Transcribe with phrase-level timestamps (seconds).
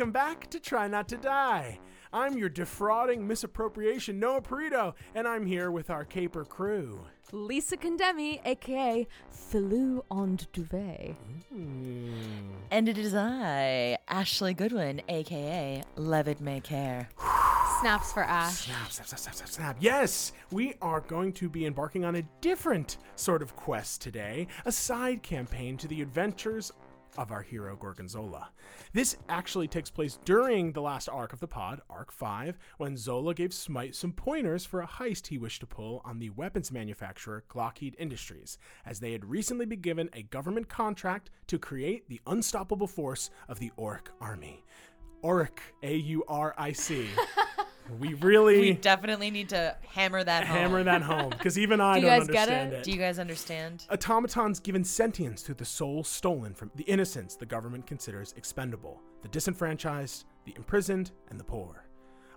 [0.00, 1.78] welcome back to Try Not to Die.
[2.10, 7.04] I'm your defrauding misappropriation Noah Perito, and I'm here with our caper crew.
[7.32, 11.16] Lisa Condemi, aka Philou on Duvet.
[11.52, 12.14] Hmm.
[12.70, 17.10] And it is I, Ashley Goodwin, aka Levitt May Care.
[17.80, 18.54] Snaps for Ash.
[18.54, 19.76] Snap, snap, snap, snap, snap, snap.
[19.80, 24.72] Yes, we are going to be embarking on a different sort of quest today, a
[24.72, 26.72] side campaign to the adventures
[27.16, 28.50] of our hero Gorgonzola.
[28.92, 33.34] This actually takes place during the last arc of the pod, Arc 5, when Zola
[33.34, 37.44] gave Smite some pointers for a heist he wished to pull on the weapons manufacturer
[37.48, 42.86] Glockheed Industries, as they had recently been given a government contract to create the unstoppable
[42.86, 44.64] force of the Auric Army.
[45.24, 47.06] Auric, A U R I C.
[47.98, 50.56] We really We definitely need to hammer that home.
[50.56, 52.76] hammer that home because even I Do you don't guys get understand it?
[52.76, 52.84] it.
[52.84, 53.86] Do you guys understand?
[53.90, 59.28] Automatons given sentience through the soul stolen from the innocents the government considers expendable, the
[59.28, 61.84] disenfranchised, the imprisoned, and the poor.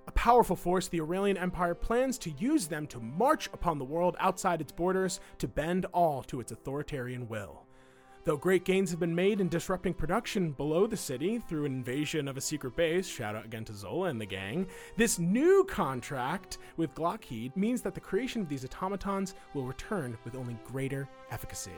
[0.07, 4.17] A powerful force, the Aurelian Empire plans to use them to march upon the world
[4.19, 7.62] outside its borders to bend all to its authoritarian will.
[8.25, 12.29] Though great gains have been made in disrupting production below the city through an invasion
[12.29, 16.57] of a secret base, shout out again to Zola and the gang, this new contract
[16.77, 21.73] with Glockheed means that the creation of these automatons will return with only greater efficacy.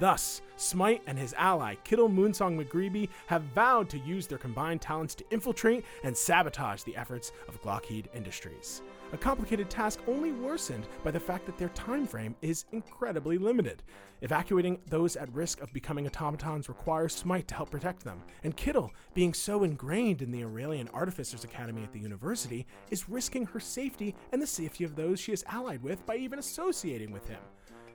[0.00, 5.14] Thus, Smite and his ally, Kittle Moonsong McGreeby, have vowed to use their combined talents
[5.16, 8.80] to infiltrate and sabotage the efforts of Glockheed Industries.
[9.12, 13.82] A complicated task only worsened by the fact that their time frame is incredibly limited.
[14.22, 18.92] Evacuating those at risk of becoming automatons requires Smite to help protect them, and Kittle,
[19.12, 24.16] being so ingrained in the Aurelian Artificers Academy at the university, is risking her safety
[24.32, 27.40] and the safety of those she is allied with by even associating with him.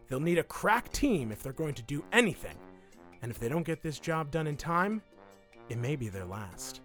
[0.08, 2.56] They'll need a crack team if they're going to do anything.
[3.22, 5.02] And if they don't get this job done in time,
[5.68, 6.82] it may be their last.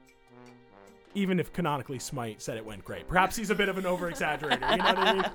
[1.15, 3.07] Even if canonically Smite said it went great.
[3.07, 5.25] Perhaps he's a bit of an over exaggerator, you know what I mean?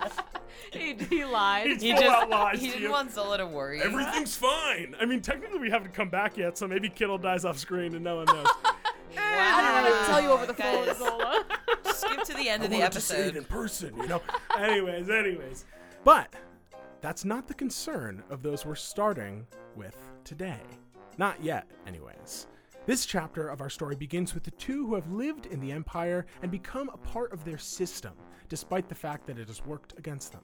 [0.73, 1.67] He, he lied.
[1.67, 2.91] He's He just out lies he to didn't you.
[2.91, 3.81] want Zola to worry.
[3.81, 4.93] Everything's fine.
[4.99, 8.03] I mean, technically we haven't come back yet, so maybe Kittle dies off screen and
[8.03, 8.45] no one knows.
[9.17, 11.45] I don't want to tell you over the phone, Zola.
[11.93, 14.21] Skip to the end I of the wanted to see it in person, you know.
[14.57, 15.65] anyways, anyways,
[16.03, 16.33] but
[17.01, 20.59] that's not the concern of those we're starting with today.
[21.17, 22.47] Not yet, anyways.
[22.89, 26.25] This chapter of our story begins with the two who have lived in the Empire
[26.41, 28.13] and become a part of their system,
[28.47, 30.41] despite the fact that it has worked against them.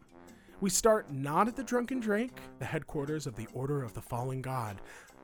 [0.62, 4.44] We start not at the Drunken Drake, the headquarters of the Order of the Fallen
[4.44, 4.80] God,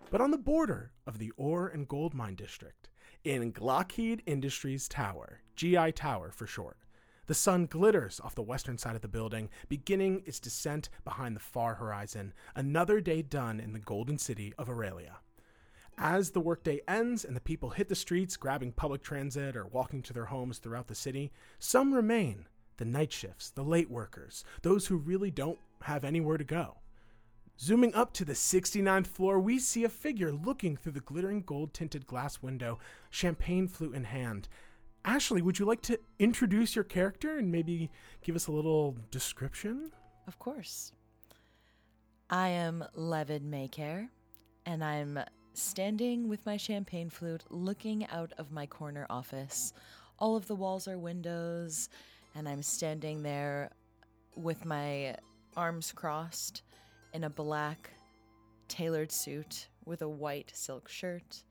[0.09, 2.89] but on the border of the Ore and Gold Mine District,
[3.23, 6.79] in Glockheed Industries Tower, GI Tower for short.
[7.27, 11.39] The sun glitters off the western side of the building, beginning its descent behind the
[11.39, 15.17] far horizon, another day done in the golden city of Aurelia.
[15.97, 20.01] As the workday ends and the people hit the streets grabbing public transit or walking
[20.03, 22.45] to their homes throughout the city, some remain
[22.77, 26.77] the night shifts, the late workers, those who really don't have anywhere to go.
[27.59, 31.75] Zooming up to the 69th floor, we see a figure looking through the glittering gold
[31.75, 32.79] tinted glass window,
[33.11, 34.47] champagne flute in hand.
[35.05, 37.91] Ashley, would you like to introduce your character and maybe
[38.23, 39.91] give us a little description?
[40.27, 40.93] Of course.
[42.31, 44.07] I am Levid Maycare,
[44.65, 45.19] and I'm
[45.53, 49.73] standing with my champagne flute looking out of my corner office.
[50.19, 51.89] All of the walls are windows,
[52.35, 53.71] and I'm standing there
[54.35, 55.15] with my
[55.57, 56.63] arms crossed
[57.13, 57.89] in a black
[58.67, 61.43] tailored suit with a white silk shirt.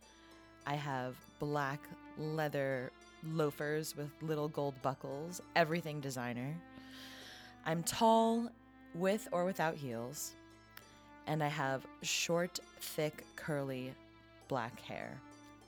[0.66, 1.80] I have black
[2.16, 2.92] leather
[3.32, 6.54] loafers with little gold buckles, everything designer.
[7.66, 8.50] I'm tall,
[8.94, 10.34] with or without heels,
[11.30, 13.94] and I have short, thick, curly
[14.48, 15.16] black hair.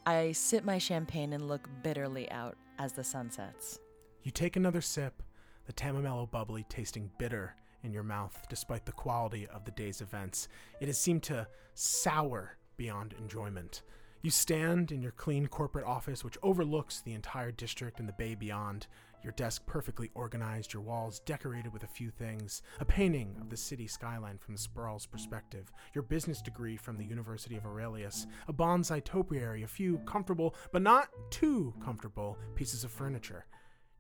[0.05, 3.79] I sip my champagne and look bitterly out as the sun sets.
[4.25, 5.23] You take another sip,
[5.67, 7.55] the Tamamello bubbly tasting bitter
[7.85, 10.49] in your mouth despite the quality of the day's events.
[10.81, 13.83] It has seemed to sour beyond enjoyment.
[14.23, 18.35] You stand in your clean corporate office, which overlooks the entire district and the bay
[18.35, 18.89] beyond.
[19.23, 23.57] Your desk perfectly organized, your walls decorated with a few things, a painting of the
[23.57, 29.05] city skyline from sprawl's perspective, your business degree from the University of Aurelius, a bonsai
[29.05, 33.47] topiary, a few comfortable, but not too comfortable, pieces of furniture.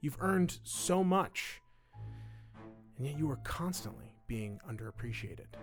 [0.00, 1.60] You've earned so much,
[2.96, 5.54] and yet you are constantly being underappreciated.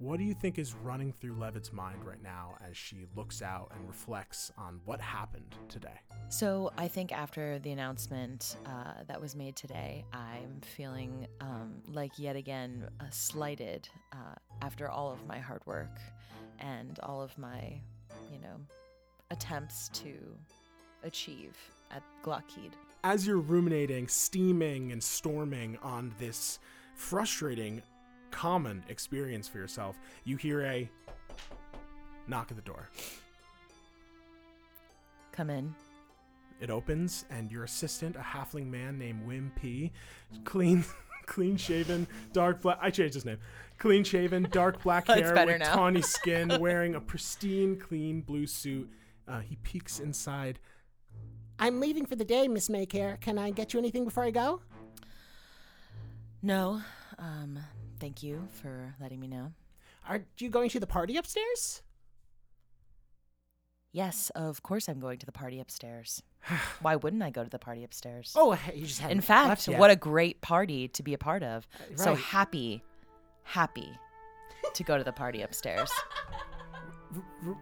[0.00, 3.72] What do you think is running through Levitt's mind right now as she looks out
[3.74, 5.98] and reflects on what happened today?
[6.28, 12.16] So I think after the announcement uh, that was made today, I'm feeling um, like
[12.16, 15.98] yet again uh, slighted uh, after all of my hard work
[16.60, 17.80] and all of my,
[18.32, 18.56] you know,
[19.32, 20.12] attempts to
[21.02, 21.56] achieve
[21.90, 22.70] at Glockheed.
[23.02, 26.60] As you're ruminating, steaming, and storming on this
[26.94, 27.82] frustrating,
[28.30, 30.88] common experience for yourself, you hear a
[32.26, 32.88] knock at the door.
[35.32, 35.74] Come in.
[36.60, 39.92] It opens, and your assistant, a halfling man named Wim P,
[40.44, 40.84] clean,
[41.26, 42.78] clean shaven, dark black.
[42.80, 43.38] I changed his name.
[43.78, 45.74] Clean shaven, dark black hair with now.
[45.74, 48.90] tawny skin, wearing a pristine, clean blue suit.
[49.28, 50.58] Uh, he peeks inside.
[51.60, 53.20] I'm leaving for the day, Miss Maycare.
[53.20, 54.60] Can I get you anything before I go?
[56.42, 56.82] No,
[57.18, 57.58] um,
[57.98, 59.52] thank you for letting me know.
[60.08, 61.82] Aren't you going to the party upstairs?
[63.92, 66.22] Yes, of course I'm going to the party upstairs.
[66.82, 68.34] Why wouldn't I go to the party upstairs?
[68.36, 71.66] Oh, you just In fact, what a great party to be a part of.
[71.96, 72.82] So happy,
[73.44, 73.90] happy
[74.74, 75.90] to go to the party upstairs.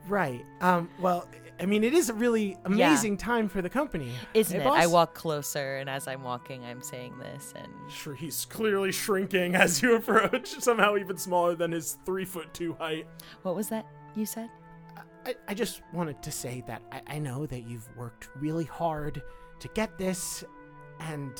[0.08, 0.44] Right.
[0.60, 0.90] Um.
[1.00, 1.28] Well,
[1.58, 4.70] I mean, it is a really amazing time for the company, Isn't Hey, it?
[4.70, 9.54] I walk closer, and as I'm walking, I'm saying this, and Sure, he's clearly shrinking
[9.54, 10.48] as you approach.
[10.60, 13.06] Somehow even smaller than his three foot two height.
[13.42, 14.50] what was that you said?
[15.24, 19.22] I, I just wanted to say that I, I know that you've worked really hard
[19.60, 20.44] to get this,
[21.00, 21.32] and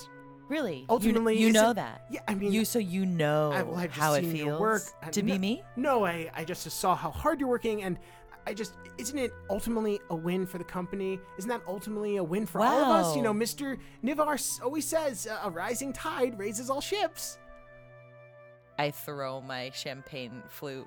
[0.48, 0.78] Really?
[0.82, 2.06] You- Ultimately, you, is know it- that.
[2.08, 4.82] yeah, I mean, you so you know I- well, how it feels work.
[5.10, 5.62] To be me.
[5.74, 7.98] No, I, I just saw how hard you're working, and
[8.46, 11.18] I just isn't it ultimately a win for the company?
[11.36, 13.16] Isn't that ultimately a win for all of us?
[13.16, 13.78] You know, Mr.
[14.04, 17.38] Nivar always says uh, a rising tide raises all ships.
[18.78, 20.86] I throw my champagne flute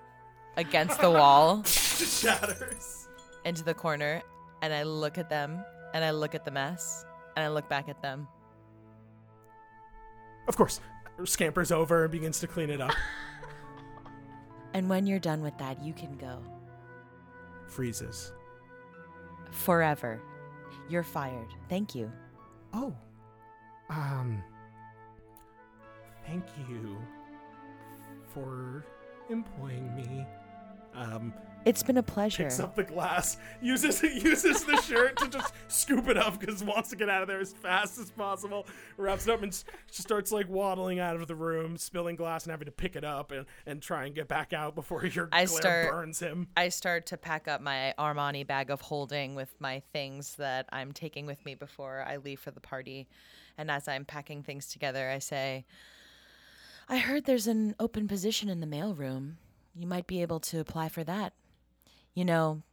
[0.57, 3.07] against the wall it Shatters.
[3.45, 4.21] into the corner,
[4.61, 5.63] and I look at them,
[5.93, 8.27] and I look at the mess, and I look back at them.
[10.47, 10.79] Of course,
[11.25, 12.93] scampers over and begins to clean it up.
[14.71, 16.43] And when you're done with that, you can go
[17.69, 18.33] Freezes.
[19.51, 20.21] forever.
[20.89, 21.47] You're fired.
[21.69, 22.11] Thank you.
[22.73, 22.95] Oh.
[23.89, 24.43] Um.
[26.25, 26.97] Thank you
[28.33, 28.85] for
[29.29, 30.25] employing me.
[30.93, 31.33] Um.
[31.65, 32.43] It's been a pleasure.
[32.43, 36.89] picks up the glass, uses uses the shirt to just scoop it up because wants
[36.91, 38.65] to get out of there as fast as possible.
[38.97, 42.43] Wraps it up and s- just starts like waddling out of the room, spilling glass
[42.45, 45.27] and having to pick it up and, and try and get back out before your
[45.33, 46.47] I glare start- burns him.
[46.55, 50.91] I start to pack up my Armani bag of holding with my things that I'm
[50.93, 53.07] taking with me before I leave for the party.
[53.57, 55.65] And as I'm packing things together, I say,
[56.87, 59.33] I heard there's an open position in the mailroom.
[59.75, 61.33] You might be able to apply for that.
[62.13, 62.63] You know,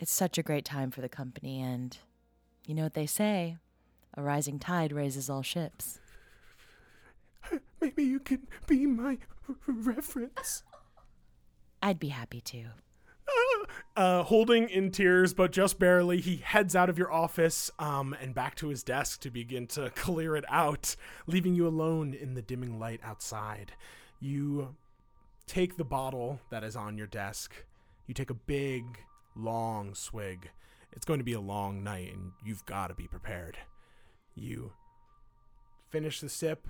[0.00, 1.96] it's such a great time for the company, and
[2.66, 3.56] you know what they say
[4.16, 5.98] a rising tide raises all ships.
[7.80, 9.18] Maybe you can be my
[9.48, 10.62] r- reference.
[11.82, 12.64] I'd be happy to.
[13.96, 18.34] uh, holding in tears, but just barely, he heads out of your office um, and
[18.34, 22.42] back to his desk to begin to clear it out, leaving you alone in the
[22.42, 23.72] dimming light outside.
[24.20, 24.76] You
[25.46, 27.52] take the bottle that is on your desk.
[28.06, 28.84] You take a big,
[29.34, 30.50] long swig.
[30.92, 33.56] It's going to be a long night, and you've got to be prepared.
[34.34, 34.72] You
[35.90, 36.68] finish the sip,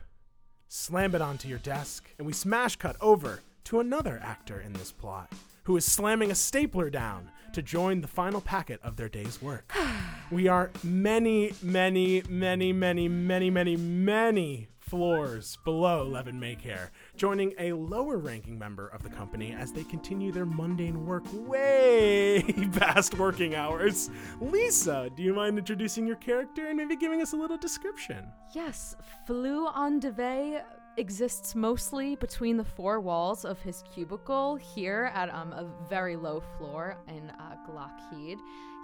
[0.69, 4.93] slam it onto your desk, and we smash cut over to another actor in this
[4.93, 5.33] plot
[5.65, 9.73] who is slamming a stapler down to join the final packet of their day's work.
[10.31, 17.73] we are many, many, many, many, many, many, many floors below Levin Maycare, joining a
[17.73, 23.55] lower ranking member of the company as they continue their mundane work way past working
[23.55, 24.11] hours.
[24.41, 28.27] Lisa, do you mind introducing your character and maybe giving us a little description?
[28.55, 30.63] Yes, Flou en Devey
[30.97, 36.41] exists mostly between the four walls of his cubicle here at um, a very low
[36.57, 38.39] floor in uh, Glockheed.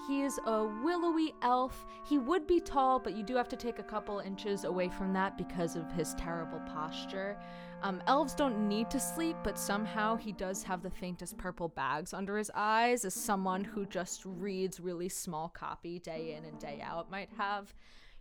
[0.07, 1.87] He is a willowy elf.
[2.09, 5.13] He would be tall, but you do have to take a couple inches away from
[5.13, 7.39] that because of his terrible posture.
[7.83, 12.13] Um, elves don't need to sleep, but somehow he does have the faintest purple bags
[12.13, 16.83] under his eyes, as someone who just reads really small copy day in and day
[16.83, 17.75] out might have.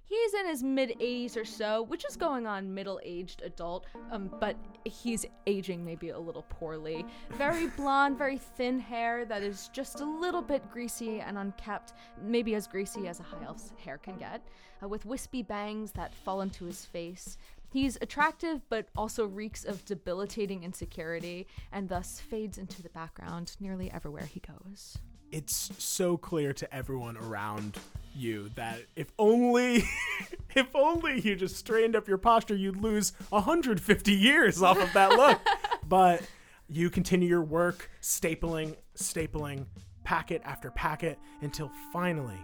[0.10, 4.34] He's in his mid 80s or so, which is going on middle aged adult, um,
[4.40, 7.06] but he's aging maybe a little poorly.
[7.38, 12.56] Very blonde, very thin hair that is just a little bit greasy and unkept, maybe
[12.56, 14.42] as greasy as a high elf's hair can get,
[14.84, 17.38] uh, with wispy bangs that fall into his face.
[17.72, 23.92] He's attractive, but also reeks of debilitating insecurity, and thus fades into the background nearly
[23.92, 24.98] everywhere he goes.
[25.32, 27.78] It's so clear to everyone around
[28.16, 29.84] you that if only
[30.56, 35.12] if only you just straightened up your posture you'd lose 150 years off of that
[35.12, 35.40] look
[35.88, 36.22] but
[36.68, 39.66] you continue your work stapling stapling
[40.04, 42.40] packet after packet until finally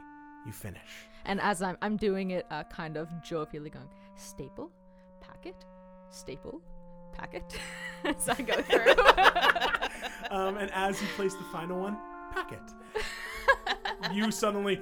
[0.46, 1.08] you finish.
[1.26, 4.72] And as I'm I'm doing it, uh, kind of jovially going staple,
[5.20, 5.56] packet,
[6.12, 6.62] staple,
[7.12, 7.60] packet,
[8.04, 10.38] as I go through.
[10.38, 11.98] um, and as you place the final one,
[12.36, 12.62] packet.
[14.14, 14.82] you suddenly,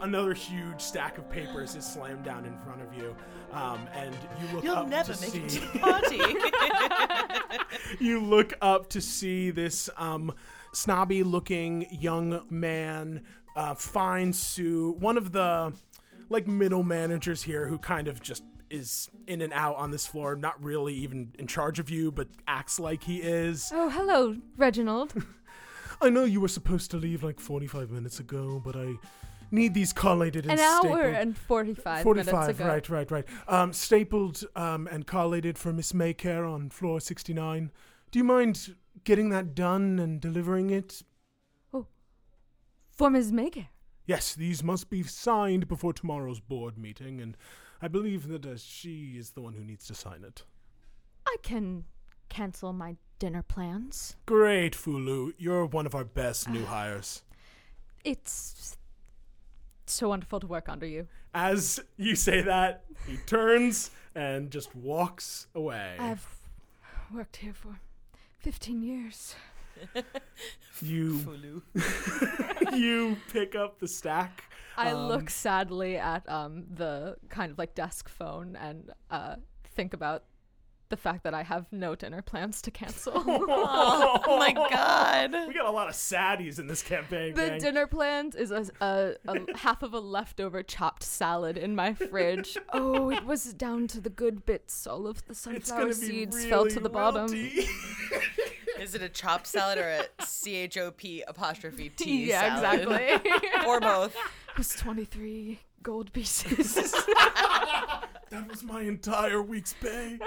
[0.00, 3.14] another huge stack of papers is slammed down in front of you,
[3.52, 5.38] um, and you look You'll up never to make see.
[5.38, 6.20] it to the party.
[8.04, 10.32] you look up to see this um,
[10.72, 13.22] snobby looking young man,
[13.56, 15.72] uh, fine suit, one of the
[16.28, 20.34] like middle managers here who kind of just is in and out on this floor,
[20.34, 23.70] not really even in charge of you, but acts like he is.
[23.74, 25.12] oh, hello, Reginald.
[26.02, 28.94] I know you were supposed to leave like 45 minutes ago, but I
[29.50, 31.14] need these collated and An hour stapled.
[31.14, 32.68] and 45, 45, minutes ago.
[32.68, 33.24] right, right, right.
[33.46, 37.70] Um, stapled um, and collated for Miss Maycare on floor 69.
[38.10, 41.02] Do you mind getting that done and delivering it?
[41.72, 41.86] Oh,
[42.90, 43.30] for Ms.
[43.32, 43.68] Maycare.
[44.04, 47.36] Yes, these must be signed before tomorrow's board meeting, and
[47.80, 50.42] I believe that uh, she is the one who needs to sign it.
[51.26, 51.84] I can
[52.32, 54.16] cancel my dinner plans.
[54.26, 55.32] Great, Fulu.
[55.38, 57.22] You're one of our best new hires.
[58.04, 58.76] It's
[59.86, 61.06] so wonderful to work under you.
[61.34, 65.96] As you say that, he turns and just walks away.
[65.98, 66.26] I've
[67.14, 67.78] worked here for
[68.40, 69.34] 15 years.
[70.80, 72.72] You Fulu.
[72.76, 74.42] you pick up the stack.
[74.76, 79.36] I Um, look sadly at um the kind of like desk phone and uh
[79.76, 80.24] think about
[80.92, 83.14] the fact that I have no dinner plans to cancel.
[84.24, 85.32] Oh my god.
[85.48, 87.34] We got a lot of saddies in this campaign.
[87.34, 87.60] the gang.
[87.60, 92.58] dinner plans is a, a, a half of a leftover chopped salad in my fridge.
[92.74, 94.86] Oh, it was down to the good bits.
[94.86, 97.32] All of the sunflower seeds really fell to the bottom.
[98.78, 102.82] Is it a chopped salad or a C H O P apostrophe T yeah, salad?
[102.82, 103.32] exactly.
[103.66, 104.14] Or both.
[104.14, 106.74] it was 23 gold pieces.
[108.30, 110.18] that was my entire week's pay.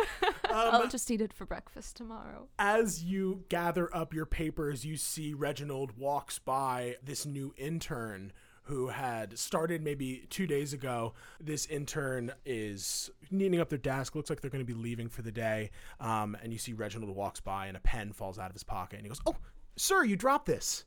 [0.50, 2.48] I'll Um, just eat it for breakfast tomorrow.
[2.60, 8.32] as you gather up your papers, you see Reginald walks by this new intern
[8.68, 11.14] who had started maybe two days ago.
[11.40, 14.16] This intern is neating up their desk.
[14.16, 15.70] Looks like they're going to be leaving for the day.
[16.00, 18.98] Um, and you see Reginald walks by and a pen falls out of his pocket.
[18.98, 19.36] And he goes, Oh,
[19.76, 20.86] sir, you dropped this.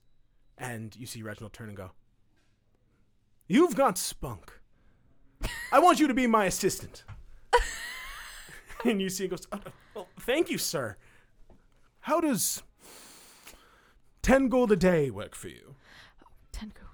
[0.56, 1.92] And you see Reginald turn and go,
[3.46, 4.57] You've got spunk.
[5.72, 7.04] I want you to be my assistant.
[8.84, 9.60] and you see he goes, "Oh,
[9.94, 10.96] well, Thank you, sir.
[12.00, 12.62] How does
[14.22, 15.74] 10 gold a day work for you?
[16.52, 16.84] 10 gold.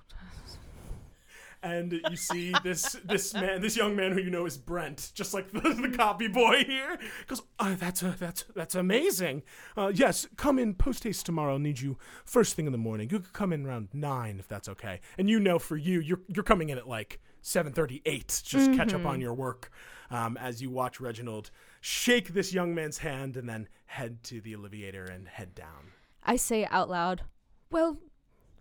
[1.63, 5.33] And you see this this man, this young man who you know is Brent, just
[5.33, 9.43] like the, the copy boy here, goes, oh, "That's a, that's that's amazing.
[9.75, 11.55] Uh, yes, come in post haste tomorrow.
[11.55, 11.97] I'll need you
[12.27, 13.09] first thing in the morning.
[13.11, 15.01] You could come in around nine if that's okay.
[15.17, 18.43] And you know, for you, you're you're coming in at like seven thirty eight.
[18.45, 19.71] Just catch up on your work.
[20.11, 24.53] Um, as you watch Reginald shake this young man's hand and then head to the
[24.53, 25.93] alleviator and head down.
[26.23, 27.23] I say out loud,
[27.71, 27.99] Well,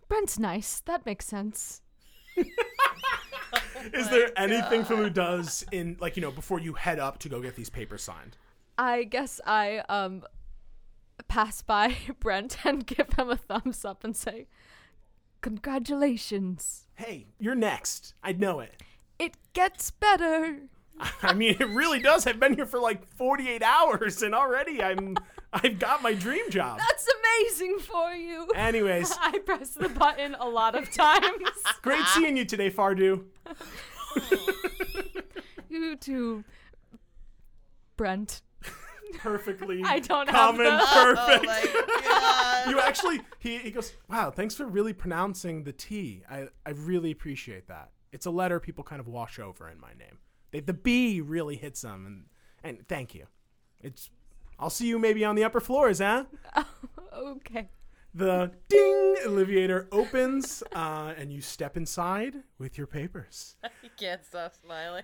[0.07, 0.81] Brent's nice.
[0.81, 1.81] That makes sense.
[3.93, 7.41] Is there anything Filu does in like you know before you head up to go
[7.41, 8.37] get these papers signed?
[8.77, 10.23] I guess I um
[11.27, 14.47] pass by Brent and give him a thumbs up and say,
[15.43, 16.87] Congratulations.
[16.95, 18.13] Hey, you're next.
[18.23, 18.81] I know it.
[19.19, 20.61] It gets better.
[21.21, 22.25] I mean, it really does.
[22.25, 25.17] I've been here for like 48 hours, and already I'm
[25.53, 26.79] I've got my dream job.
[26.79, 28.47] That's amazing for you.
[28.55, 31.49] Anyways, I press the button a lot of times.
[31.81, 33.25] great seeing you today, Fardu.
[35.69, 36.45] you too,
[37.97, 38.41] Brent.
[39.17, 41.45] Perfectly I don't have common, the- perfect.
[41.47, 42.01] Oh my
[42.65, 42.69] god.
[42.69, 46.23] you actually he, he goes, Wow, thanks for really pronouncing the T.
[46.29, 47.91] I, I really appreciate that.
[48.11, 50.19] It's a letter people kind of wash over in my name.
[50.51, 52.25] They, the B really hits them and
[52.77, 53.25] and thank you.
[53.81, 54.09] It's
[54.59, 56.25] I'll see you maybe on the upper floors, huh?
[57.15, 57.69] Okay.
[58.15, 63.55] The ding alleviator opens, uh, and you step inside with your papers.
[63.81, 65.01] You can't stop smiling.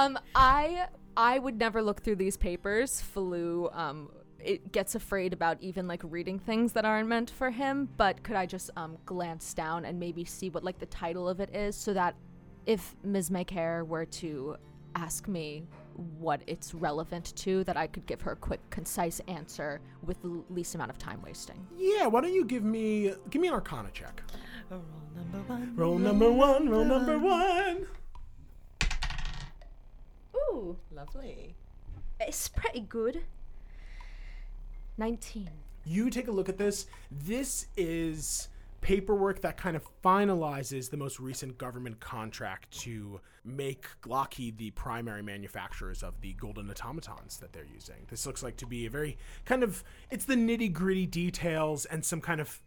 [0.00, 3.02] Um, I I would never look through these papers.
[3.14, 4.10] Falu um
[4.42, 7.88] it gets afraid about even like reading things that aren't meant for him.
[7.98, 11.40] But could I just um glance down and maybe see what like the title of
[11.40, 12.14] it is, so that
[12.66, 13.30] if Ms.
[13.30, 14.56] Maycare were to
[14.94, 15.66] ask me
[16.18, 20.42] what it's relevant to, that I could give her a quick, concise answer with the
[20.48, 21.66] least amount of time wasting.
[21.76, 24.22] Yeah, why don't you give me give me an Arcana check?
[24.70, 24.80] Roll
[25.14, 25.76] number one.
[25.76, 26.68] Roll number one.
[26.70, 27.86] Roll number one.
[30.34, 31.54] Ooh, Lovely.
[32.18, 33.22] it's pretty good.
[34.96, 35.50] Nineteen.
[35.84, 36.86] You take a look at this.
[37.10, 38.48] This is
[38.80, 45.22] paperwork that kind of finalizes the most recent government contract to make Glockheed the primary
[45.22, 48.06] manufacturers of the golden automatons that they're using.
[48.08, 52.04] This looks like to be a very kind of it's the nitty gritty details and
[52.04, 52.60] some kind of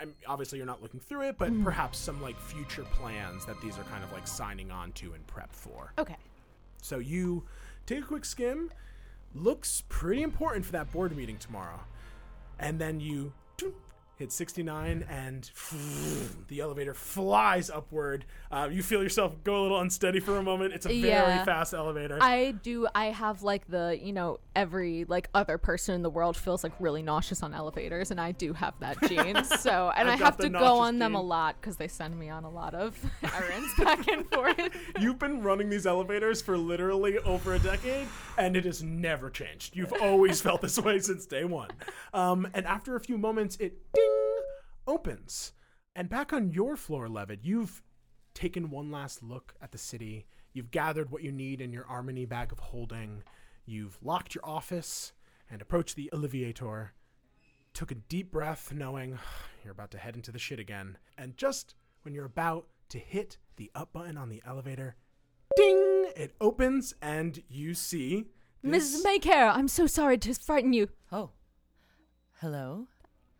[0.00, 1.62] I'm, obviously you're not looking through it, but mm.
[1.62, 5.26] perhaps some like future plans that these are kind of like signing on to and
[5.26, 5.92] prep for.
[5.98, 6.16] Okay.
[6.82, 7.44] So you
[7.86, 8.70] take a quick skim.
[9.34, 11.80] Looks pretty important for that board meeting tomorrow.
[12.58, 13.32] And then you
[14.20, 15.50] hit 69 and
[16.48, 18.26] the elevator flies upward.
[18.52, 20.74] Uh, you feel yourself go a little unsteady for a moment.
[20.74, 21.44] It's a very Yeah.
[21.44, 22.18] fast elevator.
[22.20, 22.86] I do.
[22.94, 26.72] I have like the you know every like other person in the world feels like
[26.78, 29.42] really nauseous on elevators, and I do have that gene.
[29.44, 32.44] So and I have to go on them a lot because they send me on
[32.44, 32.98] a lot of
[33.34, 34.60] errands back and forth.
[35.00, 39.74] You've been running these elevators for literally over a decade, and it has never changed.
[39.74, 41.70] You've always felt this way since day one.
[42.12, 44.09] Um, and after a few moments, it ding
[44.90, 45.52] opens.
[45.94, 47.82] And back on your floor, Levitt, you've
[48.34, 50.26] taken one last look at the city.
[50.52, 53.22] You've gathered what you need in your Armani bag of holding.
[53.64, 55.12] You've locked your office
[55.50, 56.92] and approached the Alleviator.
[57.72, 59.18] Took a deep breath, knowing
[59.62, 60.98] you're about to head into the shit again.
[61.16, 64.96] And just when you're about to hit the up button on the elevator,
[65.56, 66.10] ding!
[66.16, 68.26] It opens, and you see.
[68.64, 68.70] Mrs.
[68.70, 70.88] this- Maycare, I'm so sorry to frighten you.
[71.12, 71.30] Oh.
[72.40, 72.88] Hello?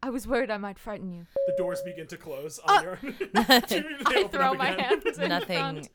[0.03, 1.27] I was worried I might frighten you.
[1.47, 2.99] The doors begin to close on your.
[3.03, 5.01] They I throw my again.
[5.03, 5.89] hands in nothing front.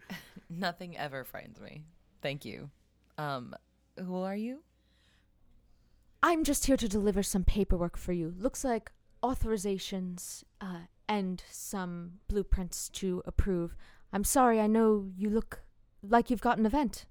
[0.50, 1.84] nothing ever frightens me.
[2.22, 2.70] Thank you.
[3.18, 3.56] Um
[3.98, 4.60] who are you?
[6.22, 8.34] I'm just here to deliver some paperwork for you.
[8.38, 8.92] Looks like
[9.24, 13.76] authorizations uh, and some blueprints to approve.
[14.12, 15.62] I'm sorry, I know you look
[16.02, 17.06] like you've got an event.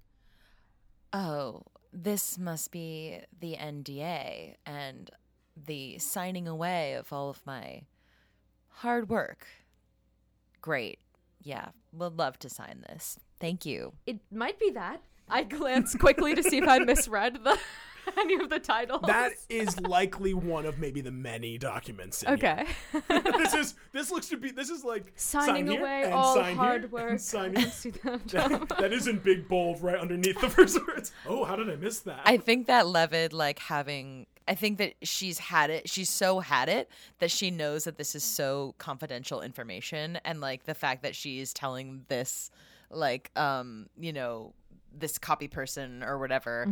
[1.12, 5.10] Oh, this must be the NDA and
[5.56, 7.82] the signing away of all of my
[8.68, 9.46] hard work.
[10.60, 10.98] Great.
[11.42, 13.18] Yeah, would love to sign this.
[13.38, 13.92] Thank you.
[14.06, 15.02] It might be that.
[15.28, 17.58] I glanced quickly to see if I misread the
[18.18, 19.02] any of the titles.
[19.06, 22.22] That is likely one of maybe the many documents.
[22.22, 22.66] In okay.
[22.92, 23.02] here.
[23.08, 26.56] this is this looks to be this is like Signing sign away and all sign
[26.56, 27.10] hard here work.
[27.10, 27.70] and sign I here.
[27.70, 28.20] see that.
[28.34, 31.12] That, that is in big bold right underneath the first words.
[31.26, 32.20] Oh, how did I miss that?
[32.24, 35.88] I think that Levid, like having, I think that she's had it.
[35.88, 40.64] She's so had it that she knows that this is so confidential information, and like
[40.64, 42.50] the fact that she's telling this,
[42.90, 44.52] like, um, you know,
[44.96, 46.68] this copy person or whatever,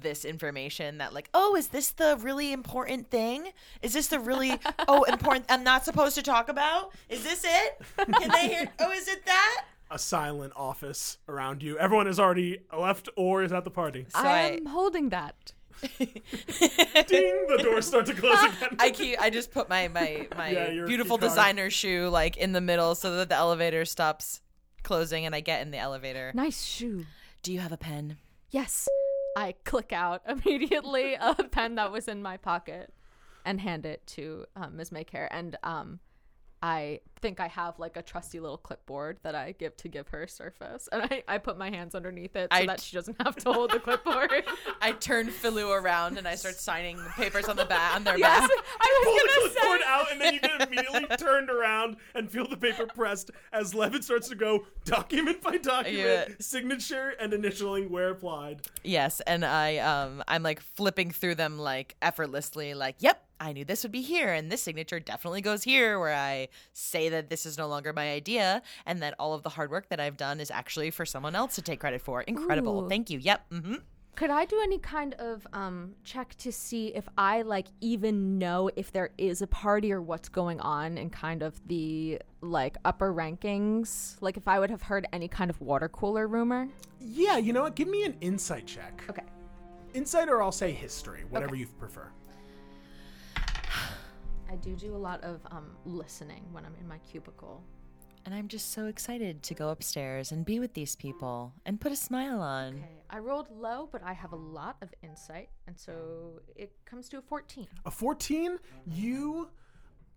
[0.00, 3.48] this information that like, oh, is this the really important thing?
[3.82, 4.58] Is this the really
[4.88, 5.46] oh important?
[5.48, 6.92] I'm not supposed to talk about.
[7.08, 7.80] Is this it?
[7.98, 8.68] Can they hear?
[8.78, 9.64] Oh, is it that?
[9.88, 11.78] a silent office around you.
[11.78, 14.04] Everyone has already left or is at the party.
[14.08, 15.52] So I I- am holding that.
[15.98, 17.46] Ding!
[17.48, 18.76] The doors start to close again.
[18.78, 22.60] I keep I just put my my my Yeah, beautiful designer shoe like in the
[22.60, 24.40] middle so that the elevator stops
[24.82, 26.32] closing and I get in the elevator.
[26.34, 27.06] Nice shoe.
[27.42, 28.18] Do you have a pen?
[28.50, 28.88] Yes.
[29.36, 32.92] I click out immediately a pen that was in my pocket
[33.44, 34.90] and hand it to um, Ms.
[34.90, 35.28] Maycare.
[35.30, 36.00] And um,
[36.66, 40.26] I think I have like a trusty little clipboard that I give to give her
[40.26, 40.88] surface.
[40.90, 43.52] And I, I put my hands underneath it so I- that she doesn't have to
[43.52, 44.32] hold the clipboard.
[44.82, 48.18] I turn Philu around and I start signing the papers on the back on their
[48.18, 48.50] yes, back.
[48.80, 49.86] I Pull was the going to clipboard say.
[49.86, 54.02] out, and then you get immediately turned around and feel the paper pressed as Levin
[54.02, 56.34] starts to go document by document, Yeah.
[56.40, 58.62] signature and initialing where applied.
[58.82, 63.64] Yes, and I um I'm like flipping through them like effortlessly like, "Yep, I knew
[63.64, 67.44] this would be here and this signature definitely goes here where I say that this
[67.46, 70.40] is no longer my idea and that all of the hard work that I've done
[70.40, 72.22] is actually for someone else to take credit for.
[72.22, 72.84] Incredible.
[72.84, 72.88] Ooh.
[72.88, 73.18] Thank you.
[73.18, 73.50] Yep.
[73.50, 73.74] Mm-hmm.
[74.14, 78.70] Could I do any kind of um, check to see if I like even know
[78.74, 83.12] if there is a party or what's going on in kind of the like upper
[83.12, 84.16] rankings?
[84.22, 86.68] Like if I would have heard any kind of water cooler rumor?
[86.98, 87.76] Yeah, you know what?
[87.76, 89.02] Give me an insight check.
[89.10, 89.22] Okay.
[89.92, 91.60] Insight, or I'll say history, whatever Okay.
[91.60, 92.08] you prefer.
[94.50, 97.62] I do do a lot of um, listening when I'm in my cubicle.
[98.24, 101.92] And I'm just so excited to go upstairs and be with these people and put
[101.92, 102.74] a smile on.
[102.74, 102.88] Okay.
[103.08, 107.18] I rolled low, but I have a lot of insight, and so it comes to
[107.18, 107.68] a 14.
[107.84, 109.48] A 14, you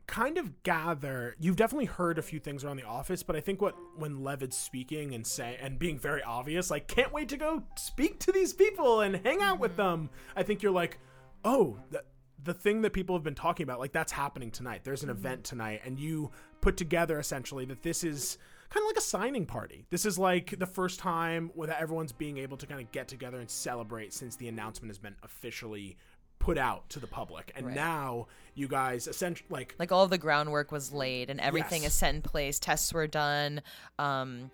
[0.07, 3.61] kind of gather you've definitely heard a few things around the office but i think
[3.61, 7.61] what when levitt's speaking and say and being very obvious like can't wait to go
[7.77, 10.97] speak to these people and hang out with them i think you're like
[11.45, 12.03] oh the,
[12.43, 15.43] the thing that people have been talking about like that's happening tonight there's an event
[15.43, 18.38] tonight and you put together essentially that this is
[18.69, 22.38] kind of like a signing party this is like the first time where everyone's being
[22.38, 25.97] able to kind of get together and celebrate since the announcement has been officially
[26.39, 27.75] put out to the public, and Right.
[27.75, 31.91] now you guys essentially like Like all the groundwork was laid and everything Yes.
[31.91, 32.60] is set in place.
[32.60, 33.62] Tests were done.
[33.99, 34.49] Um,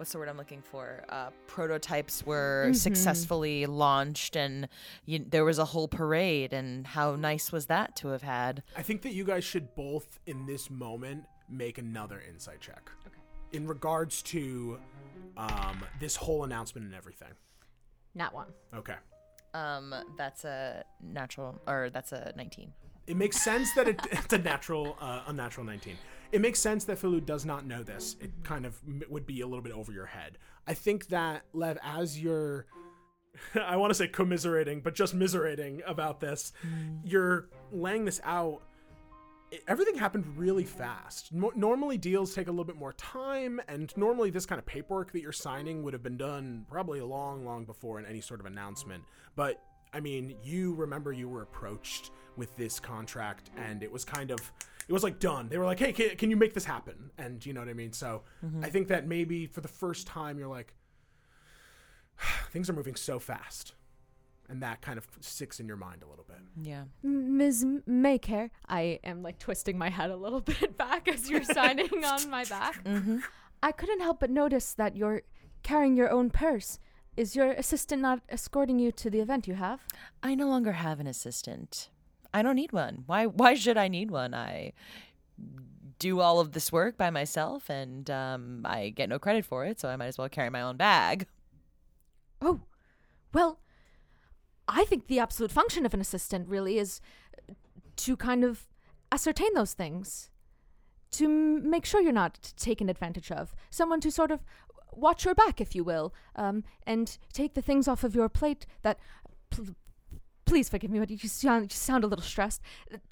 [0.00, 1.04] what's the word I'm looking for?
[1.10, 4.66] Uh, prototypes were successfully launched, and
[5.04, 6.54] you, there was a whole parade.
[6.54, 8.62] And how nice was that to have had?
[8.74, 12.90] I think that you guys should both in this moment make another insight check.
[13.06, 13.18] Okay.
[13.52, 14.78] In regards to
[15.36, 17.32] um, this whole announcement and everything.
[18.14, 18.48] Not one.
[18.74, 18.96] Okay.
[19.52, 22.72] Um, that's a natural, or that's a 19.
[23.06, 25.96] It makes sense that it, it's a natural, uh, unnatural 19.
[26.32, 28.16] It makes sense that Philu does not know this.
[28.20, 30.38] It kind of would be a little bit over your head.
[30.66, 32.66] I think that, Lev, as you're,
[33.54, 36.98] I want to say commiserating, but just miserating about this, hmm.
[37.04, 38.62] you're laying this out.
[39.66, 41.32] Everything happened really fast.
[41.32, 45.22] Normally, deals take a little bit more time, and normally, this kind of paperwork that
[45.22, 49.02] you're signing would have been done probably long, long before in any sort of announcement.
[49.34, 49.60] But
[49.92, 54.40] I mean, you remember you were approached with this contract, and it was kind of,
[54.90, 55.48] it was like done.
[55.48, 57.74] They were like, "Hey, can, can you make this happen?" And you know what I
[57.74, 57.92] mean.
[57.92, 58.24] So
[58.60, 60.74] I think that maybe for the first time, you're like,
[62.50, 63.74] things are moving so fast,
[64.48, 66.38] and that kind of sticks in your mind a little bit.
[66.60, 66.86] Yeah.
[67.04, 67.64] Ms.
[67.88, 72.28] Maycare, I am like twisting my head a little bit back as you're signing on
[72.28, 72.82] my back.
[72.82, 73.18] Mm-hmm.
[73.62, 75.22] I couldn't help but notice that you're
[75.62, 76.80] carrying your own purse.
[77.16, 79.86] Is your assistant not escorting you to the event you have?
[80.20, 81.90] I no longer have an assistant.
[82.32, 83.04] I don't need one.
[83.06, 84.34] Why why should I need one?
[84.34, 84.72] I
[85.98, 89.78] do all of this work by myself and um, I get no credit for it,
[89.78, 91.26] so I might as well carry my own bag.
[92.40, 92.62] Oh,
[93.34, 93.60] well,
[94.66, 97.00] I think the absolute function of an assistant really is
[97.96, 98.66] to kind of
[99.12, 100.30] ascertain those things,
[101.12, 103.54] to m- make sure you're not taken advantage of.
[103.68, 104.40] Someone to sort of
[104.92, 108.64] watch your back, if you will, um, and take the things off of your plate
[108.82, 108.98] that.
[110.50, 112.60] Please forgive me, but you sound, you sound a little stressed.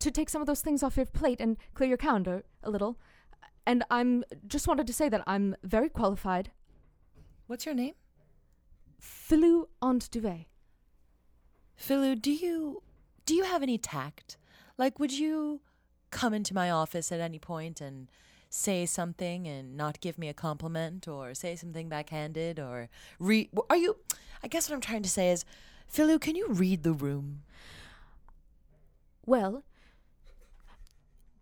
[0.01, 2.99] To take some of those things off your plate and clear your calendar a little.
[3.65, 6.51] And I'm just wanted to say that I'm very qualified.
[7.47, 7.95] What's your name?
[9.01, 10.47] Philou Ant Duvet.
[11.81, 12.83] Philu, do you
[13.25, 14.37] do you have any tact?
[14.77, 15.61] Like would you
[16.11, 18.11] come into my office at any point and
[18.51, 22.89] say something and not give me a compliment or say something backhanded or
[23.21, 23.97] re are you
[24.43, 25.45] I guess what I'm trying to say is
[25.93, 27.43] Philu, can you read the room?
[29.25, 29.65] Well,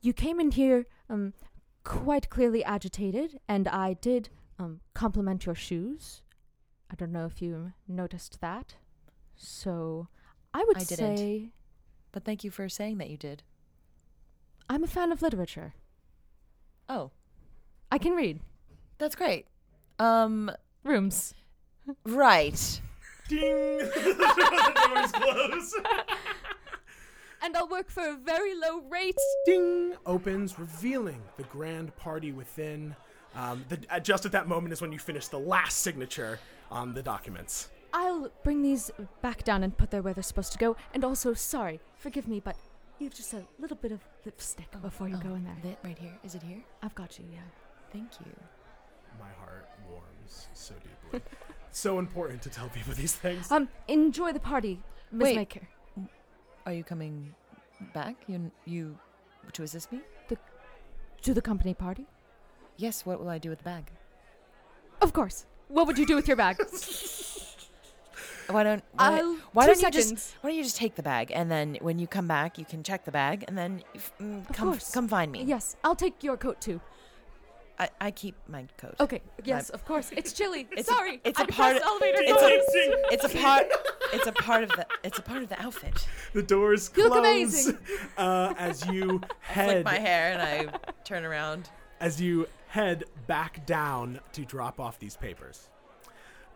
[0.00, 1.32] you came in here um,
[1.84, 4.28] quite clearly agitated, and I did
[4.58, 6.22] um, compliment your shoes.
[6.90, 8.76] I don't know if you noticed that.
[9.34, 10.08] So
[10.54, 11.16] I would I didn't.
[11.18, 11.50] say
[12.12, 13.42] But thank you for saying that you did.
[14.68, 15.74] I'm a fan of literature.
[16.88, 17.10] Oh,
[17.90, 18.40] I can read
[18.98, 19.46] that's great.
[19.98, 20.50] Um
[20.84, 21.34] rooms.
[22.04, 22.80] right.
[23.28, 23.78] Ding!
[23.78, 25.74] the doors close.
[27.42, 29.16] And I'll work for a very low rate.
[29.44, 32.94] Ding opens, revealing the grand party within.
[33.34, 36.38] Um, the, uh, just at that moment is when you finish the last signature
[36.70, 37.68] on the documents.
[37.92, 38.90] I'll bring these
[39.22, 40.76] back down and put them where they're supposed to go.
[40.94, 42.56] And also, sorry, forgive me, but
[42.98, 45.56] you have just a little bit of lipstick before you Oh, go in there.
[45.62, 46.14] That right here.
[46.24, 46.62] Is it here?
[46.82, 47.40] I've got you, yeah.
[47.92, 48.32] Thank you.
[49.20, 51.20] My heart warms so deeply.
[51.76, 53.50] so important to tell people these things.
[53.52, 54.80] Um, enjoy the party,
[55.12, 55.36] Miss Wait.
[55.36, 55.68] Maker.
[56.64, 57.34] Are you coming
[57.92, 58.16] back?
[58.26, 58.98] You you
[59.52, 60.00] to assist me?
[61.22, 62.06] To the company party?
[62.76, 63.90] Yes, what will I do with the bag?
[65.00, 65.46] Of course.
[65.68, 66.56] What would you do with your bag?
[68.48, 70.34] Why don't why, I'll- why two don't you just seconds.
[70.40, 72.84] why don't you just take the bag and then when you come back you can
[72.84, 74.92] check the bag and then if- mm, Of come course.
[74.92, 75.42] come find me.
[75.42, 76.80] Yes, I'll take your coat too.
[77.78, 78.94] I, I keep my coat.
[79.00, 79.20] Okay.
[79.44, 80.10] Yes, of course.
[80.16, 80.66] It's chilly.
[80.72, 81.20] It's a- Sorry.
[81.24, 83.66] it's a I part pressed of- elevator it's a, it's a part
[84.14, 86.06] it's a part of the it's a part of the outfit.
[86.32, 87.78] The doors You close look amazing.
[88.16, 91.68] Uh, as you Flick head my hair and I turn around.
[92.00, 95.68] as you head back down to drop off these papers.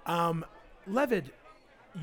[0.06, 0.44] Um,
[0.88, 1.26] Levid,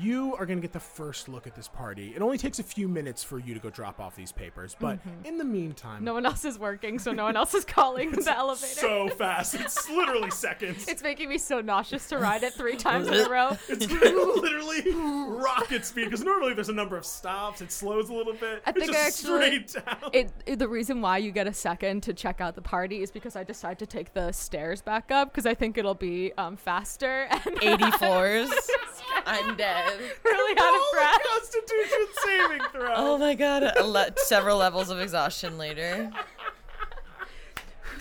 [0.00, 2.12] you are going to get the first look at this party.
[2.14, 4.98] It only takes a few minutes for you to go drop off these papers, but
[5.24, 8.36] in the meantime, No one else is working, so no one else is calling the
[8.36, 8.66] elevator.
[8.66, 9.54] so fast.
[9.54, 10.86] It's literally seconds.
[10.88, 13.56] it's making me so nauseous to ride it three times in a row.
[13.68, 14.92] It's literally
[15.40, 17.60] rocket speed because normally there's a number of stops.
[17.60, 18.62] It slows a little bit.
[18.66, 20.10] I it's think just actually- straight down.
[20.12, 23.10] It, it- the reason why you get a second to check out the party is
[23.10, 26.56] because I decide to take the stairs back up because I think it'll be um,
[26.56, 28.50] faster and 80 floors.
[29.26, 29.98] I'm dead.
[30.24, 31.20] really out of breath.
[31.32, 32.94] Constitution saving throw.
[32.96, 36.10] Oh my god, a le- several levels of exhaustion later.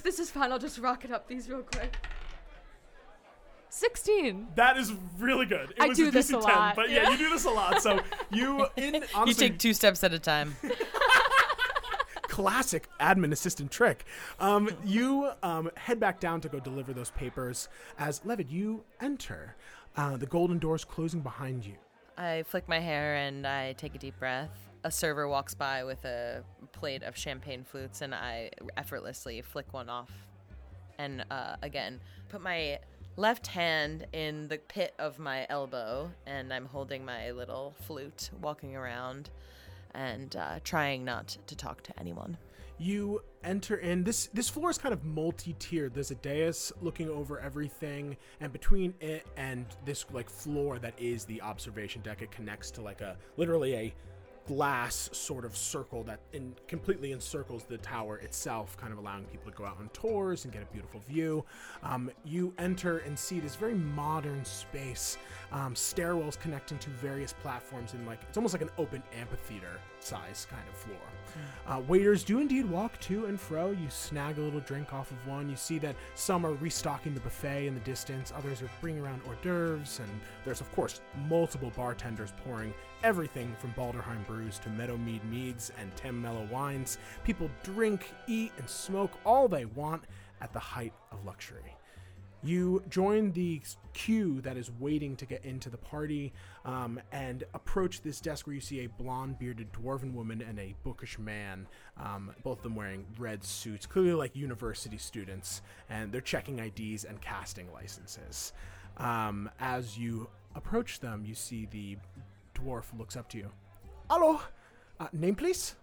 [0.04, 0.54] This is fine.
[0.54, 1.98] I'll just rocket up these real quick.
[3.70, 4.48] 16.
[4.56, 5.72] That is really good.
[5.72, 7.10] It I was do a this DC a 10, lot, but yeah, yeah.
[7.12, 7.82] you do this a lot.
[7.82, 8.00] So
[8.32, 10.56] you in You take two steps at a time.
[12.22, 14.06] classic admin assistant trick.
[14.40, 17.68] Um, you um, head back down to go deliver those papers
[18.00, 19.56] as Levitt, you enter.
[19.98, 21.74] Uh, the golden doors closing behind you.
[22.18, 24.52] I flick my hair and I take a deep breath.
[24.84, 29.90] A server walks by with a plate of champagne flutes, and I effortlessly flick one
[29.90, 30.12] off.
[31.00, 32.80] And uh, again, put my
[33.18, 38.76] left hand in the pit of my elbow, and I'm holding my little flute, walking
[38.76, 39.32] around
[39.96, 42.38] and uh, trying not to talk to anyone.
[42.80, 45.94] You enter in this this floor is kind of multi-tiered.
[45.94, 51.26] There's a dais looking over everything, and between it and this like floor that is
[51.26, 53.94] the observation deck, it connects to like a literally a
[54.48, 59.52] glass sort of circle that in, completely encircles the tower itself, kind of allowing people
[59.52, 61.44] to go out on tours and get a beautiful view.
[61.84, 65.18] Um, you enter and see this very modern space,
[65.52, 70.48] um, stairwells connecting to various platforms in like it's almost like an open amphitheater size
[70.50, 70.98] kind of floor.
[71.68, 73.72] Uh, waiters do indeed walk to and fro.
[73.72, 75.50] You snag a little drink off of one.
[75.50, 79.22] You see that some are restocking the buffet in the distance, others are bringing around
[79.28, 80.10] hors d'oeuvres, and
[80.46, 86.20] there's, of course, multiple bartenders pouring everything from Balderheim brews to Meadowmead meads and Tem
[86.22, 86.98] mellow wines.
[87.24, 90.04] People drink, eat, and smoke all they want
[90.42, 91.77] at the height of luxury.
[92.44, 93.62] You join the
[93.94, 96.32] queue that is waiting to get into the party
[96.66, 100.76] um, and approach this desk where you see a blonde bearded dwarven woman and a
[100.84, 101.68] bookish man,
[102.00, 107.06] um, both of them wearing red suits, clearly like university students, and they're checking IDs
[107.06, 108.54] and casting licenses.
[108.98, 111.98] Um, as you approach them, you see the
[112.56, 113.50] dwarf looks up to you.
[114.10, 114.42] Hello,
[115.00, 115.76] uh, name please?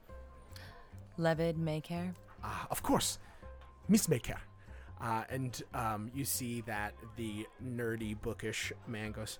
[1.18, 2.14] Levid Maycare.
[2.42, 3.18] Ah, of course,
[3.88, 4.38] Miss Maker.
[5.04, 9.38] Uh, and um, you see that the nerdy, bookish man goes,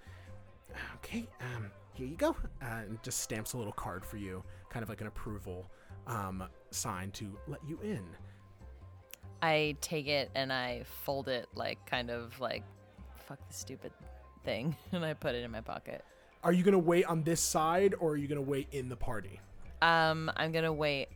[0.97, 4.83] "Okay, um, here you go," uh, and just stamps a little card for you, kind
[4.83, 5.71] of like an approval
[6.07, 8.05] um, sign to let you in.
[9.41, 12.63] I take it and I fold it like kind of like
[13.27, 13.93] fuck this stupid
[14.45, 16.05] thing and I put it in my pocket.
[16.43, 19.41] Are you gonna wait on this side, or are you gonna wait in the party?
[19.81, 21.09] Um, I'm gonna wait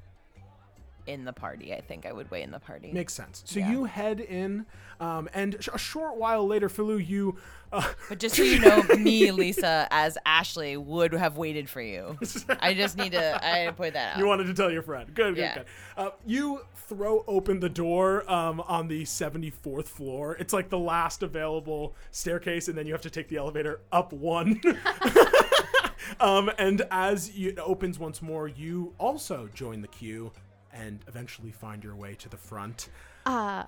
[1.09, 1.73] in the party.
[1.75, 2.93] I think I would wait in the party.
[2.93, 3.43] Makes sense.
[3.47, 3.71] So Yeah.
[3.71, 4.67] you head in,
[5.01, 7.37] um, and sh- a short while later, Philu, you.
[7.73, 12.19] Uh, But just so you know, me, Lisa, as Ashley, would have waited for you.
[12.61, 13.45] I just need to.
[13.45, 14.19] I point that out.
[14.19, 15.07] You wanted to tell your friend.
[15.15, 15.55] Good, good, Yeah.
[15.55, 15.67] good.
[15.97, 20.37] Uh, you throw open the door um, on the 74th floor.
[20.37, 24.13] It's like the last available staircase, and then you have to take the elevator up
[24.13, 24.61] one.
[26.21, 30.33] um, and as you, it opens once more, you also join the queue
[30.73, 32.89] and eventually find your way to the front.
[33.27, 33.65] Uh,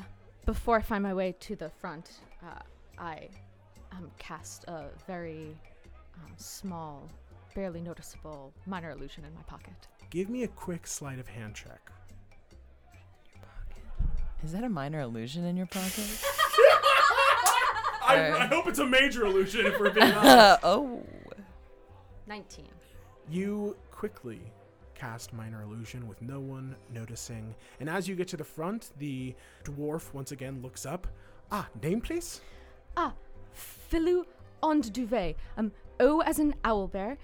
[0.46, 2.60] before I find my way to the front, uh,
[2.98, 3.28] I
[3.92, 5.56] um, cast a very
[6.16, 7.08] um, small,
[7.54, 9.74] barely noticeable minor illusion in my pocket.
[10.10, 11.90] Give me a quick sleight of hand check.
[14.42, 16.24] Is that a minor illusion in your pocket?
[18.02, 20.26] I, I hope it's a major illusion if we're being honest.
[20.26, 21.04] Uh, oh.
[22.26, 22.64] 19.
[23.28, 24.40] You quickly
[25.00, 27.54] cast Minor Illusion with no one noticing.
[27.80, 29.34] And as you get to the front, the
[29.64, 31.06] dwarf once again looks up.
[31.50, 32.42] Ah, name please?
[32.98, 33.14] Ah,
[33.90, 34.24] Philu
[34.62, 35.36] and Duvet.
[35.56, 37.16] Um, O as in owlbear,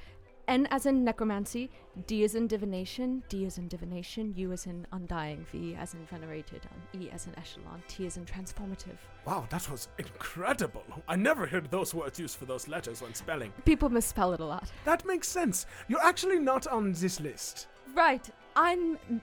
[0.48, 1.70] N as in necromancy,
[2.06, 6.06] D as in divination, D as in divination, U as in undying, V as in
[6.06, 8.96] venerated, um, E as in echelon, T as in transformative.
[9.26, 10.84] Wow, that was incredible.
[11.08, 13.52] I never heard those words used for those letters when spelling.
[13.64, 14.70] People misspell it a lot.
[14.84, 15.66] That makes sense.
[15.88, 17.66] You're actually not on this list.
[17.94, 19.20] Right, I'm M-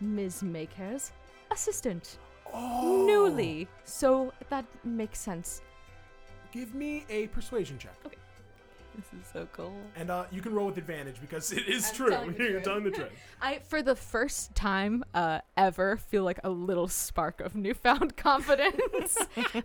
[0.00, 0.42] Ms.
[0.42, 1.12] Maker's
[1.50, 2.18] assistant.
[2.54, 3.04] Oh.
[3.06, 5.60] Newly, so that makes sense.
[6.52, 7.96] Give me a persuasion check.
[9.12, 9.74] This is so cool.
[9.96, 12.10] And uh, you can roll with advantage because it is I'm true.
[12.10, 12.62] telling You're truth.
[12.64, 13.10] telling the truth.
[13.42, 19.16] I, for the first time uh, ever, feel like a little spark of newfound confidence.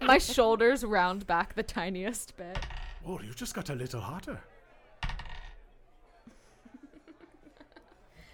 [0.01, 2.57] My shoulders round back the tiniest bit.
[3.05, 4.39] Oh, you just got a little hotter.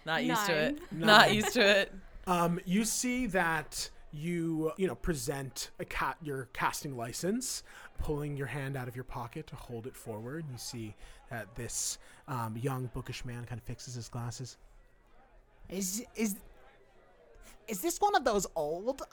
[0.05, 0.79] Not used to it.
[0.91, 1.07] Nine.
[1.07, 1.93] Not used to it.
[2.27, 7.63] Um, you see that you you know present a cat your casting license,
[7.99, 10.45] pulling your hand out of your pocket to hold it forward.
[10.51, 10.95] You see
[11.29, 11.97] that this
[12.27, 14.57] um, young bookish man kind of fixes his glasses.
[15.69, 16.35] Is is
[17.67, 19.01] is this one of those old?
[19.01, 19.05] Uh,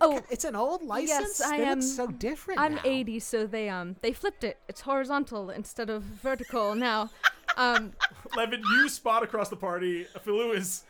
[0.00, 1.38] Oh, it's an old license.
[1.38, 2.60] Yes, I they am- look so different.
[2.60, 2.80] I'm now.
[2.84, 4.58] 80, so they um they flipped it.
[4.68, 7.10] It's horizontal instead of vertical now.
[7.56, 7.92] Um,
[8.36, 10.08] Levin, you spot across the party.
[10.26, 10.84] Philu is s-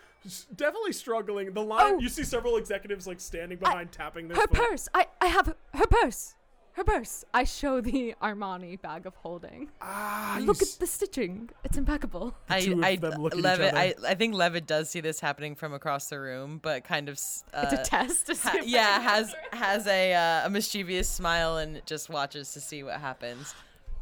[0.54, 1.52] definitely struggling.
[1.52, 1.98] The line Oh.
[1.98, 4.52] you see several executives like standing behind, tapping their her foot.
[4.52, 4.88] purse.
[4.94, 6.34] I I have her purse.
[6.72, 7.24] Her purse.
[7.32, 9.70] I show the Armani bag of holding.
[9.80, 11.48] Ah, you Look s- at the stitching.
[11.62, 12.34] It's impeccable.
[12.48, 13.78] I, two of I, them look at each Levitt, other.
[13.78, 17.20] I, I think Levitt does see this happening from across the room, but kind of,
[17.52, 21.58] uh, it's a test to see ha- yeah, has has a uh, a mischievous smile
[21.58, 23.54] and just watches to see what happens.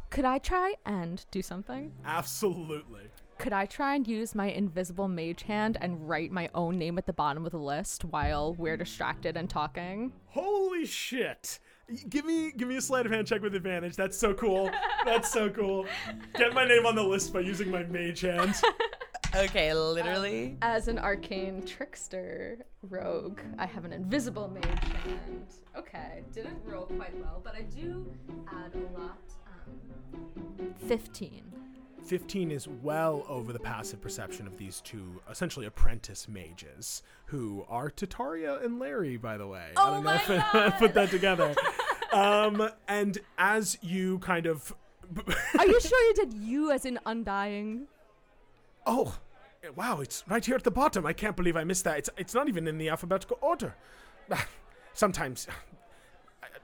[0.09, 1.91] Could I try and do something?
[2.05, 3.03] Absolutely.
[3.43, 7.05] Could I try and use my invisible mage hand and write my own name at
[7.05, 10.13] the bottom of the list while we're distracted and talking?
[10.27, 11.59] Holy shit.
[12.07, 13.97] Give me give me a sleight of hand check with advantage.
[13.97, 14.71] That's so cool.
[15.03, 15.85] That's so cool.
[16.37, 18.55] Get my name on the list by using my mage hand.
[19.35, 20.57] Okay, literally.
[20.61, 25.47] As an arcane trickster rogue, I have an invisible mage hand.
[25.75, 28.05] Okay, didn't roll quite well, but I do
[28.47, 29.17] add a lot.
[29.47, 31.51] Um, 15.
[32.03, 37.89] 15 is well over the passive perception of these two essentially apprentice mages who are
[37.89, 39.69] Tataria and Larry by the way.
[39.77, 41.55] I Oh don't know if I put that together.
[42.13, 44.75] um and as you kind of
[45.59, 47.87] Are you sure you did you as in undying?
[48.85, 49.17] Oh,
[49.75, 51.05] wow, it's right here at the bottom.
[51.05, 51.97] I can't believe I missed that.
[51.99, 53.75] It's it's not even in the alphabetical order.
[54.93, 55.47] Sometimes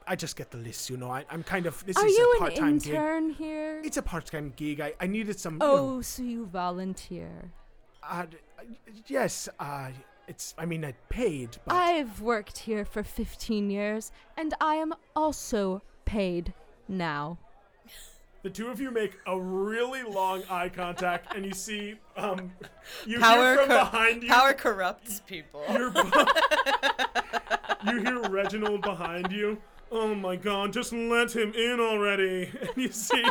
[0.10, 1.10] I, I just get the list, you know.
[1.12, 2.88] I, I'm kind of this Are is you a an part-time gig.
[2.94, 3.82] intern here?
[3.84, 4.82] It's a part-time gig.
[4.82, 5.54] I, I needed some.
[5.54, 5.66] you know,
[5.98, 7.52] Oh, so you volunteer.
[8.04, 8.26] uh,
[9.08, 9.48] yes.
[9.60, 9.90] Uh,
[10.28, 10.54] it's.
[10.58, 15.82] I mean, I paid, but I've worked here for 15 years, and I am also
[16.06, 16.54] paid
[16.88, 17.38] now.
[18.44, 22.52] the two of you make a really long eye contact, and you see, um,
[23.08, 24.30] you Power, hear from cor- behind you.
[24.30, 25.64] power corrupts people.
[25.72, 25.92] You're
[27.86, 29.58] you hear Reginald behind you.
[29.92, 32.52] Oh my god, just let him in already.
[32.62, 33.24] And you see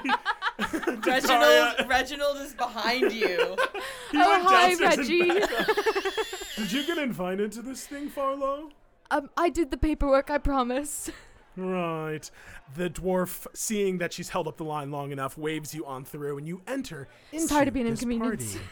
[1.07, 3.57] Reginald, Reginald is behind you.
[4.11, 5.40] he Oh, went hi, downstairs and Reggie.
[5.40, 5.77] back up.
[6.57, 8.71] Did you get invited to this thing, Farlow?
[9.11, 11.11] Um, I did the paperwork, I promise.
[11.57, 12.29] Right.
[12.77, 16.38] The dwarf, seeing that she's held up the line long enough, waves you on through,
[16.38, 18.55] and you enter into Sorry to be an this inconvenience.
[18.55, 18.64] party.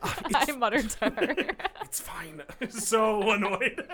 [0.00, 1.34] Uh, I it's, muttered to her.
[1.82, 2.42] it's fine.
[2.70, 3.86] so annoyed.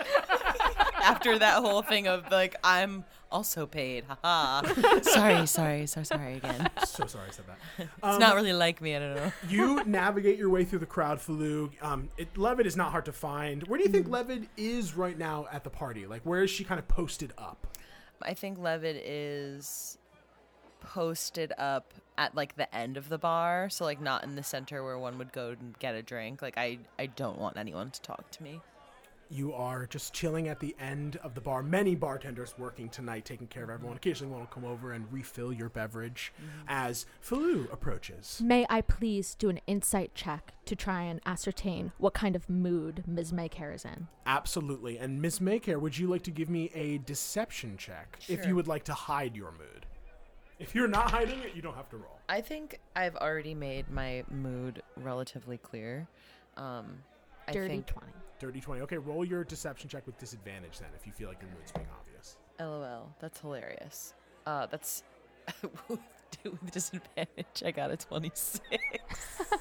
[1.01, 3.03] After that whole thing of like, I'm
[3.35, 4.05] also paid.
[4.07, 4.99] Haha.
[5.01, 6.69] sorry, sorry, so sorry again.
[6.85, 7.57] so sorry I said that.
[7.77, 8.95] It's Um, not really like me.
[8.95, 9.31] I don't know.
[9.49, 11.71] you navigate your way through the crowd, Falug.
[11.83, 13.67] Um, it, Levitt is not hard to find.
[13.67, 16.05] Where do you think Levitt is right now at the party?
[16.07, 17.67] Like, where is she kind of posted up?
[18.21, 19.97] I think Levitt is
[20.79, 24.83] posted up at like the end of the bar, so like not in the center
[24.83, 26.41] where one would go and get a drink.
[26.41, 28.61] Like I, I don't want anyone to talk to me.
[29.29, 31.63] You are just chilling at the end of the bar.
[31.63, 33.97] Many bartenders working tonight, taking care of everyone.
[33.97, 36.31] Occasionally, one will come over and refill your beverage
[36.67, 38.39] as Falou approaches.
[38.43, 43.03] May I please do an insight check to try and ascertain what kind of mood
[43.07, 43.31] Ms.
[43.31, 44.07] Maycare is in?
[44.27, 44.97] Absolutely.
[44.97, 48.67] And Miss Maycare, would you like to give me a deception check if you would
[48.67, 49.85] like to hide your mood?
[50.59, 52.19] If you're not hiding it, you don't have to roll.
[52.29, 56.07] I think I've already made my mood relatively clear.
[56.55, 56.99] Um,
[57.47, 58.07] I Dirty think 20.
[58.45, 58.81] Dirty 20.
[58.81, 61.87] Okay, roll your deception check with disadvantage then if you feel like your mood's being
[61.99, 62.37] obvious.
[62.59, 63.11] LOL.
[63.19, 64.13] That's hilarious.
[64.45, 65.01] Uh, that's
[65.87, 65.99] with
[66.71, 67.63] disadvantage.
[67.65, 68.61] I got a twenty-six.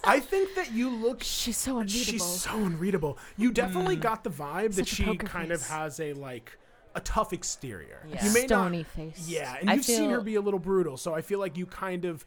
[0.05, 2.13] I think that you look She's so unreadable.
[2.13, 3.19] She's so unreadable.
[3.39, 6.59] You definitely got the vibe that Such a she poker kind of has a like
[6.95, 8.07] a tough exterior.
[8.07, 8.23] Yeah.
[8.23, 9.27] You may Stony not, face.
[9.27, 11.65] Yeah, and I you've seen her be a little brutal, so I feel like you
[11.65, 12.27] kind of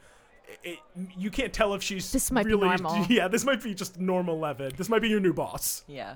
[0.64, 0.80] it,
[1.18, 3.06] you can't tell if she's This might be really normal.
[3.10, 4.76] Yeah, this might be just normal Levitt.
[4.76, 5.84] This might be your new boss.
[5.88, 6.16] yeah.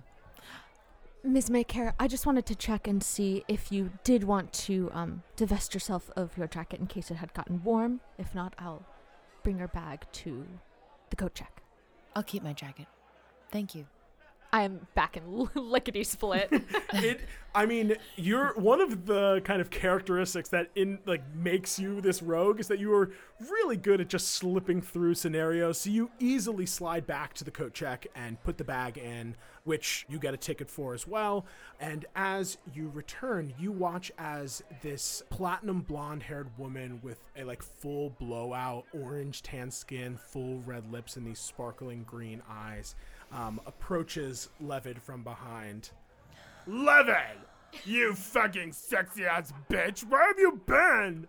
[1.23, 1.51] Ms.
[1.51, 5.75] Maycare, I just wanted to check and see if you did want to um, divest
[5.75, 8.01] yourself of your jacket in case it had gotten warm.
[8.17, 8.83] If not, I'll
[9.43, 10.47] bring your bag to
[11.11, 11.61] the coat check.
[12.15, 12.87] I'll keep my jacket.
[13.51, 13.85] Thank you.
[14.53, 16.49] I am back in lickety split.
[16.93, 17.21] it
[17.53, 22.21] i mean you're one of the kind of characteristics that in like makes you this
[22.21, 23.11] rogue is that you are
[23.49, 27.73] really good at just slipping through scenarios so you easily slide back to the coat
[27.73, 31.45] check and put the bag in which you get a ticket for as well
[31.79, 37.61] and as you return you watch as this platinum blonde haired woman with a like
[37.61, 42.95] full blowout orange tan skin full red lips and these sparkling green eyes
[43.33, 45.89] um, approaches levitt from behind
[46.67, 47.37] Levin!
[47.85, 50.07] You fucking sexy ass bitch!
[50.07, 51.27] Where have you been?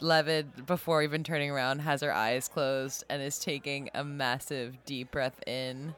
[0.00, 5.10] Levitt, before even turning around, has her eyes closed and is taking a massive deep
[5.10, 5.94] breath in,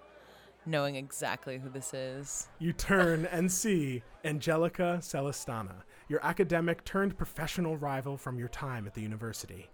[0.66, 2.48] knowing exactly who this is.
[2.59, 8.94] You turn and see Angelica Celestana, your academic turned professional rival from your time at
[8.94, 9.70] the university.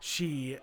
[0.00, 0.58] She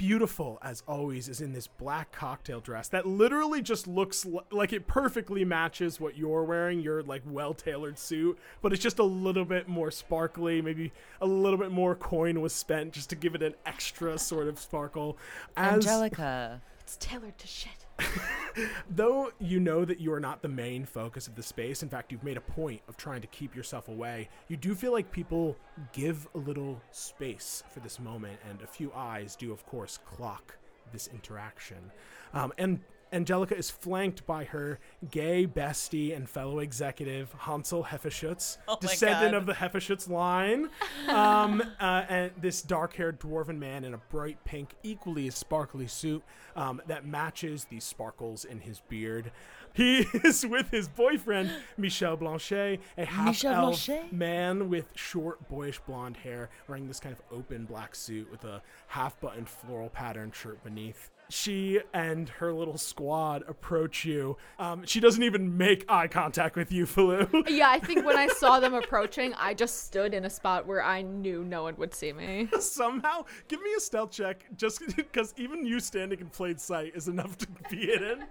[0.00, 4.72] beautiful as always, is in this black cocktail dress that literally just looks l- like
[4.72, 9.04] it perfectly matches what you're wearing, your like well tailored suit, but it's just a
[9.04, 10.62] little bit more sparkly.
[10.62, 10.90] Maybe
[11.20, 14.58] a little bit more coin was spent just to give it an extra sort of
[14.58, 15.18] sparkle.
[15.54, 16.62] As Angelica.
[16.80, 17.79] It's tailored to shit.
[18.90, 22.12] though you know that you are not the main focus of the space, in fact,
[22.12, 25.56] you've made a point of trying to keep yourself away, you do feel like people
[25.92, 30.56] give a little space for this moment, and a few eyes do, of course, clock
[30.92, 31.90] this interaction.
[32.34, 32.80] Um, and
[33.12, 34.78] Angelica is flanked by her
[35.10, 39.38] gay bestie and fellow executive, Hansel Hefeschutz, Oh descendant God.
[39.38, 40.68] of the Hefeschutz line.
[41.08, 46.22] Um, uh, and this dark haired dwarven man in a bright pink, equally sparkly suit
[46.56, 49.32] um, that matches the sparkles in his beard.
[49.72, 56.50] He is with his boyfriend, Michel Blanchet, a half-elf man with short, boyish blonde hair,
[56.66, 61.10] wearing this kind of open black suit with a half buttoned floral pattern shirt beneath.
[61.30, 64.36] She and her little squad approach you.
[64.58, 67.28] Um, she doesn't even make eye contact with you, Falu.
[67.48, 70.82] Yeah, I think when I saw them approaching, I just stood in a spot where
[70.82, 72.48] I knew no one would see me.
[72.60, 77.08] Somehow, give me a stealth check, just because even you standing in plain sight is
[77.08, 78.24] enough to be hidden.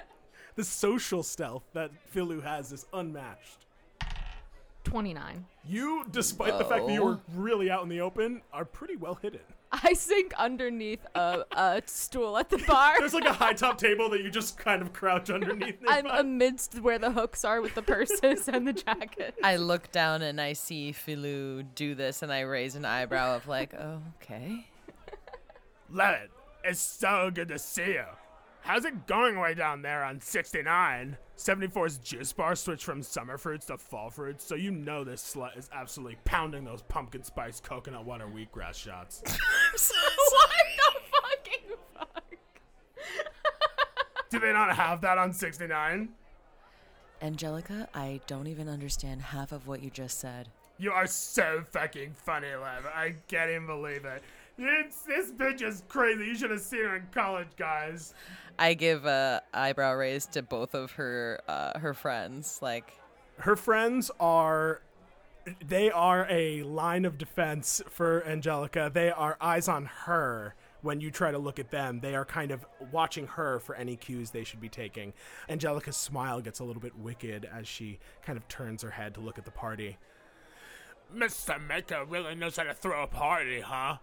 [0.55, 3.65] The social stealth that Philu has is unmatched.
[4.83, 5.45] 29.
[5.65, 9.15] You, despite the fact that you were really out in the open, are pretty well
[9.21, 9.41] hidden.
[9.71, 12.95] I sink underneath a, a stool at the bar.
[12.99, 15.77] There's like a high top table that you just kind of crouch underneath.
[15.87, 16.19] I'm nearby.
[16.19, 19.35] amidst where the hooks are with the purses and the jacket.
[19.43, 23.47] I look down and I see Filou do this, and I raise an eyebrow of
[23.47, 24.67] like, oh, okay.
[25.91, 26.29] Leonard,
[26.63, 28.05] it's so good to see you.
[28.61, 31.17] How's it going way down there on 69?
[31.37, 35.57] 74's juice bar switched from summer fruits to fall fruits, so you know this slut
[35.57, 39.21] is absolutely pounding those pumpkin spice coconut water wheatgrass shots.
[39.25, 42.23] what the fucking fuck?
[44.29, 46.09] Do they not have that on 69?
[47.21, 50.49] Angelica, I don't even understand half of what you just said.
[50.77, 52.85] You are so fucking funny, Lev.
[52.85, 54.23] I can't even believe it.
[54.61, 56.25] It's, this bitch is crazy.
[56.25, 58.13] You should have seen her in college, guys.
[58.57, 62.59] I give a eyebrow raise to both of her uh, her friends.
[62.61, 62.93] Like,
[63.37, 64.81] her friends are
[65.65, 68.91] they are a line of defense for Angelica.
[68.93, 72.01] They are eyes on her when you try to look at them.
[72.01, 75.13] They are kind of watching her for any cues they should be taking.
[75.47, 79.21] Angelica's smile gets a little bit wicked as she kind of turns her head to
[79.21, 79.97] look at the party.
[81.15, 81.59] Mr.
[81.65, 83.97] Maycare really knows how to throw a party, huh?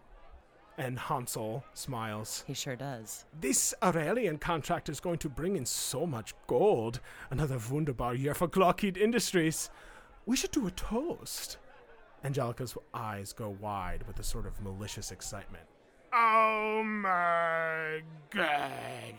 [0.78, 2.44] And Hansel smiles.
[2.46, 3.24] he sure does.
[3.40, 7.00] This Aurelian contract is going to bring in so much gold.
[7.30, 9.70] Another wunderbar year for Glockheed Industries.
[10.26, 11.56] We should do a toast.
[12.24, 15.64] Angelica's eyes go wide with a sort of malicious excitement.
[16.12, 19.14] Oh my god.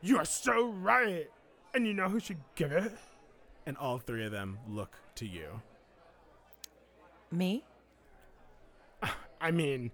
[0.00, 1.28] You are so right.
[1.74, 2.92] And you know who should give it?
[3.66, 5.60] And all three of them look to you.
[7.30, 7.62] Me?
[9.40, 9.90] I mean,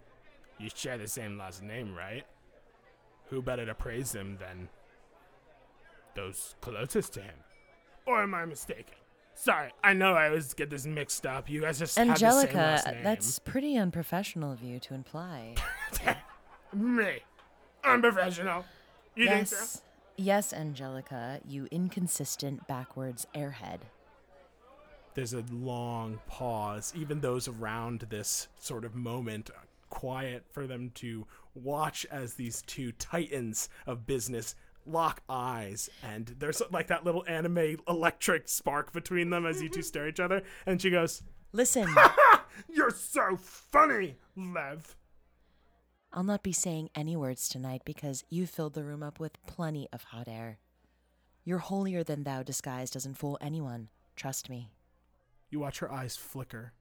[0.58, 2.24] you share the same last name, right?
[3.28, 4.68] Who better to praise him than
[6.14, 7.34] those closest to him?
[8.06, 8.94] Or am I mistaken?
[9.34, 11.50] Sorry, I know I always get this mixed up.
[11.50, 13.02] You guys just have the same Angelica, last name.
[13.02, 15.54] that's pretty unprofessional of you to imply.
[16.72, 17.18] me.
[17.84, 18.64] Unprofessional.
[19.14, 19.56] You think so?
[19.56, 19.82] yes.
[20.18, 23.80] Yes, Angelica, you inconsistent backwards airhead.
[25.14, 26.92] There's a long pause.
[26.96, 29.50] Even those around this sort of moment
[29.90, 35.90] quiet for them to watch as these two titans of business lock eyes.
[36.02, 40.10] And there's like that little anime electric spark between them as you two stare at
[40.10, 40.42] each other.
[40.64, 41.22] And she goes,
[41.52, 41.88] Listen,
[42.68, 44.96] You're so funny, Lev.
[46.12, 49.88] I'll not be saying any words tonight because you filled the room up with plenty
[49.92, 50.58] of hot air.
[51.44, 53.88] Your holier than thou disguise doesn't fool anyone.
[54.16, 54.70] Trust me.
[55.50, 56.72] You watch her eyes flicker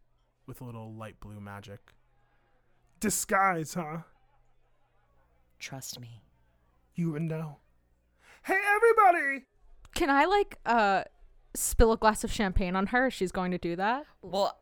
[0.48, 1.80] with a little light blue magic.
[3.06, 3.98] Disguise, huh?
[5.60, 6.24] Trust me.
[6.96, 7.60] You would know.
[8.44, 9.46] Hey, everybody!
[9.94, 11.04] Can I like uh
[11.56, 13.10] spill a glass of champagne on her?
[13.10, 14.06] She's going to do that.
[14.22, 14.58] Well,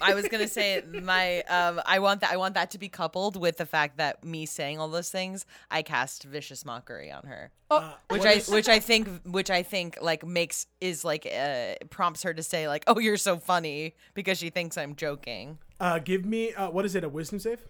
[0.00, 3.36] I was gonna say my um, I want that I want that to be coupled
[3.36, 7.50] with the fact that me saying all those things, I cast vicious mockery on her,
[7.70, 12.22] Oh, which I which I think which I think like makes is like uh, prompts
[12.22, 15.58] her to say like, oh, you're so funny because she thinks I'm joking.
[15.80, 17.66] Uh, give me, uh, what is it, a wisdom save?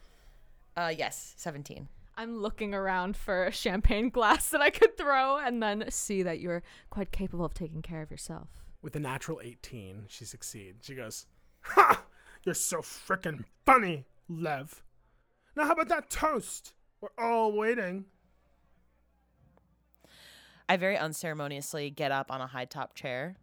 [0.76, 1.88] Uh, yes, seventeen.
[2.16, 6.40] I'm looking around for a champagne glass that I could throw and then see that
[6.40, 8.48] you're quite capable of taking care of yourself.
[8.80, 10.86] With a natural 18, she succeeds.
[10.86, 11.26] She goes,
[11.60, 12.04] Ha!
[12.44, 14.82] You're so frickin' funny, Lev.
[15.56, 16.72] Now, how about that toast?
[17.00, 18.06] We're all waiting.
[20.68, 23.36] I very unceremoniously get up on a high top chair,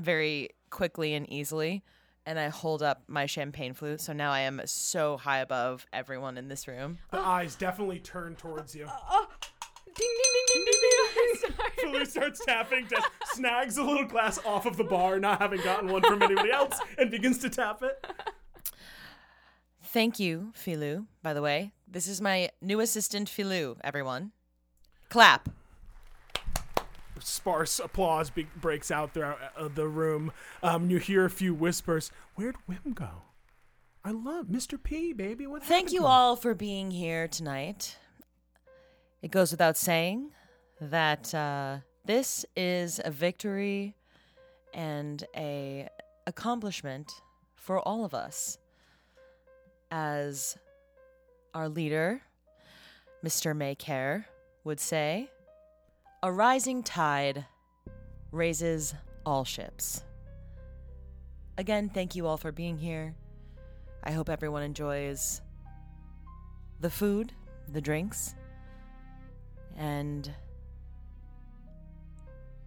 [0.00, 1.84] very quickly and easily,
[2.26, 4.00] and I hold up my champagne flute.
[4.00, 6.98] So now I am so high above everyone in this room.
[7.10, 8.88] The eyes definitely turn towards you.
[9.10, 9.26] Oh,
[9.96, 10.80] ding ding ding ding ding
[11.52, 11.92] ding.
[11.92, 12.06] Sorry.
[12.06, 16.02] Starts tapping, just snags a little glass off of the bar, not having gotten one
[16.02, 18.04] from anybody else, and begins to tap it.
[19.82, 21.72] Thank you, Filou, by the way.
[21.86, 24.32] This is my new assistant, Filou, everyone.
[25.08, 25.48] Clap.
[27.24, 30.32] Sparse applause be- breaks out throughout uh, the room.
[30.62, 32.10] Um, you hear a few whispers.
[32.34, 33.22] Where'd Wim go?
[34.04, 34.80] I love Mr.
[34.82, 35.46] P, baby.
[35.46, 37.96] What Thank you all for being here tonight.
[39.22, 40.32] It goes without saying
[40.80, 43.94] that uh, this is a victory
[44.74, 45.88] and a
[46.26, 47.10] accomplishment
[47.54, 48.58] for all of us.
[49.90, 50.58] As
[51.54, 52.20] our leader,
[53.24, 53.56] Mr.
[53.56, 54.26] Maycare,
[54.64, 55.30] would say,
[56.24, 57.44] a rising tide
[58.32, 58.94] raises
[59.26, 60.02] all ships.
[61.58, 63.14] Again, thank you all for being here.
[64.02, 65.42] I hope everyone enjoys
[66.80, 67.34] the food,
[67.70, 68.34] the drinks,
[69.76, 70.30] and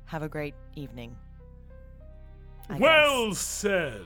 [0.06, 1.16] have a great evening.
[2.70, 3.40] I Well guess.
[3.40, 4.06] said,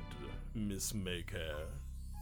[0.55, 1.67] Miss Maycare.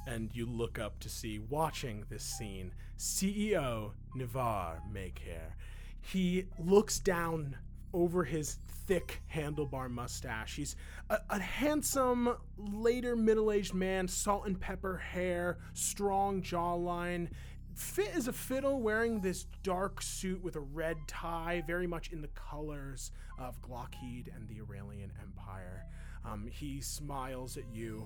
[0.08, 5.54] And you look up to see, watching this scene, CEO Navar Maycare.
[6.02, 7.56] He looks down
[7.94, 8.58] over his
[8.90, 10.56] thick handlebar mustache.
[10.56, 10.76] He's
[11.10, 17.30] a, a handsome, later middle aged man, salt and pepper hair, strong jawline.
[17.76, 22.22] Fit as a fiddle, wearing this dark suit with a red tie, very much in
[22.22, 25.86] the colors of Glockheed and the Aurelian Empire.
[26.26, 28.06] Um, he smiles at you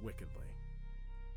[0.00, 0.46] wickedly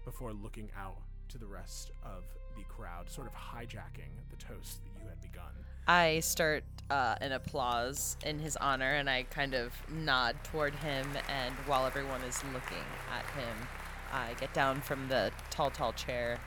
[0.05, 2.23] before looking out to the rest of
[2.55, 5.51] the crowd, sort of hijacking the toast that you had begun.
[5.87, 11.07] I start uh, an applause in his honor and I kind of nod toward him.
[11.29, 13.67] And while everyone is looking at him,
[14.11, 16.39] I get down from the tall, tall chair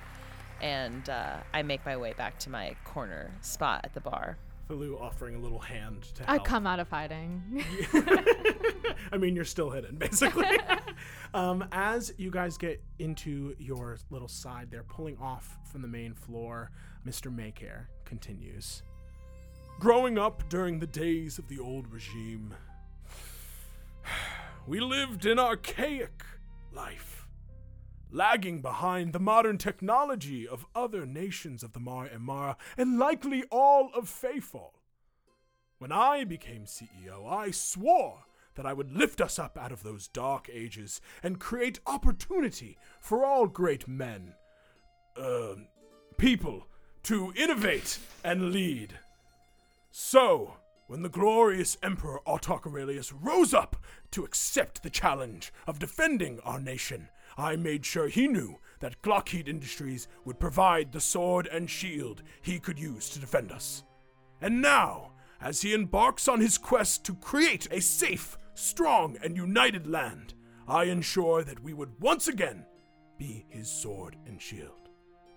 [0.60, 4.38] and uh, I make my way back to my corner spot at the bar.
[4.68, 6.44] Falou offering a little hand to I help.
[6.44, 7.64] come out of hiding.
[9.12, 10.58] I mean, you're still hidden, basically.
[11.34, 16.14] um, as you guys get into your little side there, pulling off from the main
[16.14, 16.72] floor,
[17.06, 17.32] Mr.
[17.34, 18.82] Maycare continues.
[19.78, 22.52] Growing up during the days of the old regime,
[24.66, 26.24] we lived an archaic
[26.72, 27.15] life,
[28.10, 33.90] lagging behind the modern technology of other nations of the Mar Emara, and likely all
[33.94, 34.72] of Fayfall.
[35.78, 40.08] When I became CEO, I swore that I would lift us up out of those
[40.08, 44.34] dark ages and create opportunity for all great men,
[45.16, 45.54] uh,
[46.16, 46.66] people,
[47.04, 48.98] to innovate and lead.
[49.90, 53.76] So, when the glorious Emperor Autarch Aurelius rose up
[54.12, 59.48] to accept the challenge of defending our nation, I made sure he knew that Glockheed
[59.48, 63.82] Industries would provide the sword and shield he could use to defend us.
[64.40, 69.86] And now, as he embarks on his quest to create a safe, strong, and united
[69.86, 70.34] land,
[70.66, 72.66] I ensure that we would once again
[73.18, 74.90] be his sword and shield.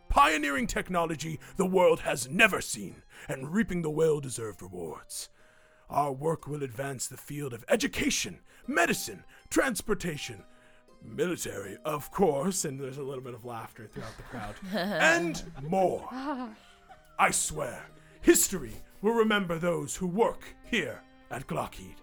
[0.10, 5.30] Pioneering technology the world has never seen and reaping the well deserved rewards.
[5.90, 10.44] Our work will advance the field of education, medicine, transportation,
[11.04, 16.08] military, of course, and there's a little bit of laughter throughout the crowd, and more.
[17.20, 17.86] I swear,
[18.22, 21.96] history will remember those who work here at Glockheed.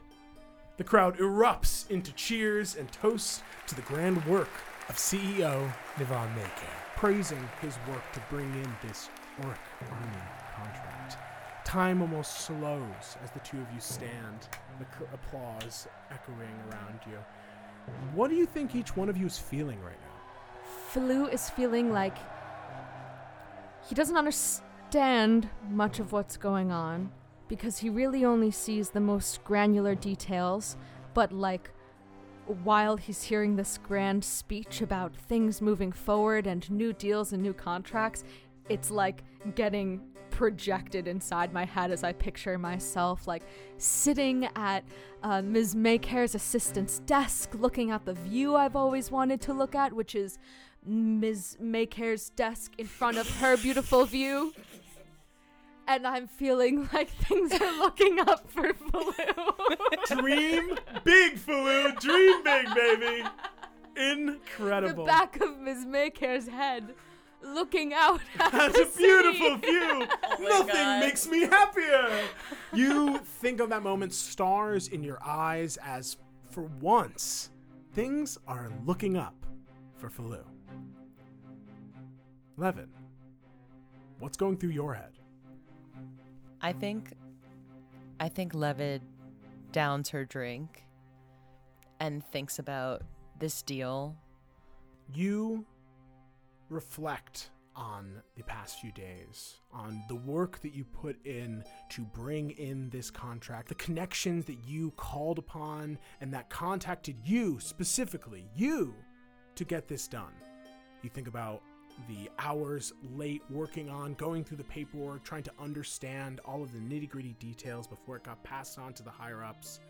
[0.76, 4.51] The crowd erupts into cheers and toasts to the grand work
[4.88, 9.09] of CEO Nivan Maycare, praising his work to bring in this
[9.42, 9.59] Orc
[9.90, 10.22] Army
[10.55, 11.16] contract.
[11.64, 17.18] Time almost slows as the two of you stand, the cr- applause echoing around you.
[18.14, 20.07] What do you think each one of you is feeling right now?
[20.93, 22.16] Falou is feeling like
[23.89, 27.11] he doesn't understand much of what's going on
[27.49, 30.76] because he really only sees the most granular details,
[31.14, 31.70] but like
[32.64, 37.53] while he's hearing this grand speech about things moving forward and new deals and new
[37.53, 38.24] contracts,
[38.68, 39.22] it's like
[39.55, 40.01] getting
[40.31, 43.43] projected inside my head as I picture myself like
[43.79, 44.85] sitting at
[45.22, 45.74] uh, Ms.
[45.74, 50.39] Maycare's assistant's desk looking at the view I've always wanted to look at, which is
[50.85, 51.57] Ms.
[51.61, 54.53] Maycare's desk in front of her beautiful view.
[55.89, 60.16] And I'm feeling like things are looking up for Falou.
[60.20, 61.99] Dream big, Falou!
[62.01, 63.29] Dream big, baby!
[63.97, 65.05] Incredible.
[65.05, 65.87] the back of Ms.
[65.87, 66.95] Maycare's head.
[67.43, 69.61] Looking out at That's the a beautiful sea.
[69.66, 70.07] view.
[70.39, 71.01] Oh my Nothing God.
[71.01, 72.11] makes me happier.
[72.72, 76.16] You think of that moment, stars in your eyes, as
[76.51, 77.51] for once,
[77.95, 79.34] things are looking up
[79.97, 80.45] for Faloo.
[82.57, 82.89] Levin,
[84.18, 85.12] what's going through your head?
[86.61, 87.12] I think
[88.18, 89.01] I think Levid
[89.72, 90.84] downs her drink
[92.01, 93.03] and thinks about
[93.39, 94.16] this deal.
[95.14, 95.64] You
[96.68, 102.50] reflect on the past few days, on the work that you put in to bring
[102.52, 108.94] in this contract, the connections that you called upon and that contacted you specifically, you,
[109.54, 110.32] to get this done.
[111.02, 111.62] You think about
[112.08, 116.78] the hours late working on, going through the paperwork, trying to understand all of the
[116.78, 119.80] nitty gritty details before it got passed on to the higher ups.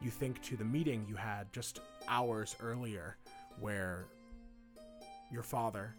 [0.00, 3.16] You think to the meeting you had just hours earlier
[3.60, 4.06] where
[5.32, 5.94] your father,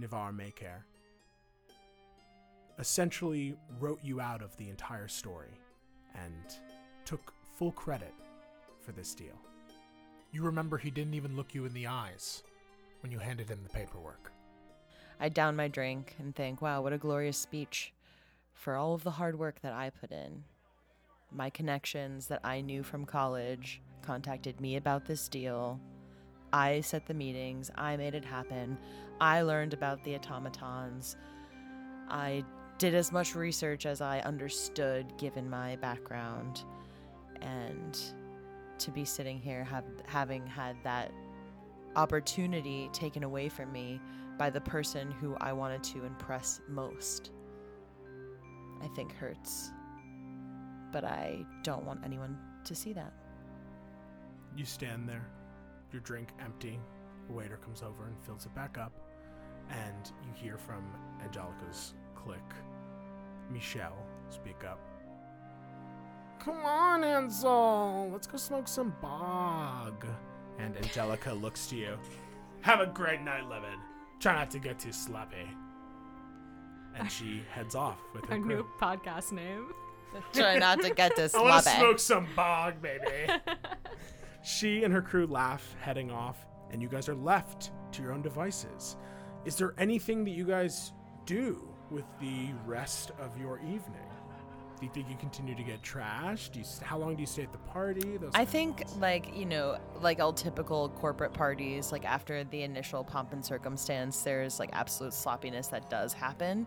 [0.00, 0.82] Nivar Maycare,
[2.78, 5.60] essentially wrote you out of the entire story
[6.14, 6.56] and
[7.04, 8.14] took full credit
[8.80, 9.38] for this deal.
[10.32, 12.42] You remember he didn't even look you in the eyes
[13.02, 14.32] when you handed him the paperwork.
[15.20, 17.92] I down my drink and think, wow, what a glorious speech
[18.54, 20.44] for all of the hard work that I put in.
[21.30, 25.78] My connections that I knew from college contacted me about this deal.
[26.52, 28.76] I set the meetings, I made it happen.
[29.20, 31.16] I learned about the automatons.
[32.08, 32.44] I
[32.78, 36.64] did as much research as I understood given my background.
[37.40, 37.98] And
[38.78, 41.12] to be sitting here have, having had that
[41.96, 44.00] opportunity taken away from me
[44.38, 47.30] by the person who I wanted to impress most.
[48.82, 49.70] I think hurts.
[50.90, 53.12] But I don't want anyone to see that.
[54.56, 55.26] You stand there,
[55.92, 56.78] your drink empty.
[57.28, 58.92] A waiter comes over and fills it back up,
[59.70, 60.84] and you hear from
[61.22, 62.38] Angelica's click
[63.52, 63.96] Michel,
[64.30, 64.78] speak up.
[66.38, 70.06] Come on, Hansel, let's go smoke some bog.
[70.58, 71.98] And Angelica looks to you.
[72.62, 73.78] Have a great night, Levin.
[74.20, 75.48] Try not to get too sloppy.
[76.96, 78.56] And she heads off with her Our crew.
[78.56, 79.66] new podcast name.
[80.32, 81.78] Try not to get this I want to slobby.
[81.78, 83.32] smoke some bog, baby.
[84.42, 88.22] She and her crew laugh, heading off, and you guys are left to your own
[88.22, 88.96] devices.
[89.44, 90.92] Is there anything that you guys
[91.26, 94.08] do with the rest of your evening?
[94.80, 96.52] Do you think you continue to get trashed?
[96.52, 98.16] Do you, how long do you stay at the party?
[98.16, 103.04] Those I think, like, you know, like all typical corporate parties, like after the initial
[103.04, 106.66] pomp and circumstance, there's like absolute sloppiness that does happen.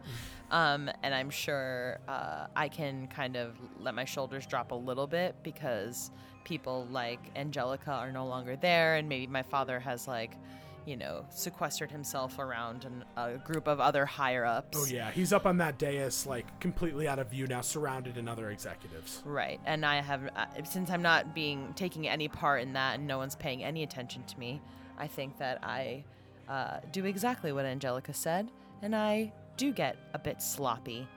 [0.51, 5.07] Um, and I'm sure uh, I can kind of let my shoulders drop a little
[5.07, 6.11] bit because
[6.43, 8.97] people like Angelica are no longer there.
[8.97, 10.38] And maybe my father has, like,
[10.86, 14.77] you know, sequestered himself around an, a group of other higher ups.
[14.79, 18.27] Oh yeah, he's up on that dais, like completely out of view now, surrounded in
[18.27, 19.21] other executives.
[19.25, 23.07] Right, and I have uh, since I'm not being taking any part in that, and
[23.07, 24.61] no one's paying any attention to me.
[24.97, 26.03] I think that I
[26.47, 31.07] uh, do exactly what Angelica said, and I do get a bit sloppy,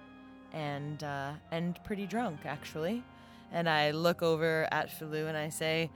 [0.52, 3.02] and uh, and pretty drunk actually.
[3.52, 5.88] And I look over at Philu and I say,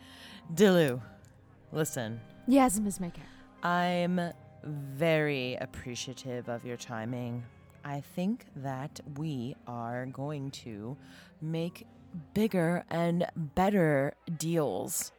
[0.55, 1.01] "Dilu,
[1.73, 2.99] listen, Yes, Ms.
[2.99, 3.31] Maycare.
[3.63, 4.21] I'm
[4.65, 7.45] very appreciative of your timing.
[7.85, 10.97] I think that we are going to
[11.41, 11.87] make
[12.35, 15.13] bigger and better deals.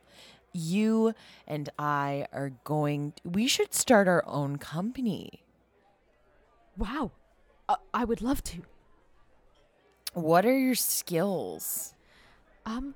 [0.54, 1.14] You
[1.48, 5.44] and I are going, we should start our own company.
[6.78, 7.12] Wow.
[7.70, 8.64] Uh, I would love to.
[10.14, 11.94] What are your skills?
[12.66, 12.96] Um,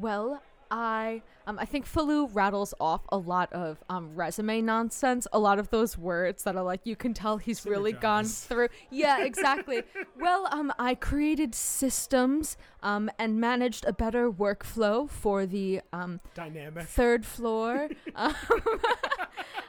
[0.00, 0.42] well,
[0.72, 5.28] I um I think Falu rattles off a lot of um resume nonsense.
[5.32, 8.68] A lot of those words that are like you can tell he's really gone through.
[8.90, 9.82] Yeah, exactly.
[10.18, 16.86] well, um, I created systems um and managed a better workflow for the um Dynamic.
[16.86, 17.90] third floor.
[18.16, 18.34] um,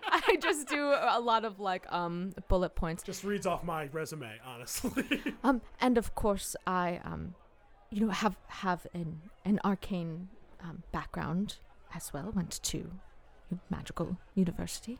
[0.05, 3.03] I just do a lot of like um bullet points.
[3.03, 5.21] Just reads off my resume, honestly.
[5.43, 7.35] Um, and of course, I um,
[7.89, 10.29] you know, have have an an arcane
[10.63, 11.57] um, background
[11.93, 12.31] as well.
[12.35, 12.91] Went to
[13.69, 14.99] magical university.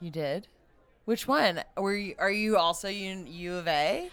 [0.00, 0.48] You did?
[1.04, 1.62] Which one?
[1.76, 4.10] Were you, are you also U, U of A?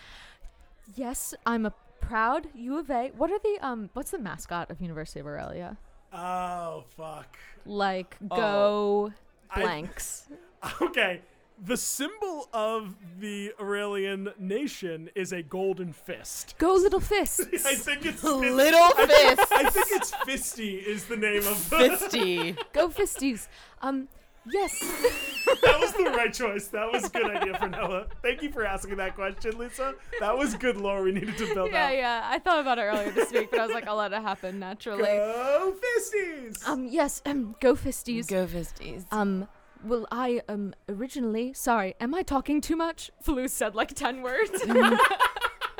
[0.95, 3.11] Yes, I'm a proud U of A.
[3.15, 3.89] What are the um?
[3.93, 5.77] What's the mascot of University of Aurelia?
[6.11, 7.37] oh fuck.
[7.65, 8.35] Like Oh.
[8.35, 9.13] go
[9.51, 10.27] I- blanks.
[10.81, 11.21] Okay.
[11.61, 16.55] The symbol of the Aurelian nation is a golden fist.
[16.57, 17.41] go little fists.
[17.65, 19.51] I think it's Little I, fist.
[19.51, 22.57] I think it's Fisty is the name of the Fisty.
[22.73, 23.47] go fisties.
[23.81, 24.07] Um,
[24.45, 24.79] yes.
[25.61, 26.67] that was the right choice.
[26.67, 28.07] That was a good idea for Noah.
[28.21, 29.95] Thank you for asking that question, Lisa.
[30.21, 31.93] That was good lore we needed to build yeah, out.
[31.97, 32.21] yeah.
[32.31, 34.59] I thought about it earlier this week, but I was like, I'll let it happen
[34.59, 35.03] naturally.
[35.03, 36.65] Go Fisties!
[36.65, 38.27] Um, yes, um, go fisties.
[38.27, 39.05] Go Fisties.
[39.11, 39.47] Um,
[39.83, 43.11] well, I um originally sorry, am I talking too much?
[43.21, 44.65] Flu said like ten words.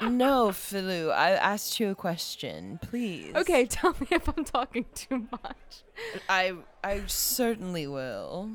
[0.02, 3.34] no, Philu, I asked you a question, please.
[3.36, 5.84] okay, tell me if I'm talking too much.
[6.30, 8.50] I I certainly will.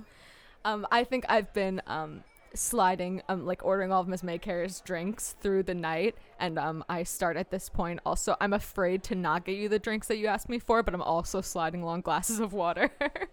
[0.64, 2.24] Um, I think I've been um
[2.54, 7.02] sliding um like ordering all of Miss Maycare's drinks through the night, and um I
[7.02, 8.00] start at this point.
[8.06, 10.94] Also, I'm afraid to not get you the drinks that you asked me for, but
[10.94, 12.90] I'm also sliding long glasses of water.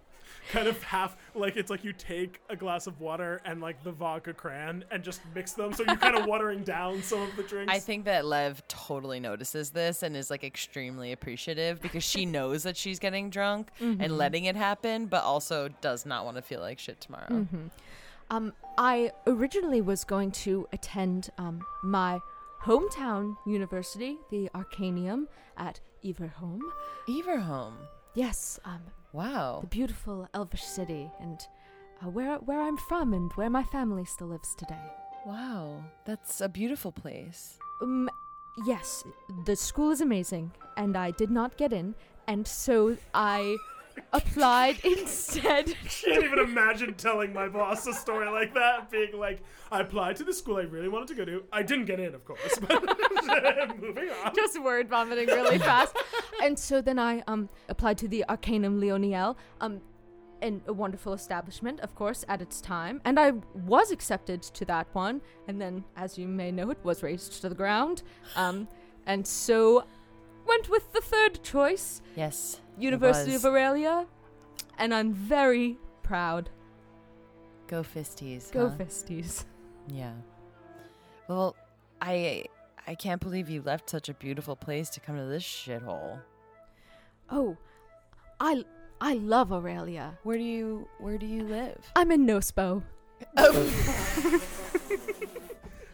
[0.51, 3.91] kind of half like it's like you take a glass of water and like the
[3.91, 7.43] vodka cran and just mix them so you're kind of watering down some of the
[7.43, 12.25] drinks I think that Lev totally notices this and is like extremely appreciative because she
[12.25, 16.41] knows that she's getting drunk and letting it happen, but also does not want to
[16.41, 17.47] feel like shit tomorrow.
[18.29, 22.19] Um, I originally was going to attend um, my
[22.63, 25.25] hometown university, the Arcanium
[25.57, 26.61] at Everholm.
[27.09, 27.75] Everhome.
[28.13, 28.81] Yes, um,
[29.13, 29.59] Wow.
[29.61, 31.39] the beautiful Elvish city, and
[32.01, 34.85] uh, where where I'm from, and where my family still lives today.
[35.25, 35.83] Wow.
[36.05, 37.59] That's a beautiful place.
[37.81, 38.09] Um,
[38.65, 39.03] yes,
[39.45, 41.95] the school is amazing, and I did not get in,
[42.27, 43.57] and so I
[44.13, 45.67] applied instead.
[46.03, 50.23] can't even imagine telling my boss a story like that being like i applied to
[50.23, 52.81] the school i really wanted to go to i didn't get in of course but
[53.81, 55.95] moving on just word vomiting really fast.
[56.43, 59.81] and so then I um applied to the Arcanum Leoniel, um,
[60.41, 62.99] and a wonderful establishment, of course, at its time.
[63.05, 67.03] And I was accepted to that one, and then, as you may know, it was
[67.03, 68.01] razed to the ground.
[68.35, 68.67] Um,
[69.05, 69.85] and so
[70.47, 72.59] went with the third choice, Yes.
[72.77, 74.05] University of Aurelia,
[74.77, 76.49] and I'm very proud.
[77.67, 78.51] Go Fisties.
[78.51, 78.75] Go huh?
[78.77, 79.45] Fisties.
[79.87, 80.13] Yeah.
[81.27, 81.55] Well,
[82.01, 82.45] I
[82.87, 86.19] I can't believe you left such a beautiful place to come to this shithole.
[87.29, 87.55] Oh,
[88.39, 88.65] I
[88.99, 90.17] I love Aurelia.
[90.23, 91.77] Where do you where do you live?
[91.95, 92.83] I'm in Nospo.
[93.37, 94.41] Oh.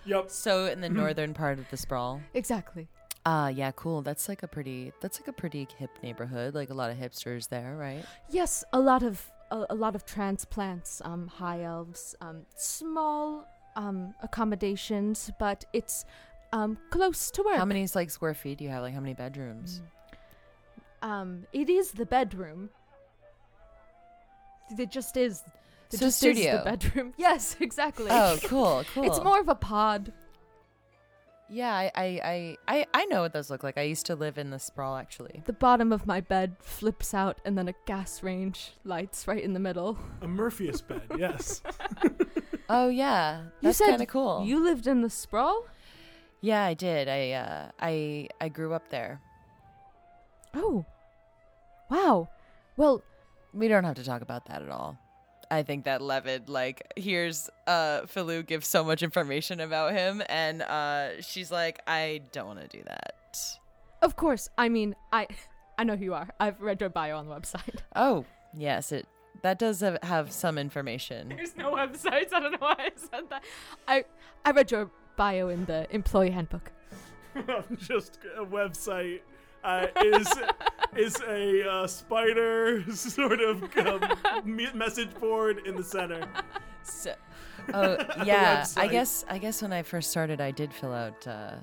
[0.05, 2.21] yep So in the northern part of the sprawl.
[2.33, 2.87] Exactly.
[3.29, 4.01] Ah, yeah, cool.
[4.01, 6.55] That's like a pretty that's like a pretty hip neighborhood.
[6.55, 8.05] Like a lot of hipsters there, right?
[8.29, 9.21] Yes, a lot of
[9.51, 16.05] a, a lot of transplants, um, high elves, um, small um accommodations, but it's
[16.53, 17.57] um close to work.
[17.57, 18.81] How many like square feet do you have?
[18.81, 19.81] Like how many bedrooms?
[21.01, 22.69] Um, it is the bedroom.
[24.79, 25.43] It just is.
[25.91, 26.53] It So just studio.
[26.53, 27.13] is the bedroom.
[27.17, 28.07] Yes, exactly.
[28.09, 29.03] Oh, cool, cool.
[29.03, 30.13] It's more of a pod.
[31.49, 33.77] Yeah, I, I, I, I, I know what those look like.
[33.77, 35.43] I used to live in the sprawl actually.
[35.45, 39.53] The bottom of my bed flips out, and then a gas range lights right in
[39.53, 39.97] the middle.
[40.21, 41.61] a murpheus bed yes
[42.69, 44.43] Oh yeah, You that's kind of cool.
[44.45, 45.65] You lived in the sprawl.
[46.41, 47.07] yeah, I did.
[47.07, 49.21] I, uh, I, I grew up there.
[50.53, 50.85] Oh,
[51.89, 52.27] wow.
[52.75, 53.01] Well,
[53.53, 54.97] We don't have to talk about that at all.
[55.49, 60.61] I think that Levitt like hears uh Philu give so much information about him and
[60.61, 63.13] uh she's like, I don't want to do that.
[64.01, 64.49] of course.
[64.57, 65.27] I mean, I,
[65.77, 66.29] I know who you are.
[66.39, 67.79] I've read your bio on the website.
[67.95, 69.07] Oh, yes, it
[69.43, 71.29] that does have, have some information.
[71.35, 72.33] There's no websites.
[72.33, 73.43] I don't know why I said that.
[73.87, 74.03] I,
[74.43, 76.71] I read your bio in the employee handbook.
[77.77, 79.21] just a website
[79.63, 80.27] uh, is
[80.95, 84.01] is a uh, spider sort of um,
[84.73, 86.27] message board in the center
[86.83, 87.13] So,
[87.73, 91.55] oh yeah, I guess I guess when I first started, I did fill out uh,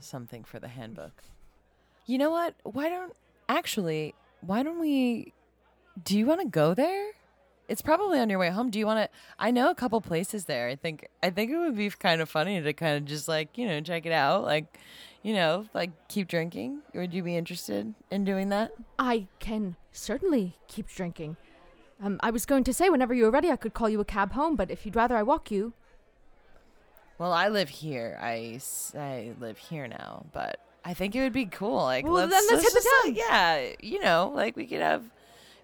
[0.00, 1.22] something for the handbook.
[2.06, 2.54] You know what?
[2.64, 3.14] Why don't
[3.48, 4.14] actually?
[4.40, 5.32] Why don't we?
[6.02, 7.12] Do you want to go there?
[7.68, 8.70] It's probably on your way home.
[8.70, 9.18] Do you want to?
[9.38, 10.68] I know a couple places there.
[10.68, 13.56] I think I think it would be kind of funny to kind of just like
[13.56, 14.78] you know check it out, like
[15.22, 16.80] you know like keep drinking.
[16.94, 18.72] Would you be interested in doing that?
[18.98, 21.36] I can certainly keep drinking.
[22.02, 24.04] Um, I was going to say whenever you were ready, I could call you a
[24.04, 25.72] cab home, but if you'd rather I walk you,
[27.18, 28.18] Well, I live here.
[28.20, 28.58] I,
[28.96, 31.82] I live here now, but I think it would be cool.
[31.84, 33.14] Like, Well, let's, then let's hit the town.
[33.14, 35.04] like, yeah, you know, like we could have,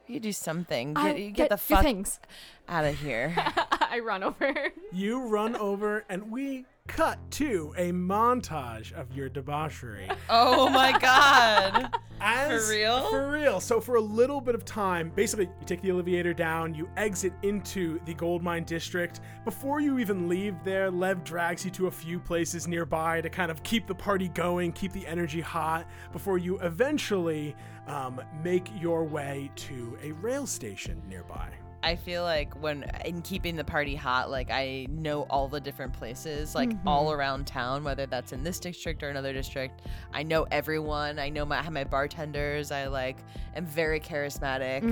[0.07, 0.95] we could do something.
[0.95, 2.21] Get, I you get, the fuck things.
[2.69, 3.35] out of here.
[3.91, 4.69] I run over.
[4.93, 10.09] You run over, and we cut to a montage of your debauchery.
[10.29, 11.95] oh my god!
[12.21, 13.11] As, For real?
[13.11, 13.61] For real.
[13.61, 17.33] So for a little bit of time, basically, you take the elevator down, you exit
[17.43, 19.21] into the gold mine district.
[19.45, 23.53] Before you even leave there, Lev drags you to a few places nearby to kind
[23.53, 27.55] of keep the party going, keep the energy hot, before you eventually
[27.87, 31.49] um, make your way to a rail station nearby.
[31.83, 35.93] I feel like when in keeping the party hot, like I know all the different
[35.93, 39.83] places, like all around town, whether that's in this district or another district.
[40.13, 41.19] I know everyone.
[41.19, 42.73] I know my my bartenders.
[42.73, 43.19] I like
[43.55, 44.83] am very charismatic.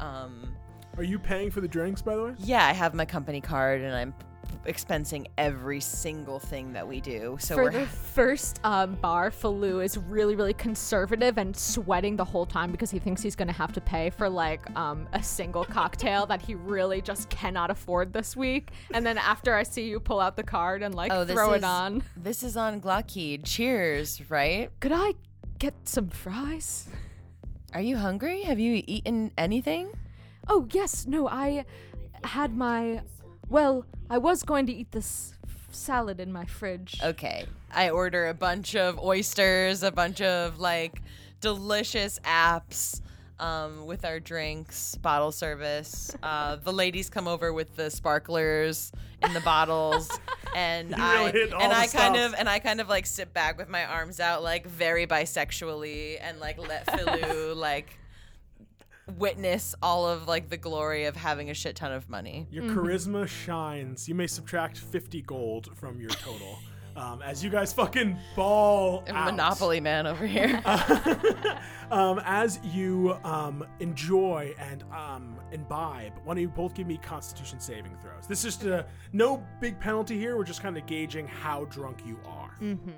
[0.00, 0.54] Um,
[0.98, 2.32] Are you paying for the drinks, by the way?
[2.38, 4.14] yeah, I have my company card and I'm
[4.66, 7.36] expensing every single thing that we do.
[7.40, 12.24] So For we're the first um, bar, Falou is really, really conservative and sweating the
[12.24, 15.22] whole time because he thinks he's going to have to pay for like um, a
[15.22, 18.70] single cocktail that he really just cannot afford this week.
[18.92, 21.58] And then after I see you pull out the card and like oh, throw is,
[21.58, 23.44] it on, This is on Glockheed.
[23.44, 24.70] Cheers, right?
[24.80, 25.14] could I
[25.58, 26.88] get some fries?
[27.72, 28.42] Are you hungry?
[28.42, 29.90] Have you eaten anything?
[30.48, 31.06] Oh, yes.
[31.06, 31.64] No, I
[32.24, 33.02] had my.
[33.48, 36.98] Well, I was going to eat this f- salad in my fridge.
[37.02, 37.46] Okay.
[37.74, 41.02] I order a bunch of oysters, a bunch of like
[41.40, 43.00] delicious apps
[43.38, 46.14] um, with our drinks, bottle service.
[46.22, 48.92] Uh, the ladies come over with the sparklers
[49.22, 50.08] in the bottles,
[50.54, 52.18] and You I really hit all and the I kind stops.
[52.32, 56.18] of and I kind of like sit back with my arms out, like very bisexually,
[56.20, 57.98] and like let Philu like
[59.18, 62.46] witness all of like the glory of having a shit ton of money.
[62.50, 62.78] Your Mm-hmm.
[62.78, 64.08] charisma shines.
[64.08, 66.58] You may subtract 50 gold from your total.
[66.96, 69.26] Um, as you guys fucking ball A out.
[69.26, 70.62] Monopoly man over here.
[71.90, 77.60] um, as you um, enjoy and um, imbibe, why don't you both give me Constitution
[77.60, 78.26] saving throws?
[78.26, 80.38] This is just a, no big penalty here.
[80.38, 82.56] We're just kind of gauging how drunk you are.
[82.62, 82.90] Mm-hmm.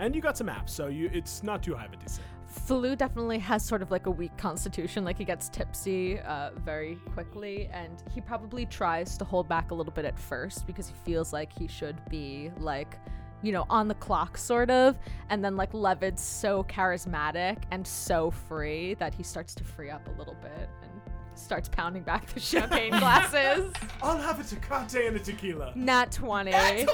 [0.00, 2.18] And you got some apps, so you it's not too high of a DC.
[2.66, 5.04] Falou definitely has sort of like a weak constitution.
[5.04, 9.74] Like he gets tipsy uh, very quickly, and he probably tries to hold back a
[9.74, 12.98] little bit at first because he feels like he should be like,
[13.42, 14.98] you know, on the clock sort of.
[15.28, 20.06] And then like Levid's so charismatic and so free that he starts to free up
[20.08, 20.90] a little bit and
[21.38, 23.72] starts pounding back the champagne glasses.
[24.02, 25.72] I'll have a Tecate and a tequila.
[25.74, 26.52] Nat twenty.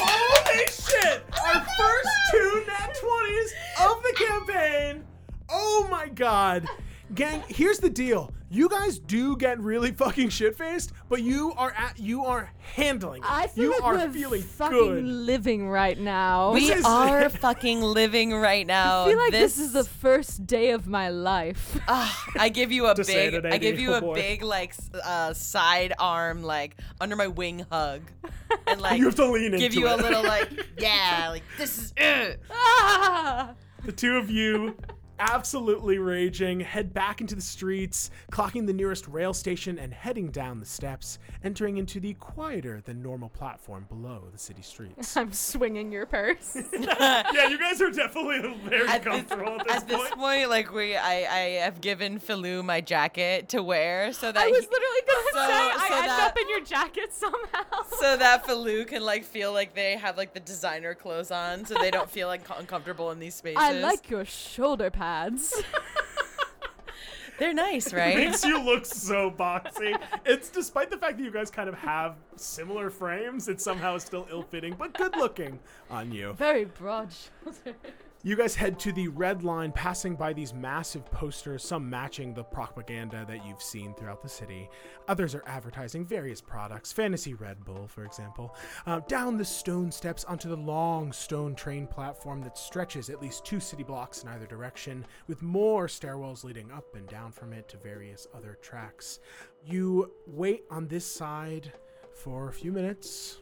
[0.00, 1.24] Holy shit!
[1.44, 3.50] Our first two nat 20s
[3.90, 5.04] of the campaign!
[5.48, 6.66] Oh my god!
[7.14, 8.32] Gang, here's the deal.
[8.50, 13.22] You guys do get really fucking shit faced, but you are at you are handling
[13.22, 13.30] it.
[13.30, 15.04] I feel you like are we're feeling fucking good.
[15.04, 16.52] living right now.
[16.52, 19.04] We This is- are fucking living right now.
[19.04, 21.78] I feel like this, is the first day of my life.
[21.88, 24.14] Ah, I give you a To say big, it, I give you Oh, a boy.
[24.14, 28.02] big like s- uh, side arm like under my wing hug,
[28.66, 30.02] and like You have to lean give into you a it.
[30.02, 31.92] little like yeah, like this is.
[31.98, 32.34] Uh.
[32.50, 33.54] ah!
[33.84, 34.76] The two of you,
[35.18, 40.60] absolutely raging, head back into the streets, clocking the nearest rail station and heading down
[40.60, 45.16] the steps, entering into the quieter than normal platform below the city streets.
[45.16, 46.56] I'm swinging your purse.
[46.72, 48.38] yeah, you guys are definitely
[48.68, 50.14] very At this, comfortable at this at this point.
[50.18, 54.48] point, like we, I, I have given Philu my jacket to wear so that I
[54.48, 57.82] was he- literally gonna So- say I so end that- up in your jacket somehow.
[58.00, 61.74] so that Philu can like feel like they have like the designer clothes on, so
[61.74, 63.58] they don't feel like uncomfortable in these spaces.
[63.60, 65.62] I like your shoulder pads.
[67.38, 68.18] They're nice, right?
[68.18, 69.96] It makes you look so boxy.
[70.26, 74.26] It's despite the fact that you guys kind of have similar frames, it somehow still
[74.28, 76.32] ill-fitting, but good looking on you.
[76.32, 77.78] Very broad shoulder.
[78.24, 82.42] You guys head to the red line, passing by these massive posters, some matching the
[82.42, 84.68] propaganda that you've seen throughout the city.
[85.06, 88.56] Others are advertising various products, Fantasy Red Bull, for example.
[88.86, 93.44] Uh, down the stone steps onto the long stone train platform that stretches at least
[93.44, 97.68] two city blocks in either direction, with more stairwells leading up and down from it
[97.68, 99.20] to various other tracks.
[99.64, 101.72] You wait on this side
[102.16, 103.38] for a few minutes,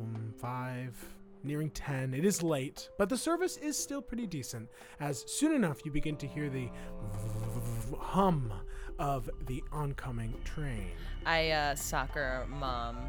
[0.00, 0.96] um, five,
[1.46, 2.14] nearing 10.
[2.14, 4.68] It is late, but the service is still pretty decent,
[5.00, 6.68] as soon enough you begin to hear the
[7.98, 8.52] hum
[8.98, 10.90] of the oncoming train.
[11.24, 13.08] I uh, soccer mom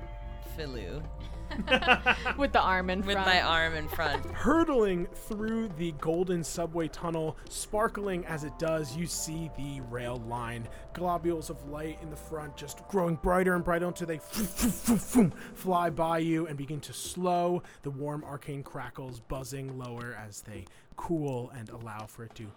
[0.58, 1.04] Philu
[2.38, 3.20] With the arm in front.
[3.20, 4.26] with my arm in front.
[4.34, 10.68] Hurtling through the golden subway tunnel, sparkling as it does, you see the rail line.
[10.94, 16.18] Globules of light in the front just growing brighter and brighter until they fly by
[16.20, 17.64] you and begin to slow.
[17.84, 22.48] The warm arcane crackles buzzing lower as they cool and allow for it to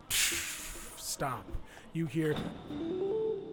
[0.96, 1.46] stop.
[1.93, 2.36] You hear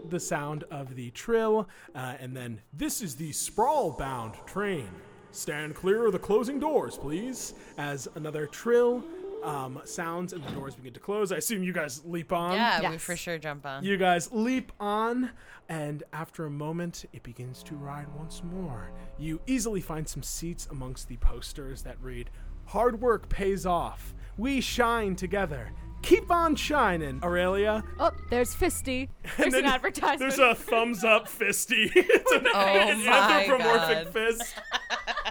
[0.09, 4.89] the sound of the trill, uh, and then this is the sprawl bound train.
[5.31, 7.53] Stand clear of the closing doors, please.
[7.77, 9.03] As another trill
[9.43, 11.31] um, sounds and the doors begin to close.
[11.31, 12.55] I assume you guys leap on.
[12.55, 13.83] yeah, we for sure jump on.
[13.83, 15.31] You guys leap on,
[15.69, 18.89] and after a moment, it begins to ride once more.
[19.17, 22.29] You easily find some seats amongst the posters that read,
[22.65, 24.13] Hard work pays off.
[24.37, 25.71] We shine together.
[26.01, 27.83] Keep on shining, Aurelia.
[27.99, 29.09] Oh, there's Fisty.
[29.37, 30.19] There's an advertisement.
[30.19, 31.91] There's a thumbs up fisty.
[31.95, 34.13] it's an, Oh an anthropomorphic God.
[34.13, 34.55] fist.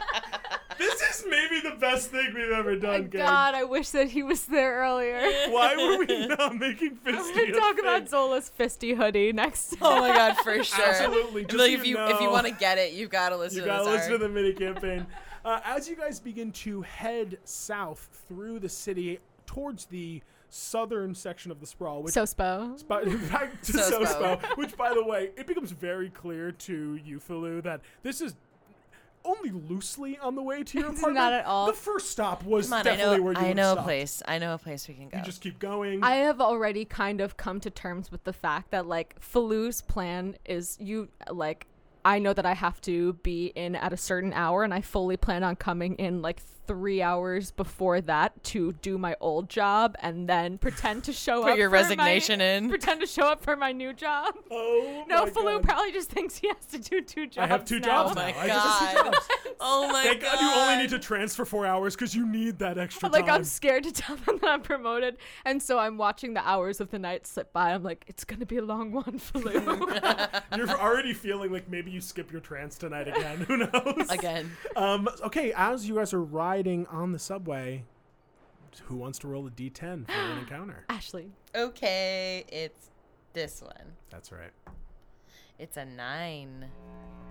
[0.78, 3.22] this is maybe the best thing we've ever My done, gang.
[3.24, 5.20] God, I wish that he was there earlier.
[5.48, 7.34] Why were we not making We're fisty?
[7.52, 7.84] gonna talk thing?
[7.84, 9.76] about Zola's Fisty hoodie next.
[9.80, 10.84] oh my god, for sure.
[10.88, 11.44] Absolutely.
[11.46, 13.58] Just like so if you you if you want to get it, you gotta listen
[13.58, 13.92] You to gotta this.
[13.94, 15.06] listen to the mini campaign.
[15.42, 20.20] Uh, as you guys begin to head south through the city towards the
[20.56, 22.86] southern section of the sprawl, which So spo.
[22.88, 24.06] by, back to Sospo.
[24.06, 28.34] Sospo, which by the way, it becomes very clear to you, Falu, that this is
[29.24, 31.14] only loosely on the way to your apartment.
[31.14, 31.66] not at all.
[31.66, 34.22] The first stop was on, I definitely know where you I know a place.
[34.26, 35.18] I know a place we can go.
[35.18, 36.02] You just keep going.
[36.02, 40.36] I have already kind of come to terms with the fact that like Falu's plan
[40.44, 41.66] is you like
[42.04, 45.16] I know that I have to be in at a certain hour and I fully
[45.16, 50.28] plan on coming in like 3 hours before that to do my old job and
[50.28, 52.68] then pretend to show Put up your for my- resignation in.
[52.68, 54.34] Pretend to show up for my new job.
[54.50, 55.62] oh No, my Falu God.
[55.64, 57.38] probably just thinks he has to do two jobs.
[57.44, 57.86] I have two now.
[57.86, 58.22] jobs Oh now.
[58.22, 59.12] my I just have two God.
[59.14, 59.28] jobs.
[59.60, 60.32] oh my Thank god.
[60.34, 63.34] God you only need to transfer four hours because you need that extra like time.
[63.36, 66.90] I'm scared to tell them that I'm promoted, and so I'm watching the hours of
[66.90, 67.72] the night slip by.
[67.72, 70.42] I'm like, it's gonna be a long one, Falu.
[70.56, 73.38] You're already feeling like maybe you skip your trance tonight again.
[73.48, 74.10] Who knows?
[74.10, 74.50] Again.
[74.74, 77.84] Um, okay, as you guys are riding on the subway,
[78.84, 80.84] who wants to roll a d10 for an encounter?
[80.88, 82.90] Ashley, Okay, it's
[83.34, 83.92] this one.
[84.08, 84.52] That's right.
[85.58, 86.64] It's a nine.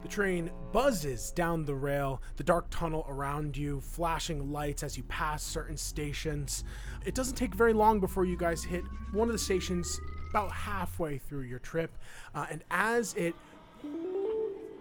[0.04, 5.04] The train buzzes down the rail, the dark tunnel around you, flashing lights as you
[5.04, 6.64] pass certain stations.
[7.04, 10.00] It doesn't take very long before you guys hit one of the stations
[10.30, 11.98] about halfway through your trip.
[12.36, 13.34] Uh, and as it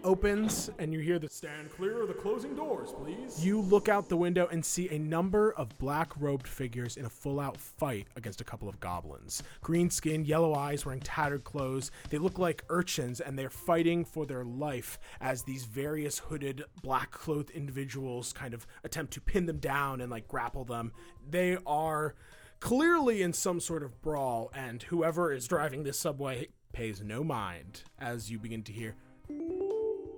[0.05, 3.45] opens and you hear the stand clear of the closing doors, please.
[3.45, 7.11] You look out the window and see a number of black robed figures in a
[7.11, 9.43] full out fight against a couple of goblins.
[9.63, 11.91] Green skin, yellow eyes, wearing tattered clothes.
[12.11, 17.11] They look like urchins and they're fighting for their life as these various hooded, black
[17.11, 20.93] clothed individuals kind of attempt to pin them down and like grapple them.
[21.29, 22.15] They are
[22.61, 27.83] clearly in some sort of brawl, and whoever is driving this subway pays no mind
[27.99, 28.97] as you begin to hear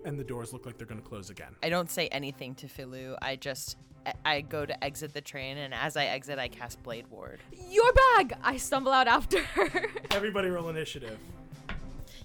[0.06, 1.54] and the doors look like they're going to close again.
[1.62, 3.16] I don't say anything to Philu.
[3.20, 3.76] I just
[4.06, 7.40] I- I go to exit the train, and as I exit, I cast Blade Ward.
[7.70, 8.34] your bag.
[8.42, 9.68] I stumble out after her.
[10.12, 11.18] Everybody roll initiative.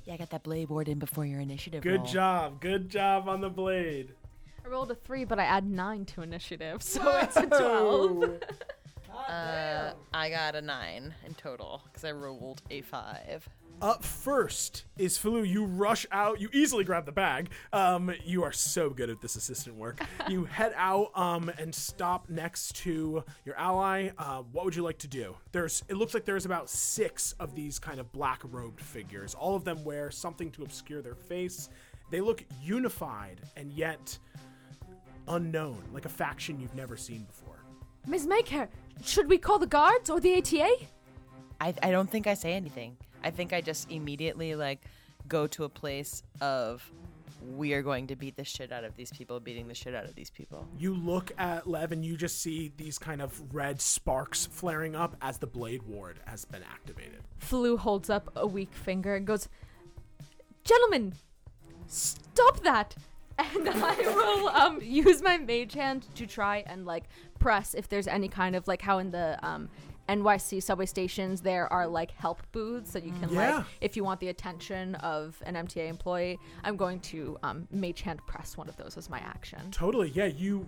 [0.05, 1.81] Yeah, I got that Blade Ward in before your initiative.
[1.81, 2.05] Good roll.
[2.05, 2.61] job.
[2.61, 4.13] Good job on the blade.
[4.63, 8.39] I rolled a three, but I add nine to initiative, so it's a twelve.
[9.27, 13.47] Uh, I got a nine in total because I rolled a five.
[13.81, 15.47] Up first is Falu.
[15.47, 16.39] You rush out.
[16.39, 17.49] You easily grab the bag.
[17.73, 19.99] Um, you are so good at this assistant work.
[20.29, 24.09] you head out um, and stop next to your ally.
[24.19, 25.35] Uh, what would you like to do?
[25.51, 25.83] There's.
[25.89, 29.33] It looks like there's about six of these kind of black robed figures.
[29.33, 31.69] All of them wear something to obscure their face.
[32.11, 34.15] They look unified and yet
[35.27, 37.63] unknown, like a faction you've never seen before.
[38.05, 38.27] Ms.
[38.27, 38.67] Maycare,
[39.03, 40.69] should we call the guards or the ATA?
[41.59, 42.95] I I don't think I say anything.
[43.23, 44.81] I think I just immediately like
[45.27, 46.91] go to a place of
[47.55, 50.05] we are going to beat the shit out of these people, beating the shit out
[50.05, 50.67] of these people.
[50.77, 55.15] You look at Lev and you just see these kind of red sparks flaring up
[55.21, 57.21] as the blade ward has been activated.
[57.39, 59.49] Flu holds up a weak finger and goes,
[60.63, 61.13] Gentlemen,
[61.87, 62.95] stop that!
[63.39, 67.05] And I will um, use my mage hand to try and like
[67.39, 69.69] press if there's any kind of like how in the um,
[70.19, 73.57] NYC subway stations there are like help booths that you can Yeah.
[73.57, 76.37] like if you want the attention of an MTA employee.
[76.63, 79.71] I'm going to um, mage hand press one of those as my action.
[79.71, 80.67] Totally, yeah, you.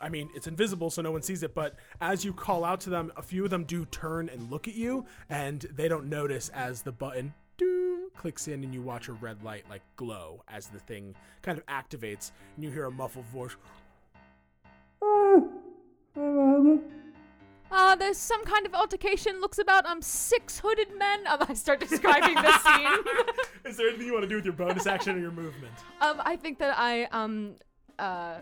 [0.00, 2.90] I mean, it's invisible, so no one sees it, but as you call out to
[2.90, 6.50] them, a few of them do turn and look at you, and they don't notice
[6.50, 10.66] as the button doo, clicks in and you watch a red light like glow as
[10.66, 13.56] the thing kind of activates, and you hear a muffled voice.
[17.70, 19.40] Uh, there's some kind of altercation.
[19.40, 21.26] Looks about um six hooded men.
[21.26, 23.04] Um, I start describing the scene.
[23.64, 25.72] Is there anything you want to do with your bonus action or your movement?
[26.00, 27.54] Um, I think that I um
[27.98, 28.36] uh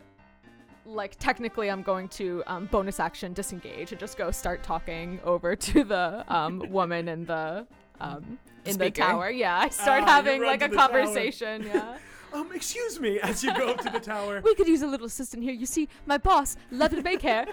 [0.85, 5.55] like technically I'm going to um bonus action disengage and just go start talking over
[5.71, 7.67] to the um woman in the
[8.01, 9.03] um in the Speaker.
[9.03, 9.31] tower.
[9.31, 10.89] Yeah, I start Ah, you having run like to a the tower.
[10.89, 11.63] conversation.
[11.65, 11.97] Yeah.
[12.35, 14.41] Um, excuse me, as you go up to the tower.
[14.43, 15.53] we could use a little assistant here.
[15.53, 17.45] You see, my boss, Levin Baker.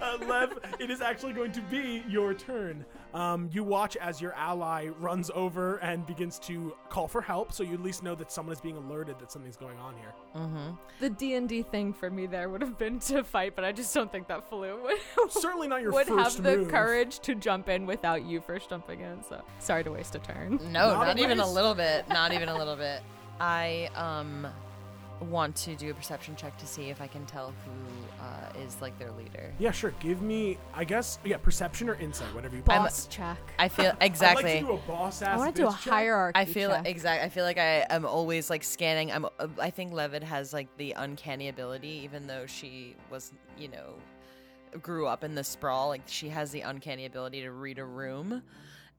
[0.00, 2.84] Uh, Lev, it is actually going to be your turn.
[3.14, 7.62] Um, you watch as your ally runs over and begins to call for help, so
[7.62, 10.12] you at least know that someone is being alerted that something's going on here.
[10.36, 10.70] Mm-hmm.
[11.00, 13.72] The D and D thing for me there would have been to fight, but I
[13.72, 14.98] just don't think that Falu would
[15.32, 16.68] Certainly not your would first have the move.
[16.68, 19.22] courage to jump in without you first jumping in.
[19.24, 20.58] So sorry to waste a turn.
[20.70, 22.06] No, Not not, even a little bit.
[22.08, 23.00] Not even a little bit.
[23.40, 24.46] I um
[25.20, 28.80] want to do a perception check to see if I can tell who uh, is
[28.80, 29.52] like their leader.
[29.58, 29.92] Yeah, sure.
[30.00, 32.62] Give me, I guess, yeah, perception or insight, whatever you.
[32.68, 33.38] I'm- Boss check.
[33.58, 34.00] I feel exactly.
[34.00, 34.44] I'd exactly.
[34.44, 35.34] like to do a boss ass.
[35.34, 35.80] I want to do a check.
[35.80, 36.38] hierarchy.
[36.38, 36.86] I feel check.
[36.86, 37.24] exact.
[37.24, 39.10] I feel like I am always like scanning.
[39.12, 39.24] I'm.
[39.24, 43.94] Uh, I think Levitt has like the uncanny ability, even though she was, you know,
[44.80, 45.88] grew up in the sprawl.
[45.88, 48.42] Like she has the uncanny ability to read a room,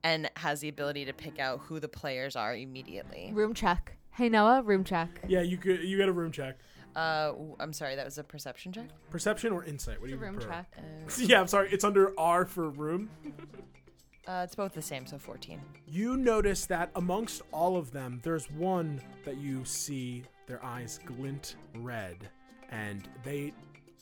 [0.02, 3.30] and has the ability to pick out who the players are immediately.
[3.32, 3.96] room check.
[4.12, 5.08] Hey Noah, room check.
[5.28, 5.82] Yeah, you could.
[5.84, 6.58] You get a room check.
[6.96, 8.88] Uh, w- I'm sorry, that was a perception check.
[9.10, 10.00] Perception or insight?
[10.00, 10.50] What do It's a you room prefer?
[10.50, 10.76] check.
[10.78, 10.82] Uh,
[11.26, 11.70] Yeah, I'm sorry.
[11.70, 13.08] It's under R for room.
[14.26, 15.60] uh, it's both the same, so 14.
[15.86, 21.54] You notice that amongst all of them, there's one that you see their eyes glint
[21.76, 22.28] red,
[22.70, 23.52] and they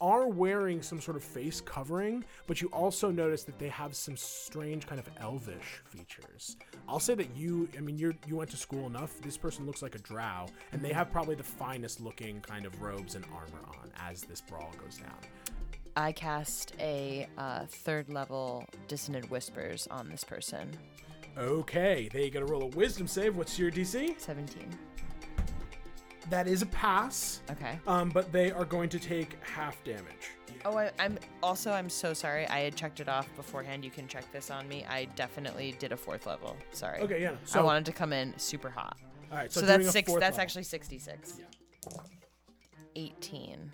[0.00, 4.16] are wearing some sort of face covering, but you also notice that they have some
[4.16, 6.56] strange kind of elvish features.
[6.88, 9.20] I'll say that you, I mean, you you went to school enough.
[9.20, 12.80] This person looks like a drow, and they have probably the finest looking kind of
[12.80, 15.18] robes and armor on as this brawl goes down.
[15.96, 20.70] I cast a uh, third level dissonant whispers on this person.
[21.36, 23.36] Okay, they got to roll a wisdom save.
[23.36, 24.18] What's your DC?
[24.20, 24.68] 17.
[26.30, 27.40] That is a pass.
[27.50, 27.78] Okay.
[27.86, 30.30] Um, but they are going to take half damage.
[30.64, 32.46] Oh, I, I'm also I'm so sorry.
[32.48, 33.84] I had checked it off beforehand.
[33.84, 34.84] You can check this on me.
[34.88, 36.56] I definitely did a fourth level.
[36.72, 37.00] Sorry.
[37.00, 37.32] Okay, yeah.
[37.44, 38.96] So I wanted to come in super hot.
[39.30, 39.52] all right.
[39.52, 40.12] So, So, that's six.
[40.12, 40.40] That's level.
[40.40, 41.38] actually 66.
[41.38, 41.44] Yeah.
[42.96, 43.72] 18.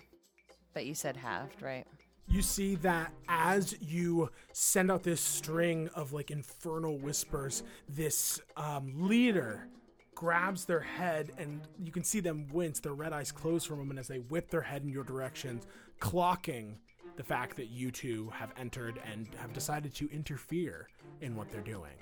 [0.73, 1.85] But you said halved, right?
[2.27, 8.93] You see that as you send out this string of like infernal whispers, this um,
[9.07, 9.67] leader
[10.15, 12.79] grabs their head, and you can see them wince.
[12.79, 15.61] Their red eyes close for a moment as they whip their head in your direction,
[15.99, 16.75] clocking
[17.17, 20.87] the fact that you two have entered and have decided to interfere
[21.21, 21.93] in what they're doing.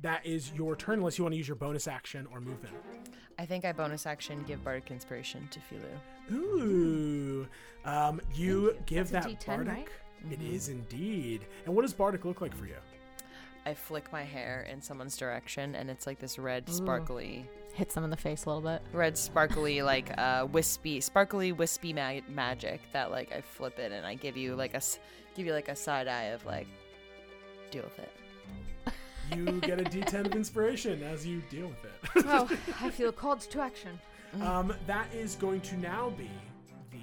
[0.00, 2.74] That is your turn, unless you want to use your bonus action or movement.
[3.38, 6.34] I think I bonus action give bardic inspiration to Filu.
[6.36, 7.48] Ooh.
[7.84, 9.68] Um, you give That's that D10, Bardic.
[9.74, 9.88] right?
[10.30, 11.46] It is indeed.
[11.66, 12.76] And what does Bardic look like for you?
[13.66, 18.02] I flick my hair in someone's direction, and it's like this red, sparkly, Hits them
[18.04, 18.82] in the face a little bit.
[18.92, 24.04] red, sparkly, like uh, wispy, sparkly, wispy ma- magic that like I flip it, and
[24.06, 24.98] I give you like a s-
[25.36, 26.66] give you like a side eye of like
[27.70, 28.10] deal with it.
[29.36, 32.24] You get a D10 of inspiration as you deal with it.
[32.28, 32.48] oh,
[32.80, 33.98] I feel called to action.
[34.40, 36.30] um, that is going to now be
[36.90, 36.98] the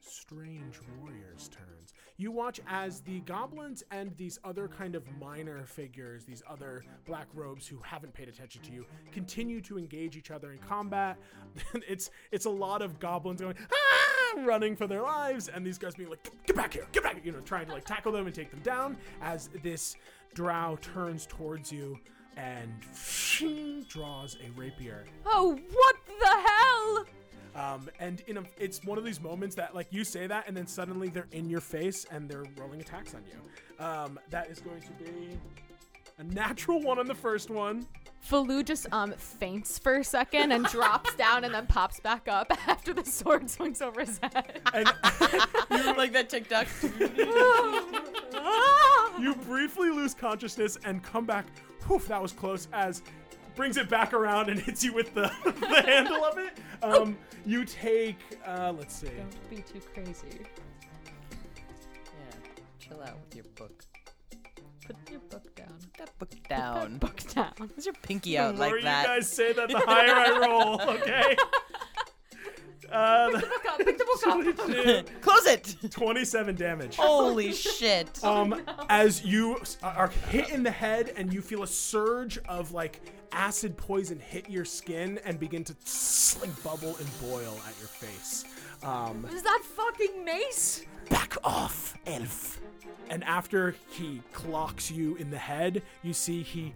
[0.00, 1.21] strange warriors' turns.
[2.16, 7.26] You watch as the goblins and these other kind of minor figures, these other black
[7.34, 11.18] robes who haven't paid attention to you, continue to engage each other in combat.
[11.88, 15.94] it's it's a lot of goblins going ah, running for their lives, and these guys
[15.94, 16.86] being like, "Get back here!
[16.92, 18.96] Get back!" here," You know, trying to like tackle them and take them down.
[19.20, 19.96] As this
[20.34, 21.98] drow turns towards you
[22.36, 22.72] and
[23.88, 27.21] draws a rapier Oh, what the hell?
[27.54, 30.56] Um, and in a, it's one of these moments that like you say that and
[30.56, 33.84] then suddenly they're in your face and they're rolling attacks on you.
[33.84, 35.38] Um, that is going to be
[36.18, 37.86] a natural one on the first one.
[38.26, 42.46] Falu just um faints for a second and drops down and then pops back up
[42.68, 44.60] after the sword swings over his head.
[44.72, 44.86] And
[45.96, 46.68] like that TikTok.
[49.20, 51.46] you briefly lose consciousness and come back.
[51.86, 52.68] Whew, that was close.
[52.72, 53.02] As
[53.54, 56.58] brings it back around and hits you with the, the handle of it.
[56.82, 58.16] Um, you take,
[58.46, 59.08] uh, let's see.
[59.08, 60.40] Don't be too crazy.
[61.04, 62.36] yeah,
[62.78, 63.84] chill out with your book.
[64.86, 65.68] Put your book down.
[65.80, 66.74] Put that book Put down.
[66.92, 67.52] that book down.
[67.58, 69.06] What's your pinky out The out more like you that?
[69.06, 70.80] guys say that, the higher I roll.
[70.82, 71.36] Okay.
[72.92, 73.78] Uh, Book up.
[73.78, 75.06] Pick the book up.
[75.22, 75.76] Close it.
[75.90, 76.96] 27 damage.
[77.00, 78.22] Holy shit.
[78.24, 82.72] um, as you s- are hit in the head and you feel a surge of
[82.72, 83.00] like
[83.32, 87.88] acid poison hit your skin and begin to tss, like bubble and boil at your
[87.88, 88.44] face.
[88.82, 90.84] Um, Is that fucking mace?
[91.08, 92.60] back off, elf.
[93.10, 96.72] And after he clocks you in the head, you see he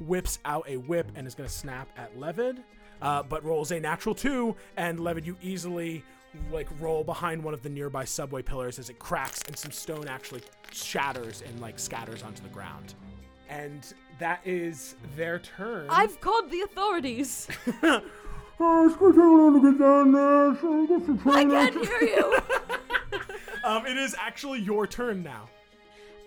[0.00, 2.58] whips out a whip and is going to snap at Levid,
[3.02, 4.56] uh, but rolls a natural two.
[4.76, 6.02] And Levid, you easily
[6.50, 10.08] like roll behind one of the nearby subway pillars as it cracks and some stone
[10.08, 12.94] actually shatters and like scatters onto the ground.
[13.50, 15.88] And that is their turn.
[15.90, 17.48] I've called the authorities.
[21.26, 22.38] I can't hear you.
[23.64, 25.48] Um, it is actually your turn now.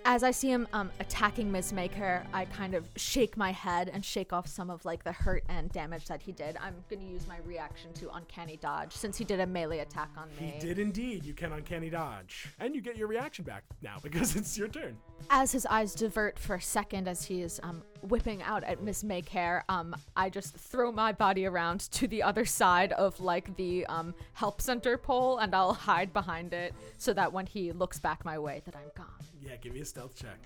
[0.07, 1.73] As I see him um, attacking Ms.
[1.73, 5.43] Maycare, I kind of shake my head and shake off some of like the hurt
[5.49, 6.57] and damage that he did.
[6.61, 10.29] I'm gonna use my reaction to uncanny dodge since he did a melee attack on
[10.39, 10.53] me.
[10.53, 11.25] He did indeed.
[11.25, 14.95] You can uncanny dodge, and you get your reaction back now because it's your turn.
[15.29, 19.03] As his eyes divert for a second as he is um, whipping out at Miss
[19.03, 23.85] Maycare, um, I just throw my body around to the other side of like the
[23.87, 28.23] um, help center pole, and I'll hide behind it so that when he looks back
[28.23, 29.07] my way, that I'm gone.
[29.41, 30.37] Yeah, give me a stealth check.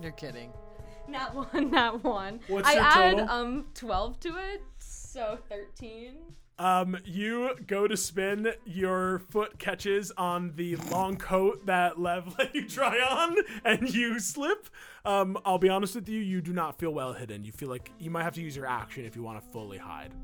[0.00, 0.52] You're kidding.
[1.06, 2.40] Not one, not one.
[2.48, 3.28] What's I your add total?
[3.30, 6.16] um twelve to it, so thirteen.
[6.58, 12.54] Um, you go to spin, your foot catches on the long coat that Lev let
[12.54, 14.68] you try on, and you slip.
[15.04, 17.44] Um, I'll be honest with you, you do not feel well hidden.
[17.44, 19.78] You feel like you might have to use your action if you want to fully
[19.78, 20.14] hide.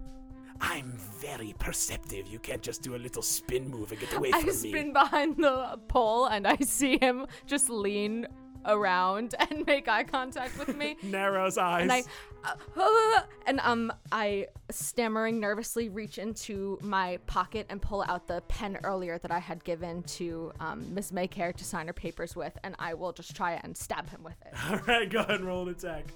[0.60, 2.26] I'm very perceptive.
[2.28, 4.50] You can't just do a little spin move and get away from me.
[4.50, 8.26] I spin behind the pole and I see him just lean
[8.64, 10.96] around and make eye contact with me.
[11.02, 11.82] Narrows eyes.
[11.82, 12.02] and I
[12.44, 18.78] uh, and um I stammering nervously reach into my pocket and pull out the pen
[18.82, 22.74] earlier that I had given to um, Miss Maycare to sign her papers with, and
[22.78, 24.54] I will just try and stab him with it.
[24.70, 26.06] All right, go ahead and roll an attack.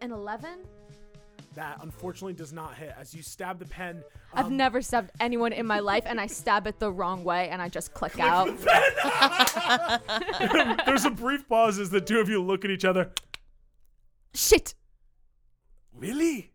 [0.00, 0.60] An eleven.
[1.54, 2.94] That unfortunately does not hit.
[2.98, 4.02] As you stab the pen,
[4.32, 7.48] I've um, never stabbed anyone in my life, and I stab it the wrong way,
[7.48, 8.46] and I just click out.
[10.86, 13.12] there's a brief pause as the two of you look at each other.
[14.34, 14.74] Shit.
[15.96, 16.50] Really?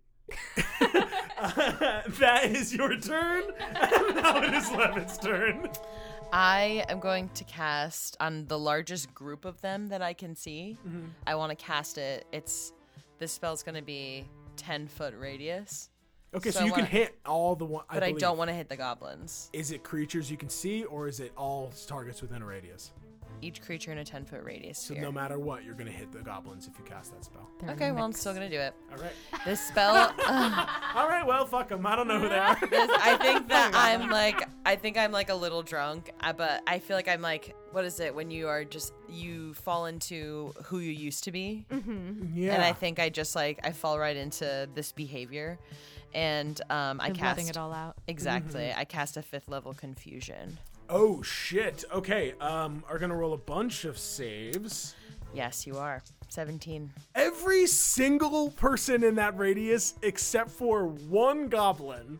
[1.39, 3.43] Uh, that is your turn.
[4.15, 5.69] Now it is Levin's turn.
[6.31, 10.77] I am going to cast on the largest group of them that I can see.
[10.85, 11.07] Mm-hmm.
[11.25, 12.27] I want to cast it.
[12.31, 12.73] It's
[13.17, 14.25] this spell's going to be
[14.59, 15.89] 10 foot radius,
[16.31, 17.85] Okay, so, So you can wanna- hit all the one.
[17.91, 19.49] but I, don't want to hit the goblins.
[19.51, 22.91] Is it creatures you can see, or is it all targets within a radius?
[23.41, 25.01] Each creature in a 10 foot radius So sphere.
[25.03, 27.47] no matter what, you're gonna hit the goblins if you cast that spell.
[27.69, 28.73] okay, well I'm still gonna do it.
[28.91, 29.11] All right.
[29.45, 29.95] This spell,
[30.95, 31.23] All right.
[31.25, 31.85] Well, fuck them.
[31.85, 32.57] I don't know who they are.
[32.69, 36.61] this, I think that I'm like, I think I'm like a little drunk, uh, but
[36.67, 40.53] I feel like I'm like, what is it when you are just you fall into
[40.65, 41.65] who you used to be,
[42.33, 42.53] yeah.
[42.53, 45.57] and I think I just like I fall right into this behavior,
[46.13, 47.95] and um, I I'm cast it all out.
[48.07, 48.73] exactly.
[48.75, 50.57] I cast a fifth level confusion.
[50.89, 51.83] Oh shit.
[51.93, 52.33] Okay.
[52.41, 54.95] Um, are gonna roll a bunch of saves.
[55.33, 56.01] Yes, you are.
[56.29, 56.91] 17.
[57.15, 62.19] Every single person in that radius, except for one goblin,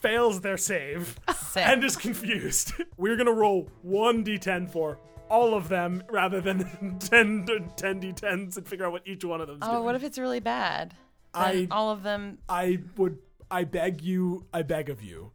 [0.00, 1.66] fails their save Sick.
[1.66, 2.72] and is confused.
[2.96, 4.98] We're gonna roll one d10 for
[5.30, 6.58] all of them rather than
[7.00, 7.46] 10
[7.76, 9.84] 10 d10s and figure out what each one of them's Oh, doing.
[9.84, 10.94] what if it's really bad?
[11.34, 12.38] Then I- all of them.
[12.48, 13.18] I would.
[13.50, 14.46] I beg you.
[14.52, 15.30] I beg of you.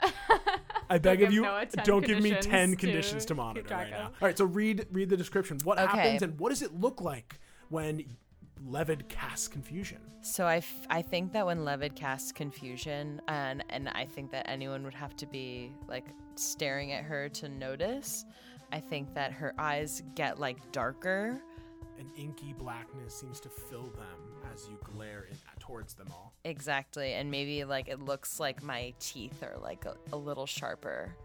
[0.89, 1.43] I beg of you.
[1.43, 4.05] Noah Don't give me ten to conditions to keep monitor right now.
[4.07, 4.37] All right.
[4.37, 5.59] So read read the description.
[5.63, 5.97] What Okay.
[5.97, 7.39] happens and what does it look like
[7.69, 8.03] when
[8.67, 9.99] Levid casts confusion?
[10.21, 14.49] So I, f- I think that when Levid casts confusion, and and I think that
[14.49, 16.05] anyone would have to be like
[16.35, 18.25] staring at her to notice.
[18.71, 21.41] I think that her eyes get like darker.
[21.97, 25.37] An inky blackness seems to fill them as you glare in,
[25.69, 26.33] towards them all.
[26.43, 31.15] Exactly, and maybe like it looks like my teeth are like a, a little sharper.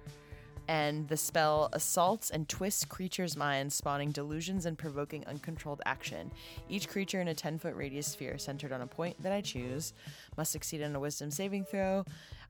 [0.67, 6.31] And the spell assaults and twists creatures' minds, spawning delusions and provoking uncontrolled action.
[6.71, 9.93] Each creature in a 10 foot radius sphere centered on a point that I choose
[10.39, 12.05] must succeed on a wisdom saving throw.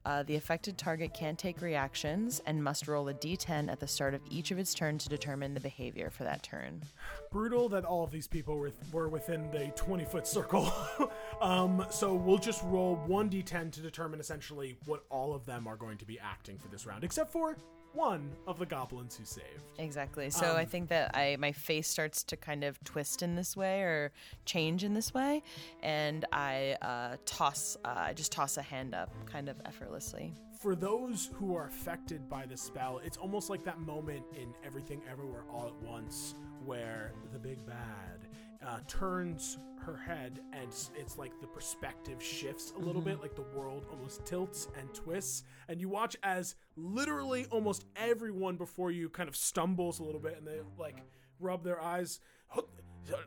[0.05, 4.13] Uh, the affected target can take reactions and must roll a d10 at the start
[4.13, 6.83] of each of its turn to determine the behavior for that turn.
[7.31, 10.71] Brutal that all of these people were, were within the 20 foot circle.
[11.41, 15.97] um, so we'll just roll 1d10 to determine essentially what all of them are going
[15.97, 17.57] to be acting for this round, except for
[17.95, 19.47] one of the goblins who saved.
[19.79, 20.31] Exactly.
[20.31, 23.81] So I think that I my face starts to kind of twist in this way
[23.83, 24.13] or
[24.45, 25.43] change in this way,
[25.83, 27.77] and I uh, toss.
[27.85, 30.33] Uh, I just toss a hand up, kind of effortlessly.
[30.61, 35.03] For those who are affected by the spell, it's almost like that moment in Everything
[35.11, 36.35] Everywhere All at Once
[36.65, 38.27] where the big bad
[38.67, 43.45] uh, turns her head and it's like the perspective shifts a little bit, like the
[43.57, 45.45] world almost tilts and twists.
[45.69, 50.37] And you watch as literally almost everyone before you kind of stumbles a little bit
[50.39, 50.99] and they like
[51.41, 52.21] rub their eyes.
[52.49, 52.69] Hold,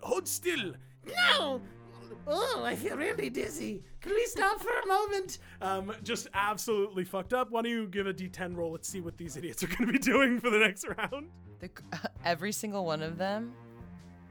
[0.02, 0.74] hold still.
[1.06, 1.62] No!
[2.26, 3.84] Oh, I feel really dizzy.
[4.02, 5.40] Can we stop for a moment?
[5.62, 7.52] Um, just absolutely fucked up.
[7.52, 8.72] Why don't you give a d10 roll?
[8.72, 11.30] Let's see what these idiots are going to be doing for the next round.
[11.60, 11.70] The,
[12.26, 13.54] every single one of them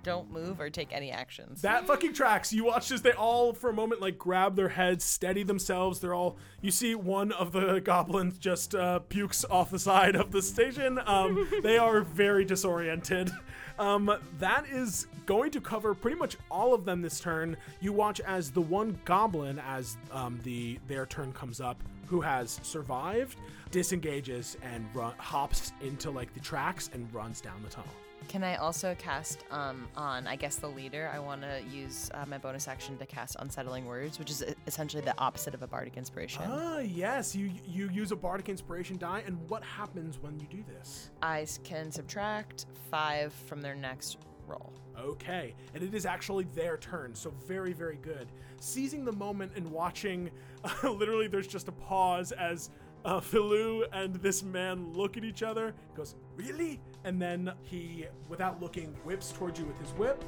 [0.07, 1.62] don't move or take any actions.
[1.62, 2.53] That fucking tracks.
[2.53, 5.99] You watch as they all, for a moment, like grab their heads, steady themselves.
[5.99, 6.39] They're all.
[6.62, 11.01] You see one of the goblins just uh, pukes off the side of the station.
[11.05, 13.33] Um, they are very disoriented.
[13.81, 17.57] Um, that is going to cover pretty much all of them this turn.
[17.81, 22.61] You watch as the one goblin, as um, the their turn comes up, who has
[22.62, 23.39] survived,
[23.73, 27.93] disengages and run, hops into like the tracks and runs down the tunnel.
[28.28, 31.10] Can I also cast um, on, I guess, the leader?
[31.14, 34.55] I want to use uh, my bonus action to cast Unsettling Words, which is e-
[34.66, 36.43] essentially the opposite of a Bardic Inspiration.
[36.47, 37.36] Ah, yes.
[37.36, 41.10] You you use a bardic inspiration die, and what happens when you do this?
[41.22, 44.18] I can subtract five from their next
[44.48, 44.72] roll.
[44.98, 48.26] Okay, and it is actually their turn, so very very good.
[48.60, 50.30] Seizing the moment and watching,
[50.82, 52.70] literally, there's just a pause as.
[53.05, 55.74] Uh, Philu and this man look at each other.
[55.94, 56.80] Goes, really?
[57.07, 60.23] And then he, without looking, whips towards you with his whip,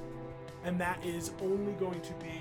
[0.64, 2.40] and that is only going to be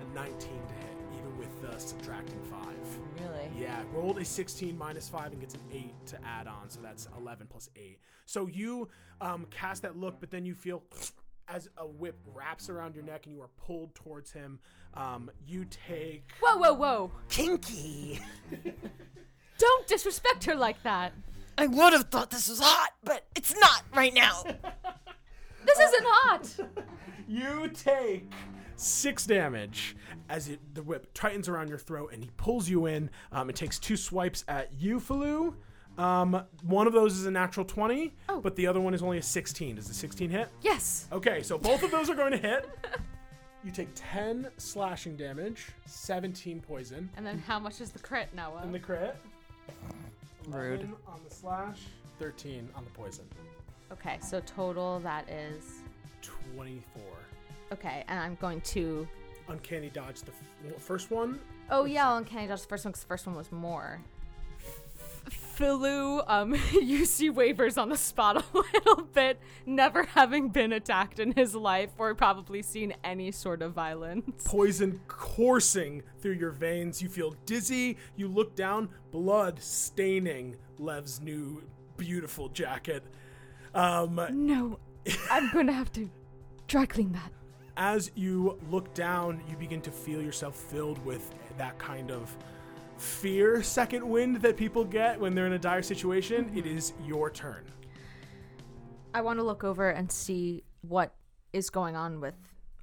[0.00, 2.76] a 19 to hit, even with uh, subtracting five.
[3.18, 3.50] Really?
[3.60, 7.08] Yeah, rolled a 16 minus 5 and gets an 8 to add on, so that's
[7.18, 7.98] 11 plus 8.
[8.24, 8.88] So you
[9.20, 10.84] um, cast that look, but then you feel
[11.48, 14.60] as a whip wraps around your neck and you are pulled towards him.
[14.94, 16.30] Um, you take.
[16.40, 17.12] Whoa, whoa, whoa!
[17.28, 18.20] Kinky!
[19.58, 21.12] Don't disrespect her like that.
[21.58, 24.44] I would have thought this was hot, but it's not right now.
[25.64, 26.56] This isn't hot.
[27.26, 28.30] You take
[28.76, 29.96] six damage
[30.28, 33.10] as it, the whip tightens around your throat and he pulls you in.
[33.32, 35.54] Um, it takes two swipes at you, Falu.
[35.98, 38.40] Um, one of those is a natural 20, Oh.
[38.40, 39.74] but the other one is only a 16.
[39.74, 40.48] Does the 16 hit?
[40.62, 41.08] Yes.
[41.10, 42.68] Okay, so both of those are going to hit.
[43.64, 47.10] You take 10 slashing damage, 17 poison.
[47.16, 48.62] And then how much is the crit, Noah?
[48.62, 49.16] In the crit.
[50.46, 50.80] Rude.
[50.80, 51.80] 11 on the slash,
[52.18, 53.24] 13 on the poison.
[53.92, 55.64] okay, so total that is
[56.22, 57.02] 24.
[57.72, 59.06] okay, and I'm going to.
[59.48, 60.32] Uncanny dodge the
[60.72, 61.38] f- first one.
[61.70, 64.00] Oh yeah, Uncanny Dodge the first one because the first one was more.
[65.56, 71.18] Philu, um, you see wavers on the spot a little bit, never having been attacked
[71.18, 74.44] in his life or probably seen any sort of violence.
[74.44, 77.00] Poison coursing through your veins.
[77.00, 77.96] You feel dizzy.
[78.16, 81.62] You look down, blood staining Lev's new
[81.96, 83.02] beautiful jacket.
[83.74, 84.78] Um, No,
[85.30, 86.10] I'm going to have to
[86.68, 87.30] dry clean that.
[87.76, 92.34] as you look down, you begin to feel yourself filled with that kind of
[92.98, 96.50] fear second wind that people get when they're in a dire situation.
[96.54, 97.64] It is your turn.
[99.14, 101.14] I want to look over and see what
[101.52, 102.34] is going on with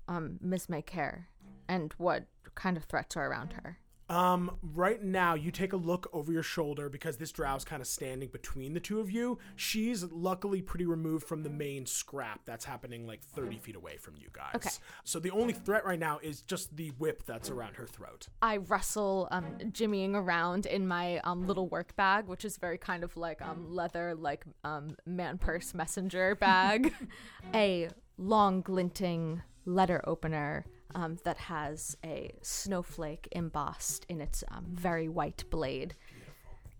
[0.07, 1.25] um, Miss Maycare
[1.67, 2.25] and what
[2.55, 3.77] kind of threats are around her.
[4.13, 7.87] Um, right now, you take a look over your shoulder because this drow's kind of
[7.87, 9.39] standing between the two of you.
[9.55, 14.15] She's luckily pretty removed from the main scrap that's happening like 30 feet away from
[14.15, 14.51] you guys.
[14.55, 14.69] Okay.
[15.03, 18.27] So the only threat right now is just the whip that's around her throat.
[18.39, 23.03] I wrestle, um, jimmying around in my um, little work bag, which is very kind
[23.03, 26.93] of like um, leather, like um, man purse messenger bag,
[27.55, 30.65] a long glinting letter opener
[30.95, 35.95] um, that has a snowflake embossed in its um, very white blade.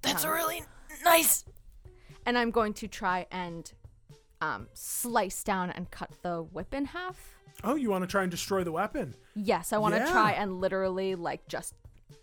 [0.01, 0.63] That's really
[1.03, 1.45] nice.
[2.25, 3.71] And I'm going to try and
[4.41, 7.35] um, slice down and cut the whip in half.
[7.63, 9.15] Oh, you want to try and destroy the weapon?
[9.35, 10.11] Yes, I want to Yeah.
[10.11, 11.73] try and literally like just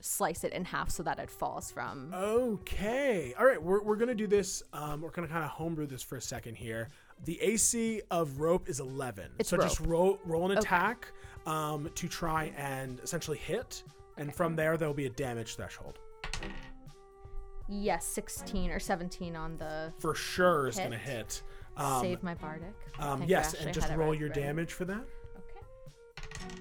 [0.00, 2.12] slice it in half so that it falls from.
[2.14, 3.34] Okay.
[3.38, 4.62] All right, we're, we're going to do this.
[4.72, 6.88] Um, we're going to kind of homebrew this for a second here.
[7.24, 9.32] The AC of rope is 11.
[9.38, 10.60] It's so just roll, roll an Okay.
[10.60, 11.12] attack
[11.46, 13.82] um, to try and essentially hit.
[14.16, 15.98] And from there, there'll be a damage threshold.
[17.68, 21.42] Yes, 16 or 17 on the For sure is going to Hit.
[21.76, 22.74] Um, save my bardic.
[22.98, 24.34] Um, yes, and just roll your right.
[24.34, 25.04] damage for that.
[25.38, 26.56] Okay.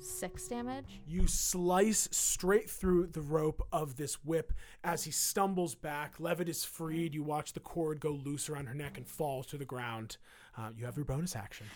[0.00, 1.00] Six damage.
[1.06, 4.52] You slice straight through the rope of this whip
[4.82, 6.14] as he stumbles back.
[6.18, 7.14] Levitt is freed.
[7.14, 10.16] You watch the cord go loose around her neck and falls to the ground.
[10.56, 11.66] Uh, you have your bonus action.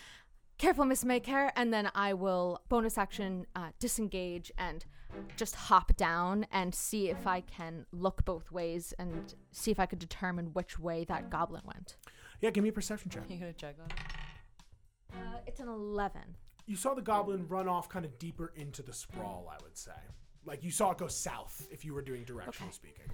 [0.57, 4.85] Careful, Miss Maycare, and then I will bonus action uh, disengage and
[5.35, 9.85] just hop down and see if I can look both ways and see if I
[9.85, 11.97] could determine which way that goblin went.
[12.41, 13.23] Yeah, give me a perception check.
[13.29, 13.93] You gonna check on it?
[15.13, 16.21] Uh, it's an 11.
[16.65, 19.91] You saw the goblin run off kind of deeper into the sprawl, I would say.
[20.45, 22.75] Like you saw it go south if you were doing directional Okay.
[22.75, 23.05] speaking.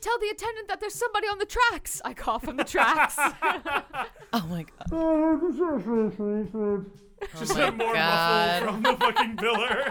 [0.00, 2.00] Tell the attendant that there's somebody on the tracks.
[2.04, 3.16] I call from the tracks.
[4.30, 4.90] Oh my god.
[7.38, 8.62] Just my more God.
[8.62, 9.90] muffle from the fucking pillar.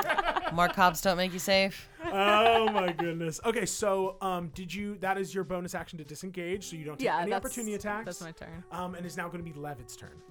[0.54, 1.90] More cops don't make you safe.
[2.06, 3.40] oh my goodness.
[3.44, 4.96] Okay, so um, did you?
[5.00, 7.74] That is your bonus action to disengage, so you don't take Yeah, any that's- opportunity
[7.74, 8.06] attacks.
[8.06, 8.64] that's my turn.
[8.72, 10.22] Um, and it's now going to be Levitt's turn.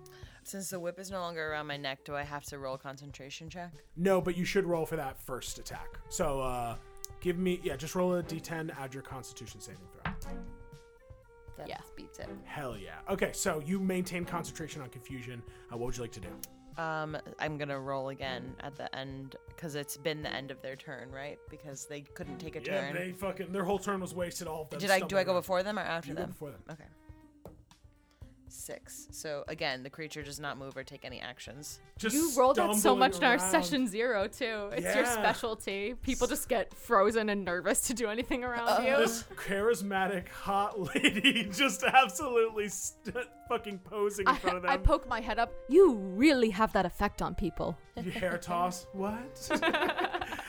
[0.45, 2.79] Since the whip is no longer around my neck, do I have to roll a
[2.79, 3.73] concentration check?
[3.97, 5.99] No, but you should roll for that first attack.
[6.09, 6.77] So uh,
[7.27, 10.13] give me, yeah, just roll a d10, add your Constitution saving throw.
[11.59, 11.81] That Yeah.
[11.97, 12.29] beats it.
[12.45, 13.01] Hell yeah.
[13.11, 15.43] Okay, so you maintain concentration on confusion.
[15.73, 16.29] Uh, what would you like to do?
[16.81, 20.77] Um, I'm gonna roll again at the end because it's been the end of their
[20.77, 21.39] turn, right?
[21.51, 22.95] Because they couldn't take a Yeah, turn.
[22.95, 24.47] they fucking their whole turn was wasted.
[24.47, 24.79] All of them.
[24.79, 25.41] Did I do I go around.
[25.41, 26.31] before them or after You go them?
[26.31, 26.63] before them.
[26.71, 26.85] Okay.
[28.49, 29.09] Six.
[29.11, 31.81] So again, the creature does not move or take any actions.
[31.99, 34.71] Just You rolled that so stumbling much in our session zero too.
[34.73, 35.95] It's your specialty.
[36.03, 38.97] People just get frozen and nervous to do anything around you.
[38.97, 43.17] This charismatic hot lady just absolutely st-
[43.49, 44.71] fucking posing in I, front of them.
[44.73, 45.53] I poke my head up.
[45.69, 47.77] You really have that effect on people.
[48.03, 48.87] You hair toss.
[48.93, 49.49] What?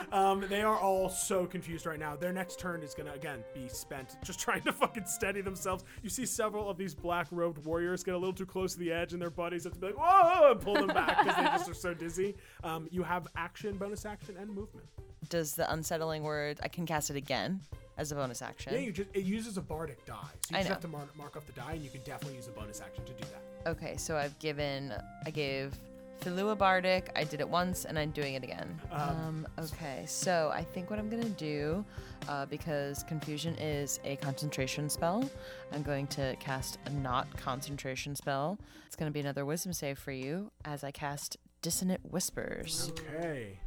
[0.11, 2.15] um, they are all so confused right now.
[2.15, 5.83] Their next turn is gonna again be spent just trying to fucking steady themselves.
[6.03, 8.91] You see several of these black robed warriors get a little too close to the
[8.91, 11.43] edge, and their buddies have to be like, "Whoa!" and pull them back because they
[11.43, 12.35] just are so dizzy.
[12.63, 14.87] Um, you have action, bonus action, and movement.
[15.29, 16.59] Does the unsettling word?
[16.63, 17.61] I can cast it again
[17.97, 18.73] as a bonus action.
[18.73, 20.15] Yeah, you just it uses a bardic die,
[20.45, 20.73] so you I just know.
[20.75, 23.03] have to mar- mark off the die, and you can definitely use a bonus action
[23.05, 23.69] to do that.
[23.71, 24.93] Okay, so I've given,
[25.25, 25.73] I gave
[26.21, 27.09] Philua Bardic.
[27.15, 28.79] I did it once, and I'm doing it again.
[28.91, 31.85] Um, okay, so I think what I'm gonna do,
[32.27, 35.29] uh, because confusion is a concentration spell,
[35.71, 38.57] I'm going to cast a not concentration spell.
[38.85, 42.91] It's gonna be another Wisdom save for you as I cast Dissonant Whispers.
[42.91, 43.59] Okay.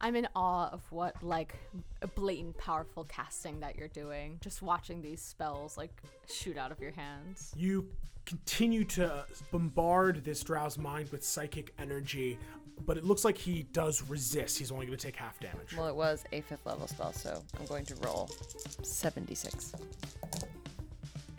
[0.00, 1.56] I'm in awe of what like
[2.02, 4.38] a blatant powerful casting that you're doing.
[4.40, 5.90] Just watching these spells like
[6.32, 7.52] shoot out of your hands.
[7.56, 7.88] You
[8.28, 12.38] continue to bombard this drow's mind with psychic energy,
[12.84, 14.58] but it looks like he does resist.
[14.58, 15.74] He's only going to take half damage.
[15.74, 18.28] Well, it was a fifth level spell, so I'm going to roll
[18.82, 19.72] 76.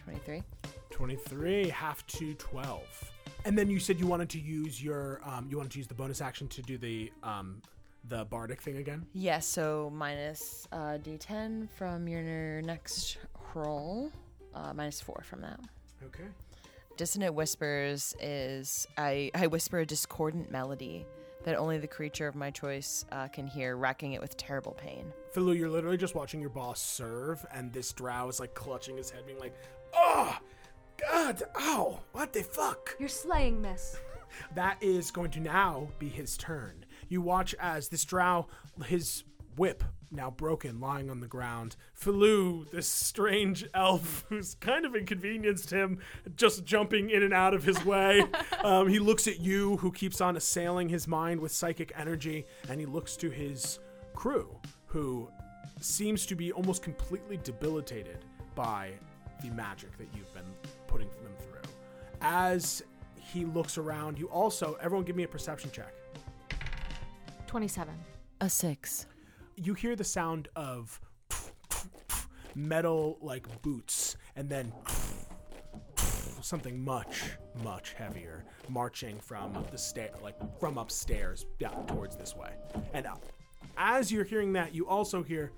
[0.04, 0.42] 23.
[0.90, 3.12] 23, half to 12.
[3.46, 5.94] And then you said you wanted to use your, um, you wanted to use the
[5.94, 7.62] bonus action to do the, um,
[8.08, 9.06] the bardic thing again.
[9.14, 13.20] Yes, so minus uh, d10 from your next
[13.54, 14.12] roll,
[14.56, 15.60] uh, minus 4 from that.
[16.04, 16.26] Okay.
[17.00, 21.08] Dissonant Whispers is I, I whisper a discordant melody
[21.46, 25.14] that only the creature of my choice uh, can hear, racking it with terrible pain.
[25.34, 29.10] Philu, you're literally just watching your boss serve, and this drow is like clutching his
[29.10, 29.56] head, being like,
[29.94, 30.38] "Oh,
[31.10, 33.98] God, ow, what the fuck?" You're slaying this.
[34.54, 36.86] That is going to now be his turn.
[37.08, 38.46] You watch as this drow,
[38.86, 39.24] his
[39.56, 41.76] whip now broken, lying on the ground.
[42.00, 46.00] Philu, this strange elf who's kind of inconvenienced him,
[46.36, 48.24] just jumping in and out of his way.
[48.64, 52.80] um, he looks at you, who keeps on assailing his mind with psychic energy, and
[52.80, 53.80] he looks to his
[54.14, 54.50] crew,
[54.88, 55.30] who
[55.80, 58.26] seems to be almost completely debilitated
[58.56, 58.92] by
[59.42, 60.44] the magic that you've been
[60.88, 61.72] putting them through.
[62.22, 62.84] As
[63.16, 65.94] he looks around, you also, everyone give me a perception check.
[67.48, 67.94] 27.
[68.42, 69.06] A 6.
[69.62, 71.02] You hear the sound of
[72.56, 74.72] metal like boots and then
[76.42, 77.32] something much
[77.64, 82.52] much heavier marching from the stair like from upstairs down towards this way.
[82.94, 83.26] And up
[83.78, 85.52] as you're hearing that you also hear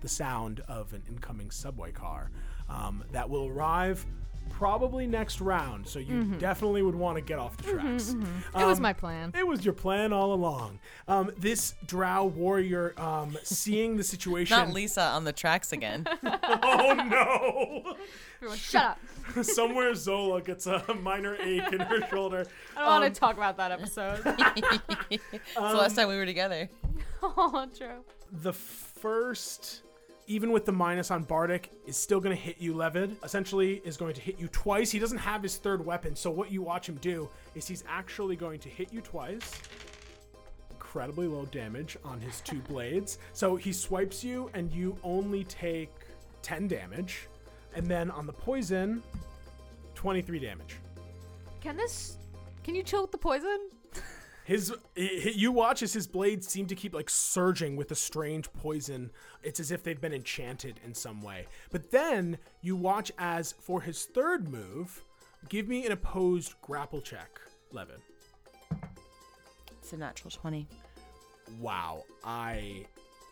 [0.00, 2.30] the sound of an incoming subway car
[2.68, 4.06] um, that will arrive
[4.50, 8.76] probably next round so you definitely would want to get off the tracks it was
[8.78, 9.32] Um, my plan.
[9.36, 10.78] it was your plan all along.
[11.08, 14.56] Um, this drow warrior, um, seeing the situation.
[14.56, 16.06] Not Lisa on the tracks again.
[16.24, 17.96] oh
[18.36, 18.98] Everyone, shut up.
[19.36, 19.42] no!
[19.42, 22.44] Somewhere Zola gets a minor ache in her shoulder.
[22.76, 24.20] I don't want to talk about that episode.
[25.10, 26.68] it's the last time we were together.
[27.22, 28.04] oh, true.
[28.30, 29.82] The first,
[30.26, 33.16] even with the minus on Bardic, is still going to hit you, Levid.
[33.24, 34.90] Essentially, is going to hit you twice.
[34.90, 38.36] He doesn't have his third weapon, so what you watch him do is he's actually
[38.36, 39.52] going to hit you twice.
[40.70, 43.18] Incredibly low damage on his two blades.
[43.32, 45.92] So he swipes you, and you only take
[46.42, 47.28] 10 damage.
[47.74, 49.02] And then on the poison,
[49.94, 50.76] 23 damage.
[51.60, 52.16] Can this.
[52.62, 53.70] Can you chill with the poison?
[54.44, 59.10] His, you watch as his blades seem to keep like surging with a strange poison.
[59.42, 61.46] It's as if they've been enchanted in some way.
[61.70, 65.02] But then you watch as for his third move,
[65.48, 67.40] give me an opposed grapple check,
[67.72, 67.96] Levin.
[69.80, 70.68] It's a natural 20.
[71.58, 72.86] Wow, I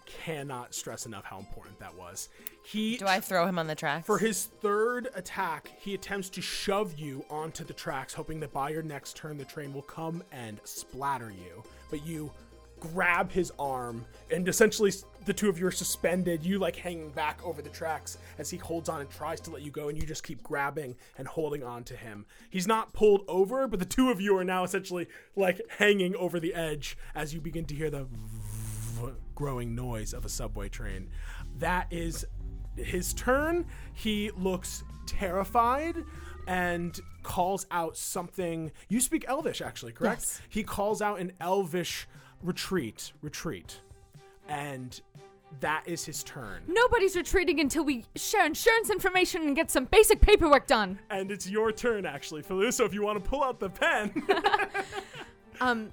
[0.06, 2.28] cannot stress enough how important that was.
[2.64, 4.06] He Do I throw him on the tracks?
[4.06, 8.70] for his third attack, he attempts to shove you onto the tracks, hoping that by
[8.70, 11.62] your next turn the train will come and splatter you.
[11.90, 12.30] But you
[12.80, 14.92] grab his arm, and essentially
[15.24, 16.44] the two of you are suspended.
[16.44, 19.62] You like hanging back over the tracks as he holds on and tries to let
[19.62, 22.26] you go, and you just keep grabbing and holding on to him.
[22.50, 25.06] He's not pulled over, but the two of you are now essentially
[25.36, 28.06] like hanging over the edge as you begin to hear the
[29.34, 31.08] growing noise of a subway train.
[31.58, 32.26] That is
[32.76, 33.66] his turn.
[33.94, 35.96] He looks terrified
[36.46, 38.72] and calls out something.
[38.88, 40.22] You speak Elvish, actually, correct?
[40.22, 40.42] Yes.
[40.48, 42.08] He calls out an Elvish
[42.42, 43.80] retreat, retreat.
[44.48, 45.00] And
[45.60, 46.62] that is his turn.
[46.66, 50.98] Nobody's retreating until we share insurance information and get some basic paperwork done.
[51.10, 52.72] And it's your turn, actually, Philou.
[52.72, 54.26] So if you want to pull out the pen.
[55.60, 55.92] Um,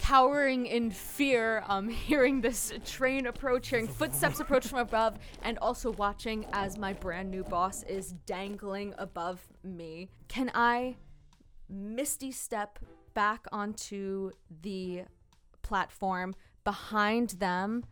[0.00, 5.92] cowering in fear, um, hearing this train approach, hearing footsteps approach from above, and also
[5.92, 10.08] watching as my brand new boss is dangling above me.
[10.28, 10.96] Can I
[11.68, 12.78] misty step
[13.14, 14.30] back onto
[14.62, 15.02] the
[15.62, 17.84] platform behind them,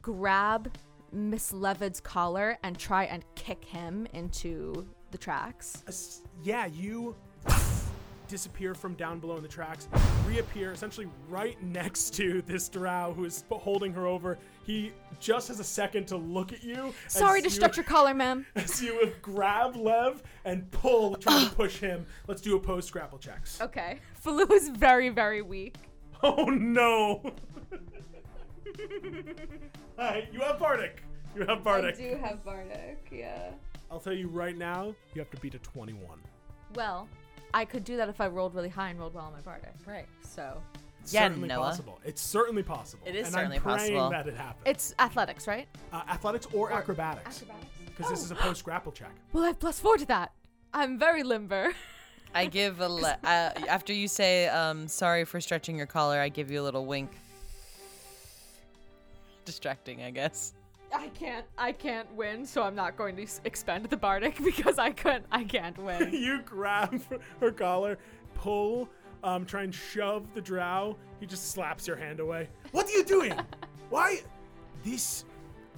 [0.00, 0.72] grab
[1.10, 5.82] Miss Levid's collar, and try and kick him into the tracks?
[5.86, 7.16] As- yeah, you
[8.32, 9.88] disappear from down below in the tracks,
[10.26, 14.38] reappear essentially right next to this drow who is holding her over.
[14.64, 16.94] He just has a second to look at you.
[17.08, 18.46] Sorry to you- stretch your collar, ma'am.
[18.56, 22.06] As you would grab Lev and pull, trying to push him.
[22.26, 23.60] Let's do opposed grapple checks.
[23.60, 24.00] Okay.
[24.24, 25.76] Falu is very, very weak.
[26.22, 27.20] Oh no!
[29.98, 31.02] Alright, you have Bardic.
[31.36, 31.96] You have Bardic.
[31.96, 33.50] I do have Bardic, yeah.
[33.90, 36.18] I'll tell you right now, you have to beat a 21.
[36.74, 37.08] Well,
[37.54, 39.74] I could do that if I rolled really high and rolled well on my Bardic.
[39.86, 40.06] right.
[40.22, 40.60] So
[41.02, 41.64] It's Yeah, certainly Noah.
[41.70, 41.98] possible.
[42.04, 43.06] It's certainly possible.
[43.06, 44.10] It is and certainly I'm praying possible.
[44.10, 44.62] that it happens.
[44.66, 45.68] it's athletics, right?
[45.92, 47.42] uh, athletics or, acrobatics.
[47.42, 47.68] acrobatics.
[47.86, 49.10] Because this is a post grapple check.
[49.32, 50.32] Well, I have plus four to that.
[50.72, 51.72] I'm very limber.
[52.34, 56.18] I give a le- uh, after you say um, sorry for stretching your collar.
[56.18, 57.10] I give you a little wink.
[59.44, 60.54] Distracting, I guess.
[60.94, 61.46] I can't.
[61.56, 65.26] I can't win, so I'm not going to s- expend the Bardic because I couldn't.
[65.32, 66.10] I can't win.
[66.12, 67.00] you grab
[67.40, 67.98] her collar,
[68.34, 68.88] pull,
[69.24, 70.96] um, try and shove the drow.
[71.20, 72.48] He just slaps your hand away.
[72.72, 73.34] What are you doing?
[73.90, 74.20] Why?
[74.84, 75.24] This.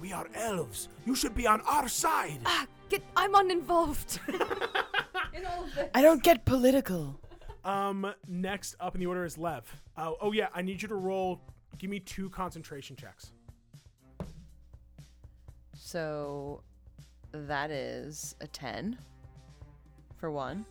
[0.01, 0.89] We are elves.
[1.05, 2.39] You should be on our side.
[2.45, 3.01] ah, get.
[3.15, 5.89] I'm uninvolved in all of this.
[5.93, 7.17] I don't get political.
[7.63, 9.63] Um, next up in the order is Lev.
[9.97, 11.39] Oh, oh yeah, I need you to roll.
[11.77, 13.31] Give me two concentration checks.
[15.95, 16.59] So
[17.31, 18.97] that is a 10
[20.17, 20.65] for one.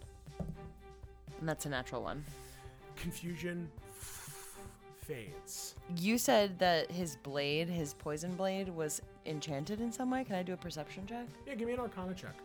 [1.40, 2.22] And that's a natural one.
[2.94, 3.70] Confusion
[5.01, 5.76] fades.
[5.96, 10.24] You said that his blade, his poison blade, was enchanted in some way.
[10.24, 11.26] Can I do a perception check?
[11.46, 12.36] Yeah, give me an Arcana check.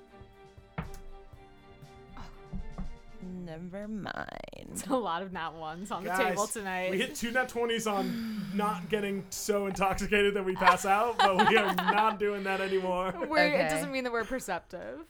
[3.29, 4.83] Never mind.
[4.89, 6.91] a lot of not ones on the Guys, table tonight.
[6.91, 11.47] We hit two nat 20s on not getting so intoxicated that we pass out, but
[11.47, 13.13] we are not doing that anymore.
[13.29, 15.01] We're, It doesn't mean that we're perceptive.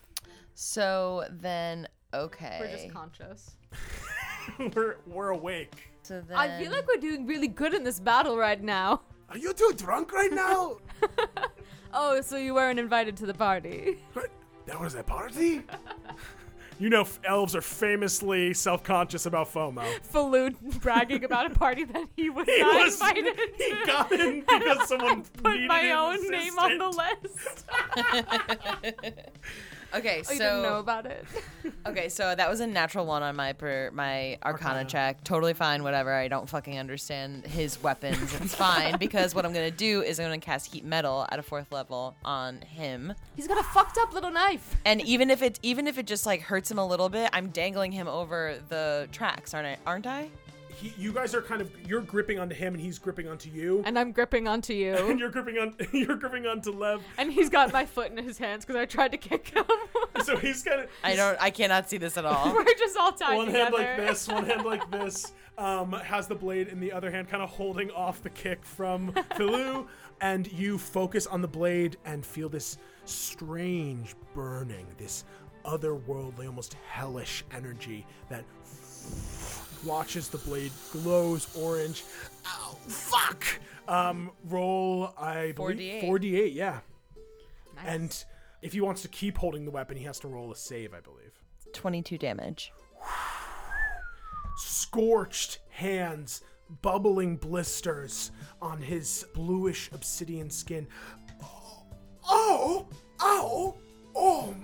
[0.54, 2.58] So then, okay.
[2.60, 3.52] We're just conscious.
[4.76, 5.92] we're, we're awake.
[6.04, 9.02] so then, I feel like we're doing really good in this battle right now.
[9.30, 10.78] Are you two drunk right now?
[11.92, 13.98] Oh, so you weren't invited to the party.
[14.14, 14.30] What?
[14.68, 15.64] That was a party?
[16.80, 19.84] You know, elves are famously self conscious about FOMO.
[20.12, 22.94] Falud bragging about a party that he was He not was.
[22.94, 23.26] invited
[23.58, 23.86] He to.
[23.86, 27.66] got in because someone Put needed my an own name on the list.
[29.94, 31.26] Okay, Oh, so you didn't know about it.
[31.88, 34.90] okay, so that was a natural one on my per, my Arcana, Arcana.
[34.90, 35.24] check.
[35.24, 36.14] Totally fine, whatever.
[36.14, 38.34] I don't fucking understand his weapons.
[38.42, 41.44] It's fine because what I'm gonna do is I'm gonna cast Heat Metal at a
[41.44, 43.14] fourth level on him.
[43.36, 44.76] He's got a fucked up little knife.
[44.86, 47.50] And even if it even if it just like hurts him a little bit, I'm
[47.50, 49.78] dangling him over the tracks, aren't I?
[49.86, 50.30] Aren't I?
[50.80, 53.82] He, you guys are kind of you're gripping onto him and he's gripping onto you.
[53.86, 54.94] And I'm gripping onto you.
[55.10, 55.18] And you.
[55.26, 57.02] you're gripping on you're gripping onto Lev.
[57.18, 59.66] and he's got my foot in his hands because I tried to kick him.
[60.26, 61.38] So he's kind of I don't.
[61.42, 62.54] I cannot see this at all.
[62.54, 63.64] We're just all tied one together.
[63.64, 65.32] hand like this, one hand like this.
[65.58, 69.14] Um, has the blade in the other hand, kind of holding off the kick from
[69.36, 69.88] Philu,
[70.20, 75.24] and you focus on the blade and feel this strange burning, this
[75.64, 78.44] otherworldly, almost hellish energy that
[79.86, 82.04] watches the blade glows orange.
[82.46, 83.46] Ow, fuck!
[83.88, 86.10] Um, roll, I believe 4d8.
[86.10, 86.80] 4d8, yeah.
[87.76, 87.86] Nice.
[87.88, 88.26] And
[88.62, 91.00] if he wants to keep holding the weapon, he has to roll a save, I
[91.00, 91.32] believe.
[91.74, 92.72] 22 damage.
[94.58, 96.42] scorched hands
[96.82, 98.32] bubbling blisters
[98.62, 100.88] on his bluish obsidian skin.
[102.30, 102.88] Oh,
[103.22, 103.76] ow,
[104.16, 104.56] oh,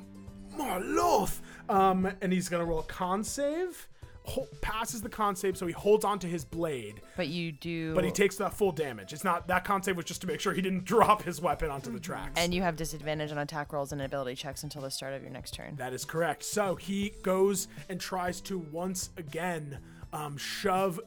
[0.58, 1.32] my lord.
[1.68, 3.88] Um, and he's gonna roll a con save.
[4.27, 7.93] Hol- passes the con save, so he holds onto his blade, But you do.
[7.93, 9.14] but he takes that full damage.
[9.14, 11.69] It's not that con save was just to make sure he didn't drop his weapon
[11.69, 12.34] onto the tracks.
[12.39, 15.31] and you have disadvantage on attack rolls and ability checks until the start of your
[15.31, 15.76] next turn.
[15.76, 16.43] That is correct.
[16.43, 19.77] So he goes and tries to once again
[20.14, 20.99] um, shove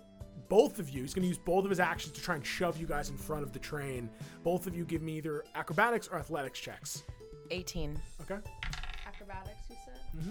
[0.49, 1.03] both of you.
[1.03, 3.17] He's going to use both of his actions to try and shove you guys in
[3.17, 4.09] front of the train.
[4.45, 7.03] Both of you give me either acrobatics or athletics checks.
[7.51, 8.01] 18.
[8.23, 8.39] Okay.
[9.07, 10.01] Acrobatics, you said?
[10.17, 10.31] Mm-hmm.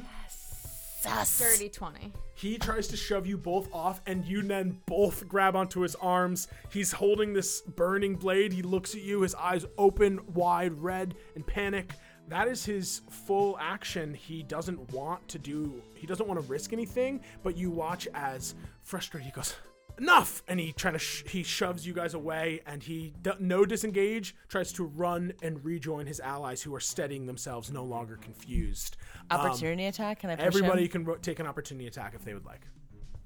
[0.99, 1.39] Sus.
[1.39, 2.11] Dirty 20.
[2.33, 6.47] He tries to shove you both off, and you then both grab onto his arms.
[6.71, 8.51] He's holding this burning blade.
[8.51, 11.93] He looks at you, his eyes open wide, red, and panic.
[12.29, 14.13] That is his full action.
[14.13, 18.55] He doesn't want to do, he doesn't want to risk anything, but you watch as
[18.81, 19.55] frustrated he goes,
[19.99, 20.43] Enough!
[20.47, 24.35] And he trying to sh- he shoves you guys away, and he d- no disengage
[24.47, 28.97] tries to run and rejoin his allies who are steadying themselves, no longer confused.
[29.31, 30.19] Um, Opportunity attack?
[30.19, 30.89] Can I push everybody him?
[30.89, 32.61] can ro- take an opportunity attack if they would like.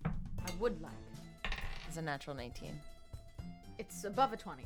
[0.05, 0.91] I would like.
[1.87, 2.71] It's a natural 19.
[3.77, 4.63] It's above a 20.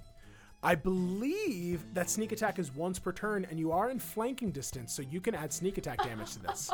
[0.66, 4.92] I believe that sneak attack is once per turn, and you are in flanking distance,
[4.92, 6.72] so you can add sneak attack damage to this.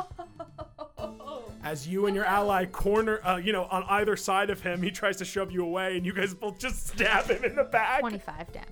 [1.65, 4.91] As you and your ally corner, uh, you know, on either side of him, he
[4.91, 7.99] tries to shove you away, and you guys both just stab him in the back.
[7.99, 8.67] 25 damage.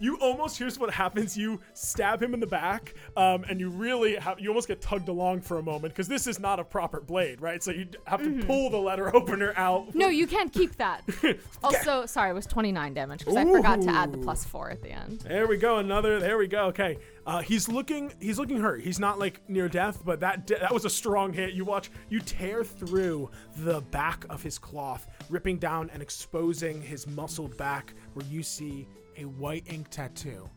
[0.00, 4.14] You almost here's what happens: you stab him in the back, um, and you really
[4.16, 7.00] have you almost get tugged along for a moment because this is not a proper
[7.00, 7.62] blade, right?
[7.62, 9.94] So you have to pull the letter opener out.
[9.94, 11.02] No, you can't keep that.
[11.64, 14.82] also, sorry, it was 29 damage because I forgot to add the plus 4 at
[14.82, 15.20] the end.
[15.20, 15.78] There we go.
[15.78, 16.20] Another.
[16.20, 16.66] There we go.
[16.66, 16.98] Okay.
[17.26, 18.12] Uh, he's looking.
[18.20, 18.82] He's looking hurt.
[18.82, 21.54] He's not like near death, but that that was a strong hit.
[21.54, 21.90] You watch.
[22.08, 27.94] You tear through the back of his cloth, ripping down and exposing his muscled back,
[28.14, 28.86] where you see
[29.18, 30.48] A white ink tattoo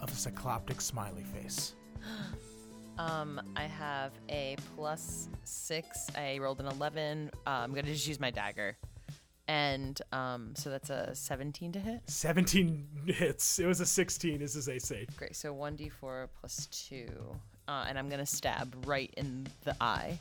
[0.00, 1.74] of a cycloptic smiley face.
[2.98, 6.06] Um, I have a plus six.
[6.16, 7.30] I rolled an 11.
[7.46, 8.74] Uh, I'm going to just use my dagger.
[9.48, 12.00] And um, so that's a 17 to hit.
[12.06, 13.58] 17 hits.
[13.58, 14.40] It was a 16.
[14.40, 15.06] Is his AC.
[15.16, 15.36] Great.
[15.36, 17.06] So 1d4 plus 2.
[17.68, 20.18] Uh, and I'm going to stab right in the eye.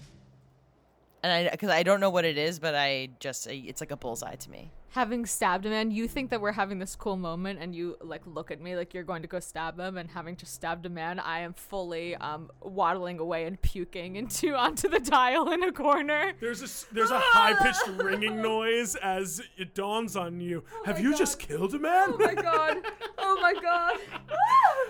[1.26, 3.98] And I, because I don't know what it is, but I just, it's like a
[3.98, 4.70] bullseye to me.
[4.90, 8.22] Having stabbed a man, you think that we're having this cool moment, and you like
[8.28, 10.90] look at me like you're going to go stab him, and having just stabbed a
[10.90, 15.72] man, I am fully um waddling away and puking into onto the tile in a
[15.72, 16.34] corner.
[16.40, 20.64] There's a s- there's a high pitched ringing noise as it dawns on you.
[20.86, 22.10] Have you just killed a man?
[22.14, 22.78] Oh my god!
[23.18, 23.98] Oh my god!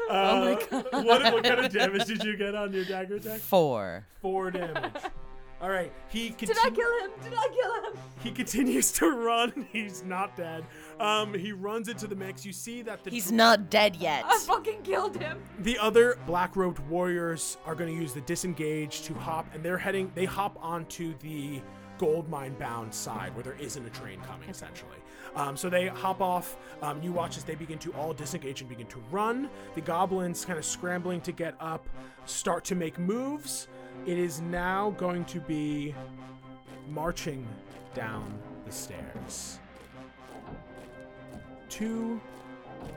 [0.10, 0.56] Uh,
[1.02, 3.40] What, what kind of damage did you get on your dagger attack?
[3.40, 4.06] Four.
[4.22, 4.94] Four damage.
[5.62, 5.92] All right.
[6.10, 7.12] He Did I kill him?
[7.24, 8.00] Did I kill him?
[8.22, 9.68] he continues to run.
[9.72, 10.66] He's not dead.
[11.00, 12.46] Um, he runs into the mix.
[12.46, 14.26] You see that the He's not dead yet.
[14.26, 15.42] I fucking killed him.
[15.60, 19.78] the other black robed warriors are going to use the disengage to hop, and they're
[19.78, 20.12] heading.
[20.14, 21.62] They hop onto the
[21.98, 24.98] gold mine bound side where there isn't a train coming, essentially.
[25.38, 26.58] Um, so they hop off.
[26.82, 29.50] Um, you watch as they begin to all disengage and begin to run.
[29.76, 31.88] The goblins, kind of scrambling to get up,
[32.26, 33.68] start to make moves.
[34.06, 35.96] It is now going to be
[36.88, 37.44] marching
[37.96, 39.58] down the stairs.
[41.70, 42.22] Two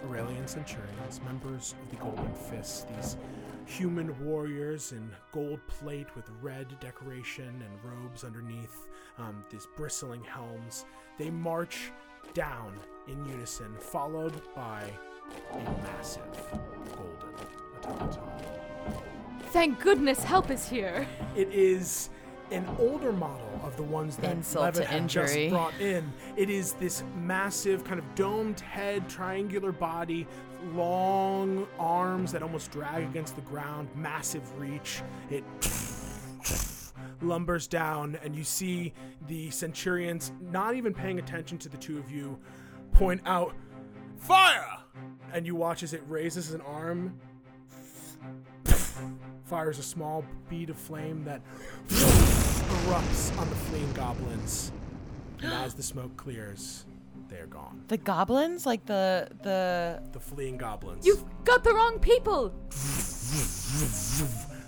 [0.04, 3.16] Aurelian centurions, members of the Golden Fist, these
[3.64, 10.84] human warriors in gold plate with red decoration and robes underneath, um, these bristling helms.
[11.18, 11.90] They march
[12.34, 12.74] down
[13.06, 14.84] in unison, followed by
[15.52, 16.22] a massive
[16.94, 17.34] golden
[17.82, 18.67] automaton.
[19.50, 21.06] Thank goodness help is here.
[21.34, 22.10] It is
[22.50, 25.50] an older model of the ones that Insult to Levitt had just injury.
[25.50, 26.12] brought in.
[26.36, 30.26] It is this massive, kind of domed head, triangular body,
[30.74, 35.02] long arms that almost drag against the ground, massive reach.
[35.30, 35.44] It
[37.22, 38.92] lumbers down, and you see
[39.28, 42.38] the centurions not even paying attention to the two of you
[42.92, 43.54] point out,
[44.18, 44.78] Fire!
[45.32, 47.18] And you watch as it raises an arm
[49.48, 51.40] fires a small bead of flame that
[51.88, 54.72] erupts on the fleeing goblins.
[55.42, 56.84] And as the smoke clears,
[57.28, 57.82] they're gone.
[57.88, 61.06] The goblins, like the the The fleeing goblins.
[61.06, 62.52] You've got the wrong people.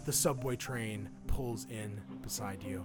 [0.06, 2.84] The subway train pulls in beside you.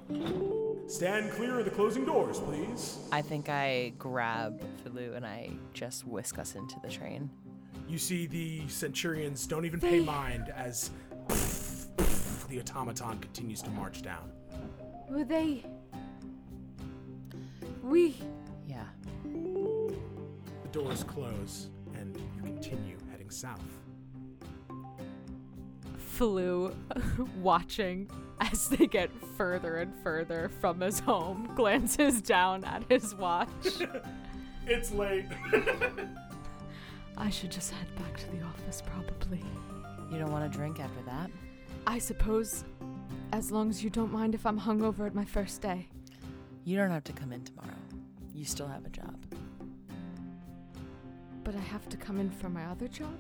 [0.88, 2.98] Stand clear of the closing doors, please.
[3.12, 7.30] I think I grab Filu and I just whisk us into the train.
[7.88, 10.90] You see the centurions don't even pay mind as
[12.48, 14.32] the automaton continues to march down.
[15.10, 15.64] Were they?
[17.84, 18.16] We.
[18.68, 18.86] Yeah.
[19.24, 23.62] The doors close, and you continue heading south.
[26.18, 26.74] Falou
[27.42, 28.10] watching
[28.40, 33.50] as they get further and further from his home, glances down at his watch.
[34.68, 35.26] It's late.
[37.18, 39.44] I should just head back to the office, probably.
[40.12, 41.30] You don't want to drink after that?
[41.88, 42.64] I suppose,
[43.32, 45.88] as long as you don't mind if I'm hungover at my first day.
[46.64, 47.78] You don't have to come in tomorrow.
[48.34, 49.16] You still have a job.
[51.44, 53.16] But I have to come in for my other job?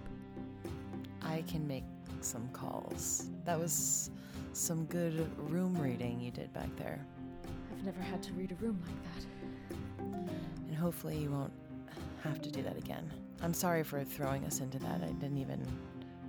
[1.22, 1.84] I can make
[2.22, 3.30] some calls.
[3.46, 4.10] That was
[4.54, 7.06] some good room reading you did back there.
[7.72, 9.26] I've never had to read a room like that.
[10.68, 11.54] And hopefully you won't
[12.24, 13.12] have to do that again.
[13.42, 15.02] I'm sorry for throwing us into that.
[15.04, 15.66] I didn't even.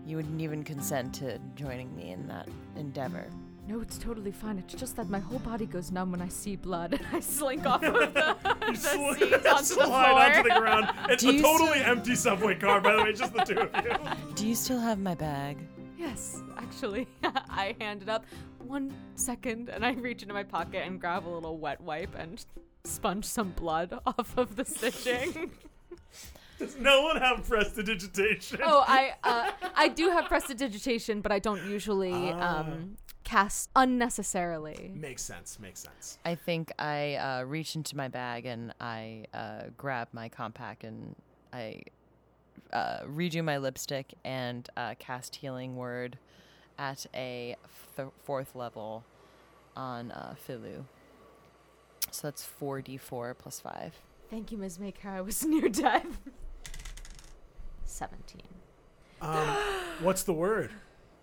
[0.06, 3.26] You wouldn't even consent to joining me in that endeavor.
[3.68, 4.58] No, it's totally fine.
[4.58, 7.66] It's just that my whole body goes numb when I see blood and I slink
[7.66, 10.22] off of the, the Sli- seat onto the slide floor.
[10.22, 10.86] onto the ground.
[11.08, 13.84] It's Do a totally still- empty subway car, by the way, just the two of
[13.84, 13.96] you.
[14.36, 15.58] Do you still have my bag?
[15.98, 18.24] Yes, actually, I hand it up.
[18.64, 22.44] One second, and I reach into my pocket and grab a little wet wipe and
[22.84, 25.50] sponge some blood off of the stitching.
[26.58, 28.60] Does no one have prestidigitation?
[28.62, 32.60] oh, I uh, I do have prestidigitation, but I don't usually Ah.
[32.60, 34.92] um, cast unnecessarily.
[34.94, 35.58] Makes sense.
[35.58, 36.18] Makes sense.
[36.24, 41.14] I think I uh, reach into my bag and I uh, grab my compact and
[41.52, 41.82] I
[42.72, 46.18] uh, redo my lipstick and uh, cast Healing Word
[46.78, 47.56] at a
[47.96, 49.04] th- fourth level
[49.76, 50.84] on uh, Filu.
[52.12, 53.94] So that's 4d4 plus 5.
[54.30, 54.78] Thank you, Ms.
[54.78, 55.12] Maycare.
[55.14, 56.18] I was near death.
[57.86, 58.42] Seventeen.
[59.20, 59.46] Um,
[60.00, 60.70] what's the word?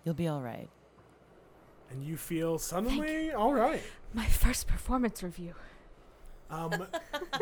[0.04, 0.68] You'll be all right.
[1.90, 3.82] And you feel suddenly all right.
[4.12, 5.54] My first performance review.
[6.50, 6.86] Um,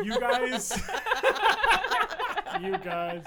[0.03, 0.71] you guys,
[2.61, 3.23] you guys.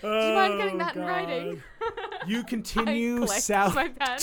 [0.00, 1.62] Do you mind getting that in writing?
[2.26, 4.18] You continue south, My pen.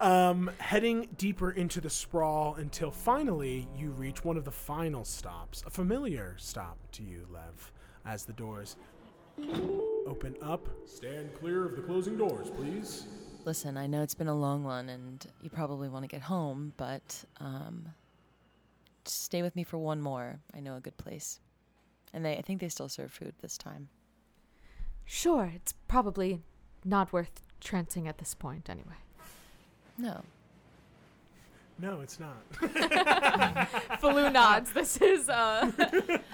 [0.00, 5.62] um, heading deeper into the sprawl until finally you reach one of the final stops,
[5.66, 7.72] a familiar stop to you, Lev,
[8.04, 8.76] as the doors
[10.06, 10.68] open up.
[10.86, 13.06] Stand clear of the closing doors, please.
[13.44, 16.72] Listen, I know it's been a long one and you probably want to get home,
[16.76, 17.86] but um,
[19.04, 20.40] stay with me for one more.
[20.54, 21.40] I know a good place.
[22.12, 23.88] And they, I think they still serve food this time.
[25.04, 26.40] Sure, it's probably
[26.84, 28.96] not worth trancing at this point anyway.
[29.98, 30.22] No.
[31.78, 32.36] No, it's not.
[34.00, 34.72] Falou nods.
[34.72, 35.70] This is uh,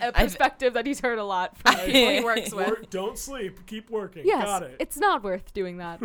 [0.03, 2.69] a perspective that he's heard a lot from people he works with.
[2.69, 3.67] Work, don't sleep.
[3.67, 4.23] Keep working.
[4.27, 4.77] Yes, Got it.
[4.79, 6.01] it's not worth doing that.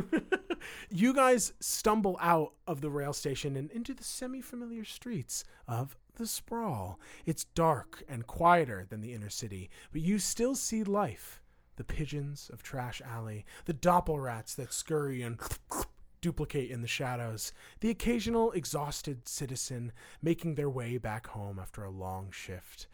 [0.89, 5.97] you guys stumble out of the rail station and into the semi familiar streets of
[6.15, 6.99] the sprawl.
[7.25, 11.41] It's dark and quieter than the inner city, but you still see life.
[11.77, 15.37] The pigeons of Trash Alley, the doppelrats that scurry and
[16.25, 19.91] duplicate in the shadows, the occasional exhausted citizen
[20.23, 22.87] making their way back home after a long shift.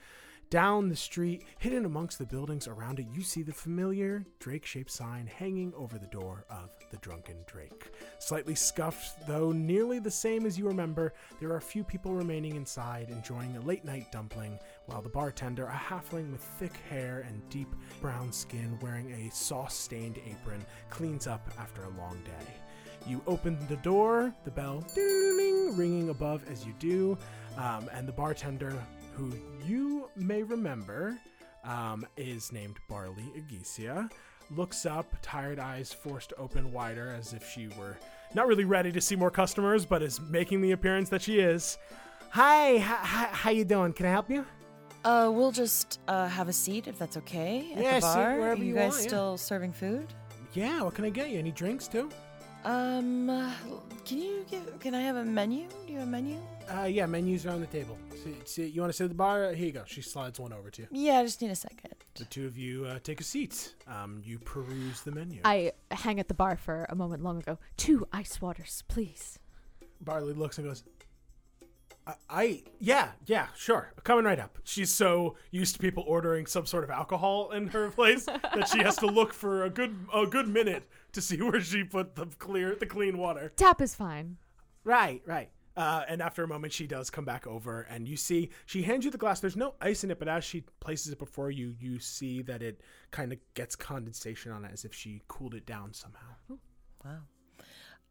[0.50, 4.92] Down the street, hidden amongst the buildings around it, you see the familiar Drake shaped
[4.92, 7.94] sign hanging over the door of the Drunken Drake.
[8.20, 12.58] Slightly scuffed, though nearly the same as you remember, there are a few people remaining
[12.58, 17.48] inside enjoying a late night dumpling, while the bartender, a halfling with thick hair and
[17.50, 22.54] deep brown skin wearing a sauce stained apron, cleans up after a long day.
[23.08, 27.18] You open the door, the bell ringing above as you do,
[27.58, 28.74] um, and the bartender,
[29.16, 29.32] who
[29.66, 31.18] you may remember,
[31.64, 34.10] um, is named Barley Agesia,
[34.50, 37.98] looks up, tired eyes forced open wider as if she were
[38.34, 41.78] not really ready to see more customers, but is making the appearance that she is.
[42.32, 43.94] Hi, how you doing?
[43.94, 44.46] Can I help you?
[45.04, 48.38] Uh, we'll just uh, have a seat if that's okay at Yeah, the bar.
[48.38, 49.08] wherever Are you you guys want, yeah.
[49.08, 50.08] still serving food?
[50.54, 51.40] Yeah, what can I get you?
[51.40, 52.10] Any drinks too?
[52.64, 53.52] Um, uh,
[54.06, 54.80] can you give?
[54.80, 55.68] Can I have a menu?
[55.88, 56.38] Do you have a menu?
[56.70, 57.98] Uh, yeah, menus are on the table.
[58.24, 59.52] See, see, you want to sit at the bar?
[59.54, 59.84] Here you go.
[59.86, 60.88] She slides one over to you.
[60.92, 61.96] Yeah, I just need a second.
[62.16, 63.74] The two of you uh, take a seat.
[63.88, 65.42] Um, you peruse the menu.
[65.44, 67.58] I hang at the bar for a moment long ago.
[67.78, 69.40] Two ice waters, please.
[70.00, 70.84] Barley looks and goes,
[72.08, 74.58] I, I, yeah, yeah, sure, coming right up.
[74.64, 78.80] She's so used to people ordering some sort of alcohol in her place that she
[78.80, 82.26] has to look for a good a good minute to see where she put the
[82.26, 83.52] clear the clean water.
[83.56, 84.38] Tap is fine.
[84.84, 85.50] Right, right.
[85.78, 89.06] Uh, and after a moment, she does come back over, and you see she hands
[89.06, 89.40] you the glass.
[89.40, 92.62] There's no ice in it, but as she places it before you, you see that
[92.62, 92.82] it
[93.12, 96.58] kind of gets condensation on it, as if she cooled it down somehow.
[97.06, 97.20] Wow.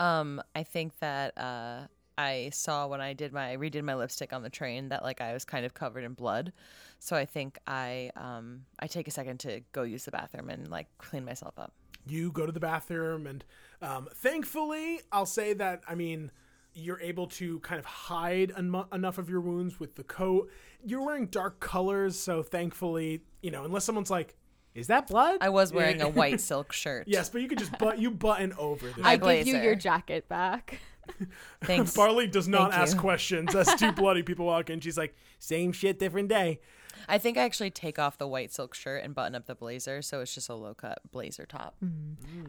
[0.01, 1.87] Um, I think that uh,
[2.17, 5.21] I saw when I did my I redid my lipstick on the train that like
[5.21, 6.53] I was kind of covered in blood.
[6.99, 10.69] So I think I um I take a second to go use the bathroom and
[10.69, 11.73] like clean myself up.
[12.07, 13.45] You go to the bathroom, and
[13.83, 16.31] um, thankfully, I'll say that, I mean,
[16.73, 20.51] you're able to kind of hide en- enough of your wounds with the coat.
[20.85, 24.37] You're wearing dark colors, so thankfully, you know, unless someone's like,
[24.75, 25.39] is that blood?
[25.41, 27.09] I was wearing a white silk shirt.
[27.09, 29.05] yes, but you could just but you button over this.
[29.05, 30.79] I My give you your jacket back.
[31.65, 31.93] Thanks.
[31.95, 33.01] Barley does not Thank ask you.
[33.01, 34.79] questions as two bloody people walk in.
[34.79, 36.61] She's like, same shit, different day.
[37.09, 40.03] I think I actually take off the white silk shirt and button up the blazer,
[40.03, 41.77] so it's just a low cut blazer top.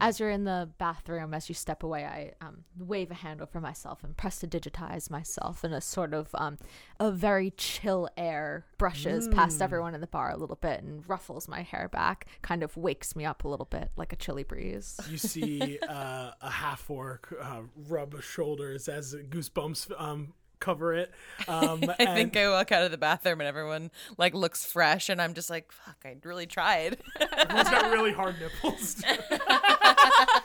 [0.00, 3.60] As you're in the bathroom, as you step away, I um, wave a hand over
[3.60, 6.58] myself and prestidigitate myself, and a sort of um,
[7.00, 11.48] a very chill air brushes past everyone in the bar a little bit and ruffles
[11.48, 14.98] my hair back, kind of wakes me up a little bit like a chilly breeze.
[15.12, 20.32] You see uh, a half orc uh, rub shoulders as goosebumps um,
[20.62, 21.10] cover it.
[21.48, 25.08] Um, I and- think I walk out of the bathroom and everyone like looks fresh,
[25.08, 26.96] and I'm just like, "Fuck, I really tried."
[27.36, 28.94] Everyone's got really hard nipples.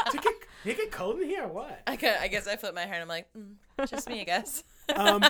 [0.09, 0.33] Did it, get,
[0.63, 1.81] did it get cold in here or what?
[1.85, 3.55] I, ca- I guess I flip my hair and I'm like, mm,
[3.89, 4.63] "Just me, I guess."
[4.95, 5.23] Um,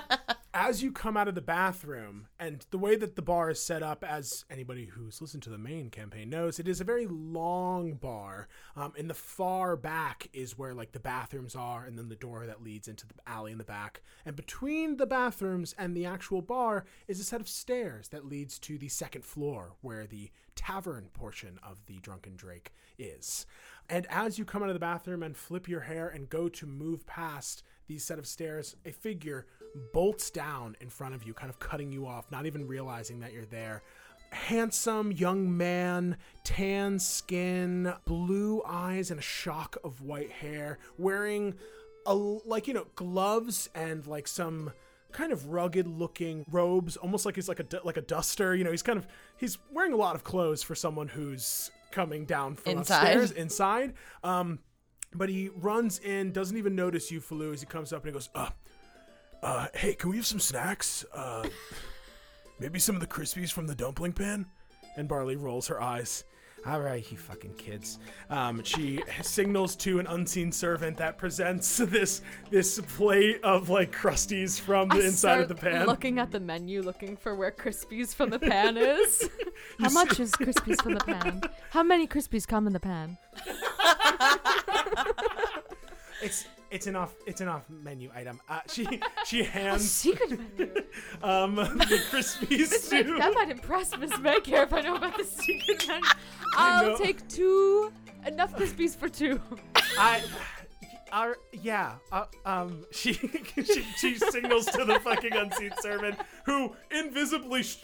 [0.59, 3.84] as you come out of the bathroom, and the way that the bar is set
[3.84, 7.93] up, as anybody who's listened to the main campaign knows, it is a very long
[7.93, 8.47] bar.
[8.75, 12.47] Um, in the far back is where like the bathrooms are, and then the door
[12.47, 14.01] that leads into the alley in the back.
[14.25, 18.57] And between the bathrooms and the actual bar is a set of stairs that leads
[18.59, 23.45] to the second floor, where the tavern portion of the Drunken Drake is.
[23.88, 26.65] And as you come out of the bathroom and flip your hair and go to
[26.65, 29.45] move past these set of stairs, a figure
[29.94, 33.34] bolts down in front of you, kind of cutting you off, not even realizing that
[33.34, 33.84] you're there.
[34.31, 41.56] Handsome young man, tan skin, blue eyes, and a shock of white hair, wearing
[42.07, 44.72] a like you know gloves and like some
[45.11, 48.72] kind of rugged looking robes almost like he's like a like a duster you know
[48.72, 49.07] he's kind of
[49.38, 53.03] he's wearing a lot of clothes for someone who's coming down from Inside.
[53.03, 54.60] upstairs inside um
[55.14, 58.14] but he runs in doesn't even notice you Falou as he comes up and he
[58.14, 58.49] goes uh
[59.43, 61.47] uh hey can we have some snacks uh
[62.59, 64.45] maybe some of the crispies from the dumpling pan
[64.95, 66.23] and barley rolls her eyes
[66.65, 67.97] all right, you fucking kids.
[68.30, 74.59] Um, she signals to an unseen servant that presents this this plate of like crusties
[74.59, 75.85] from the I inside of the pan.
[75.85, 79.30] Looking at the menu, looking for where Krispies from the pan is.
[79.80, 81.41] How much is Krispies from the pan?
[81.69, 83.18] How many Krispies come in the pan?
[86.19, 88.39] It's it's an off it's an off menu item.
[88.49, 88.88] Uh, she
[89.26, 90.73] she A hands secret menu.
[91.23, 95.23] um the crispies Miss Meg- that might impress Miss Maycare if I know about the
[95.23, 96.03] secret menu.
[96.56, 97.91] I'll take two.
[98.26, 99.39] Enough Krispies for two.
[99.98, 100.22] I.
[101.11, 101.95] Uh, yeah.
[102.11, 102.85] Uh, um.
[102.91, 107.84] She, she she signals to the fucking unseen servant, who invisibly sh-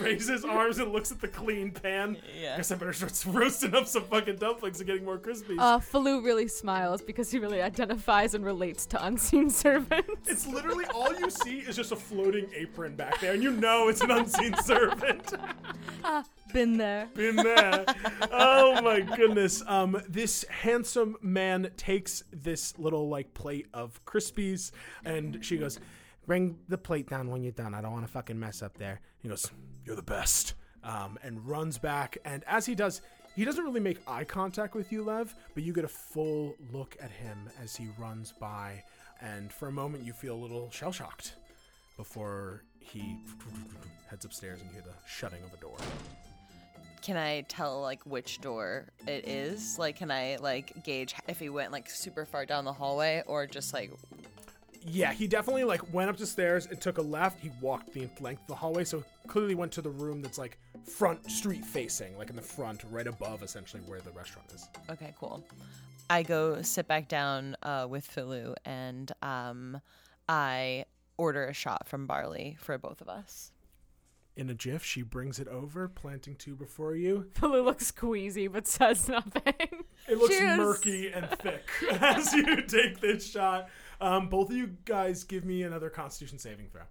[0.00, 2.16] raises arms and looks at the clean pan.
[2.40, 2.56] Yeah.
[2.56, 5.58] Guess I better start roasting up some fucking dumplings and getting more crispies.
[5.58, 10.28] Uh, Falou really smiles because he really identifies and relates to unseen servants.
[10.28, 13.88] It's literally all you see is just a floating apron back there, and you know
[13.88, 15.34] it's an unseen servant.
[16.54, 17.08] Been there.
[17.14, 17.84] Been there.
[18.30, 19.60] Oh my goodness.
[19.66, 24.70] Um, this handsome man takes this little like plate of Krispies,
[25.04, 25.80] and she goes,
[26.28, 27.74] "Bring the plate down when you're done.
[27.74, 29.50] I don't want to fucking mess up there." He goes,
[29.84, 30.54] "You're the best,"
[30.84, 32.18] um, and runs back.
[32.24, 33.02] And as he does.
[33.34, 36.96] He doesn't really make eye contact with you, Lev, but you get a full look
[37.00, 38.84] at him as he runs by,
[39.20, 41.34] and for a moment you feel a little shell shocked
[41.96, 43.18] before he
[44.08, 45.76] heads upstairs and you hear the shutting of a door.
[47.04, 49.78] Can I tell like which door it is?
[49.78, 53.46] Like, can I like gauge if he went like super far down the hallway or
[53.46, 53.92] just like
[54.86, 57.40] Yeah, he definitely like went up the stairs and took a left.
[57.40, 60.56] He walked the length of the hallway, so clearly went to the room that's like
[60.82, 64.66] front street facing, like in the front, right above essentially where the restaurant is.
[64.88, 65.44] Okay, cool.
[66.08, 69.78] I go sit back down uh, with Falou and um,
[70.26, 70.86] I
[71.18, 73.50] order a shot from Barley for both of us.
[74.36, 77.26] In a jiff, she brings it over, planting two before you.
[77.34, 79.42] Falou looks queasy but says nothing.
[80.08, 80.58] It looks Cheers.
[80.58, 81.68] murky and thick
[82.00, 83.68] as you take this shot.
[84.00, 86.82] Um, both of you guys give me another Constitution saving throw.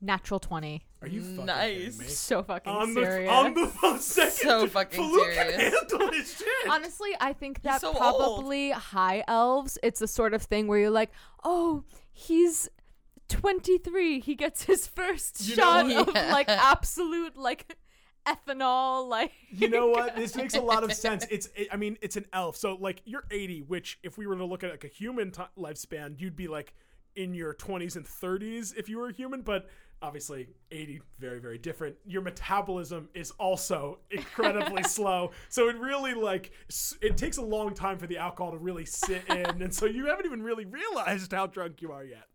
[0.00, 0.84] Natural 20.
[1.02, 1.74] Are you fucking Nice.
[1.84, 2.04] kidding me?
[2.06, 3.30] So fucking On the serious.
[3.32, 3.66] on the
[4.00, 5.74] second, So fucking Faluca serious.
[5.74, 6.70] handle his shit.
[6.70, 7.96] Honestly, I think that so old.
[7.98, 11.10] probably high elves, it's the sort of thing where you're like,
[11.42, 11.82] oh,
[12.12, 12.68] he's
[13.28, 14.20] 23.
[14.20, 16.08] He gets his first You shot what?
[16.08, 17.76] of like absolute like
[18.26, 20.16] ethanol, like You know what?
[20.18, 21.26] This makes a lot of sense.
[21.30, 22.56] It's, it, I mean, it's an elf.
[22.56, 25.42] So, like, you're 80, which, if we were to look at like a human ti
[25.56, 26.74] lifespan, you'd be like
[27.16, 29.42] in your 20s and 30s if you were a human.
[29.42, 29.68] But
[30.02, 31.96] obviously, 80, very, very different.
[32.04, 35.30] Your metabolism is also incredibly slow.
[35.48, 36.52] So, it really, like,
[37.00, 39.62] it takes a long time for the alcohol to really sit in.
[39.62, 42.27] and so, you haven't even really realized how drunk you are yet.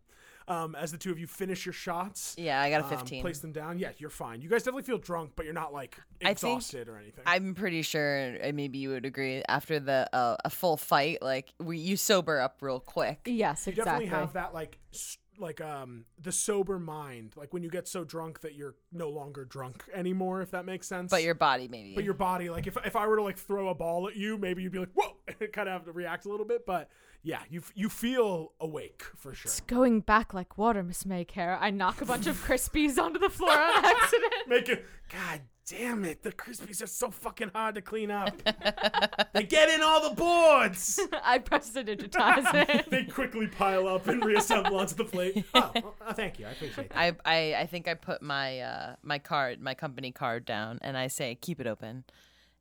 [0.46, 3.22] Um, as the two of you finish your shots, Yeah, I got a um, 15.
[3.22, 3.78] place them down.
[3.78, 4.42] Yeah, you're fine.
[4.42, 7.24] You guys definitely feel drunk, but you're not like I think exhausted or anything.
[7.26, 11.52] I'm pretty sure, and maybe you would agree, after the uh, a full fight, like
[11.58, 13.20] we you sober up real quick.
[13.24, 13.72] yes, exactly.
[13.74, 14.04] you exactly.
[14.06, 18.04] definitely have that like s- like um the sober mind like when you get so
[18.04, 21.94] drunk that you're no longer drunk anymore if that makes sense But your body, maybe.
[21.94, 24.38] but your body like if, if i were to like throw a ball at you
[24.38, 25.16] maybe you'd be like whoa
[25.52, 26.88] kind of have to react a little bit but
[27.22, 31.56] yeah you you feel awake for sure It's going back like water, Miss Maycare.
[31.60, 34.32] I knock a bunch of Crispies onto the floor on accident.
[34.46, 38.36] make it god damn it the crispies are so fucking hard to clean up
[39.32, 42.90] they get in all the boards I prestidigitate it.
[42.90, 46.50] they quickly pile up and reassemble onto the plate oh well, uh, thank you i
[46.50, 50.44] appreciate that I, I I think I put my uh my card, my company card
[50.44, 52.04] down, and I say keep it open,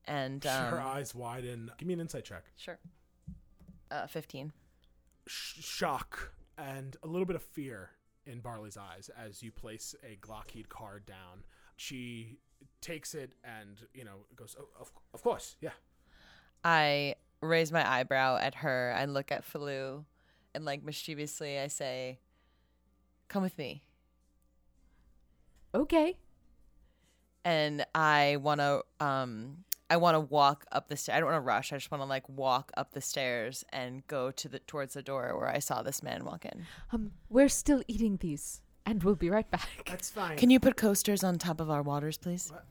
[0.06, 2.80] and um, her eyes widen give me an insight check sure.
[3.92, 4.52] Uh, fifteen.
[5.28, 7.92] sh- shock and a little bit of fear
[8.26, 11.44] in Barley's eyes as you place a Glockheed card down.
[11.76, 12.38] She
[12.82, 15.72] takes it and, you know, goes, oh, of, of course, yeah.
[16.64, 18.94] I raise my eyebrow at her.
[18.98, 20.06] I look at Falou,
[20.56, 22.20] and like mischievously, I say,
[23.28, 23.84] "Come with me."
[25.76, 26.18] Okay.
[27.46, 31.18] and I want to um I want to walk up the stairs.
[31.18, 31.72] I don't want to rush.
[31.72, 35.04] I just want to like walk up the stairs and go to the towards the
[35.04, 36.68] door where I saw this man walk in.
[36.92, 39.68] Um, we're still eating these, and we'll be right back.
[39.86, 40.38] That's fine.
[40.38, 42.52] Can you put coasters on top of our waters, please?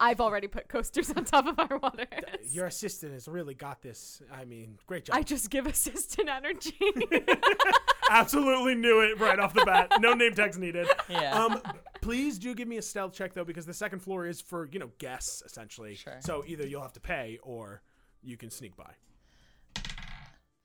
[0.00, 2.06] I've already put coasters on top of our water.
[2.50, 4.20] Your assistant has really got this.
[4.32, 5.16] I mean, great job.
[5.16, 6.76] I just give assistant energy.
[8.10, 9.92] absolutely knew it right off the bat.
[10.00, 10.88] No name tags needed.
[11.08, 11.32] Yeah.
[11.32, 11.62] Um,
[12.00, 14.78] please do give me a stealth check though, because the second floor is for you
[14.78, 15.94] know guests essentially.
[15.94, 16.16] Sure.
[16.20, 17.82] So either you'll have to pay or
[18.22, 18.92] you can sneak by.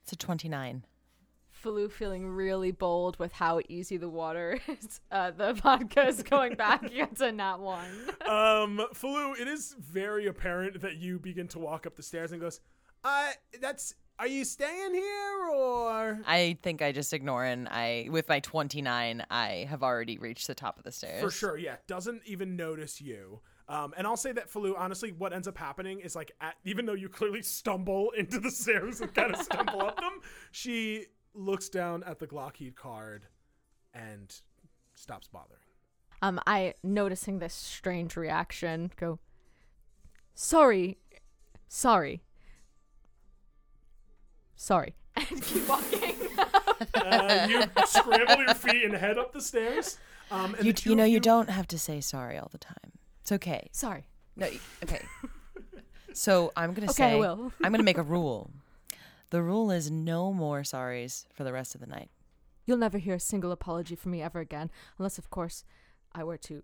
[0.04, 0.86] It's a 29.
[1.64, 5.00] Falou feeling really bold with how easy the water is.
[5.12, 7.86] Uh, the vodka is going back against a nat one.
[8.28, 12.42] Um, Falou, it is very apparent that you begin to walk up the stairs and
[12.42, 12.62] goes,
[13.04, 13.32] "Uh,
[13.62, 13.96] that's.
[14.20, 19.26] Are you staying here or?" I think I just ignore and I with my 29
[19.30, 21.22] I have already reached the top of the stairs.
[21.22, 21.76] For sure, yeah.
[21.88, 23.42] Doesn't even notice you.
[23.68, 26.86] Um, and I'll say that Falou, honestly, what ends up happening is like, at, even
[26.86, 30.20] though you clearly stumble into the stairs and kind of stumble up them,
[30.52, 33.26] she looks down at the Glockheed card
[33.94, 34.34] and
[34.94, 35.60] stops bothering.
[36.22, 38.92] Um, I noticing this strange reaction.
[38.98, 39.20] Go.
[40.36, 40.98] Sorry,
[41.68, 42.24] sorry,
[44.56, 46.16] sorry, and keep walking.
[46.96, 49.98] Uh, you scramble your feet and head up the stairs.
[50.32, 52.58] Um, and You the you know of you don't have to say sorry all the
[52.58, 52.94] time.
[53.22, 53.70] It's okay.
[53.74, 54.08] sorry.
[54.36, 54.48] No,
[54.84, 55.02] okay.
[56.14, 57.52] so I'm gonna Okay, I say will.
[57.64, 58.50] I'm gonna make a rule.
[59.34, 62.12] The rule is no more sorries for the rest of the night.
[62.68, 64.70] You'll never hear a single apology from me ever again,
[65.00, 65.64] unless, of course,
[66.12, 66.62] I were to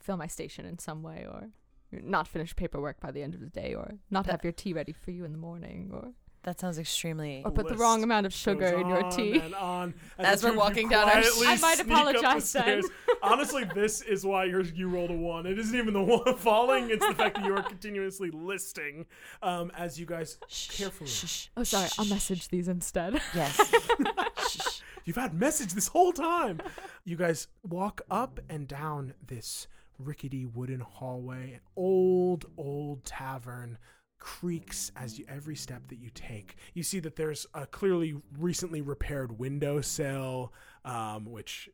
[0.00, 1.50] fill my station in some way, or
[1.92, 4.92] not finish paperwork by the end of the day, or not have your tea ready
[4.92, 6.14] for you in the morning, or
[6.46, 7.42] That sounds extremely.
[7.44, 9.40] or put the wrong amount of sugar in your tea.
[9.40, 12.52] And on As we're two of you walking down our I might sneak the apologize
[12.52, 12.82] then.
[13.20, 15.44] Honestly, this is why you're, you rolled a one.
[15.46, 19.06] It isn't even the one falling; it's the fact that you are continuously listing
[19.42, 20.38] um, as you guys
[20.70, 21.10] carefully.
[21.10, 21.48] Shh.
[21.56, 23.20] Oh, sorry, I'll message these instead.
[23.34, 24.80] Yes.
[25.04, 26.60] You've had message this whole time.
[27.04, 29.66] You guys walk up and down this
[29.98, 31.54] rickety wooden hallway.
[31.54, 33.78] An old, old tavern
[34.18, 36.56] creaks as you, every step that you take.
[36.74, 40.52] You see that there's a clearly recently repaired windowsill,
[40.84, 41.68] um, which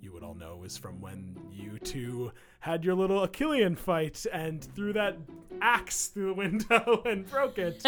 [0.00, 4.62] you would all know is from when you two had your little Achillean fight and
[4.74, 5.16] threw that
[5.60, 7.84] axe through the window and broke it.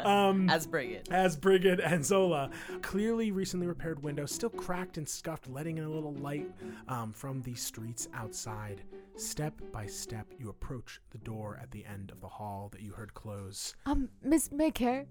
[0.00, 1.08] Um, As Brigid.
[1.10, 2.50] as Brigid and Zola.
[2.82, 6.48] Clearly, recently repaired window, still cracked and scuffed, letting in a little light
[6.88, 8.82] um, from the streets outside.
[9.16, 12.92] Step by step, you approach the door at the end of the hall that you
[12.92, 13.74] heard close.
[13.86, 15.06] Um, Miss Maycare,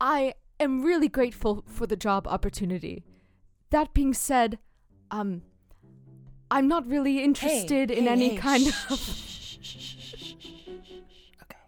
[0.00, 3.04] I am really grateful for the job opportunity.
[3.70, 4.58] That being said,
[5.10, 5.42] um,
[6.50, 8.98] I'm not really interested in hey, any hey, kind shh, of.
[9.00, 10.34] shh, shh.
[11.42, 11.58] Okay.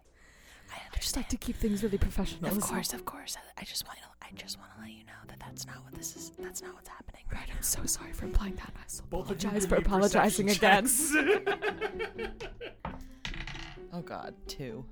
[0.71, 2.49] I I just like to keep things really professional.
[2.51, 3.35] Of course, of course.
[3.37, 4.05] I- I just want to.
[4.21, 6.31] I just want to let you know that that's not what this is.
[6.39, 7.23] That's not what's happening.
[7.31, 8.71] Right, I'm so sorry for implying that.
[8.77, 10.87] I so Both of you apologize for apologizing again.
[13.91, 14.85] Oh God, two.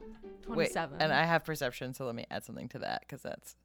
[0.47, 1.01] Wait, 27.
[1.01, 3.55] and I have perception, so let me add something to that because that's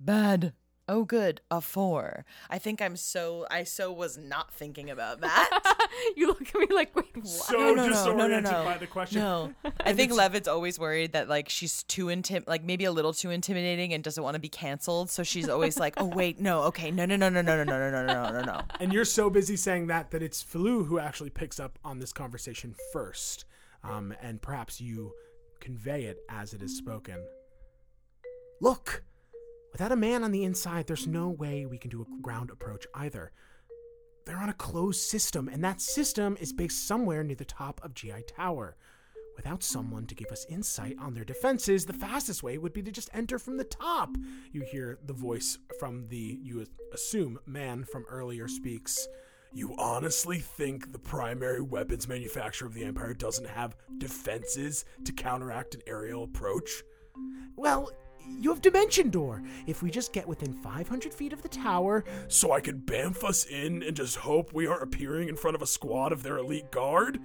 [0.00, 0.52] bad.
[0.86, 2.26] Oh, good, a four.
[2.50, 3.46] I think I'm so.
[3.50, 5.84] I so was not thinking about that.
[6.16, 7.26] you look at me like, wait, what?
[7.26, 8.64] So no, no, no, disoriented no, no, no.
[8.64, 9.20] by the question.
[9.20, 13.14] No, I think Levitt's always worried that like she's too intim, like maybe a little
[13.14, 15.08] too intimidating, and doesn't want to be canceled.
[15.08, 17.90] So she's always like, "Oh wait, no, okay, no, no, no, no, no, no, no,
[17.90, 20.98] no, no, no, no, no." And you're so busy saying that that it's Falou who
[20.98, 23.46] actually picks up on this conversation first,
[23.82, 25.12] um, and perhaps you
[25.60, 27.24] convey it as it is spoken.
[28.60, 29.02] Look,
[29.74, 32.86] without a man on the inside, there's no way we can do a ground approach
[32.94, 33.32] either.
[34.24, 37.92] They're on a closed system, and that system is based somewhere near the top of
[37.92, 38.76] GI Tower.
[39.36, 42.92] Without someone to give us insight on their defenses, the fastest way would be to
[42.92, 44.16] just enter from the top.
[44.52, 49.08] You hear the voice from the, you assume, man from earlier speaks.
[49.52, 55.74] You honestly think the primary weapons manufacturer of the Empire doesn't have defenses to counteract
[55.74, 56.84] an aerial approach?
[57.56, 57.90] Well,
[58.26, 59.42] you have Dimension Door.
[59.66, 62.04] If we just get within 500 feet of the tower.
[62.28, 65.62] So I can bamf us in and just hope we aren't appearing in front of
[65.62, 67.18] a squad of their elite guard?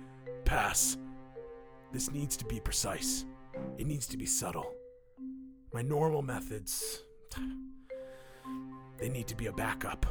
[0.45, 0.97] Pass.
[1.91, 3.26] This needs to be precise.
[3.77, 4.73] It needs to be subtle.
[5.73, 7.03] My normal methods.
[8.97, 10.05] They need to be a backup.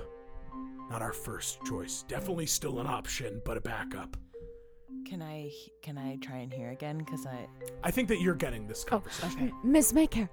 [0.90, 2.04] Not our first choice.
[2.08, 4.16] Definitely still an option, but a backup.
[5.06, 5.50] Can I
[5.82, 6.98] can I try and hear again?
[6.98, 7.46] Because I
[7.84, 9.52] I think that you're getting this Oh, conversation.
[9.64, 10.28] Miss Maycare,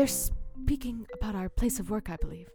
[0.00, 2.48] they're speaking about our place of work, I believe.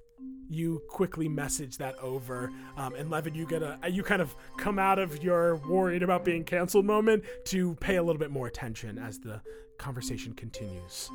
[0.49, 4.79] you quickly message that over um, and levin you get a you kind of come
[4.79, 8.97] out of your worried about being canceled moment to pay a little bit more attention
[8.97, 9.39] as the
[9.77, 11.11] conversation continues.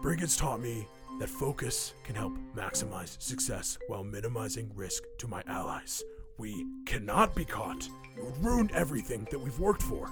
[0.00, 0.86] Brigands taught me
[1.18, 6.04] that focus can help maximize success while minimizing risk to my allies.
[6.38, 7.88] We cannot be caught.
[8.16, 10.08] It would ruin everything that we've worked for.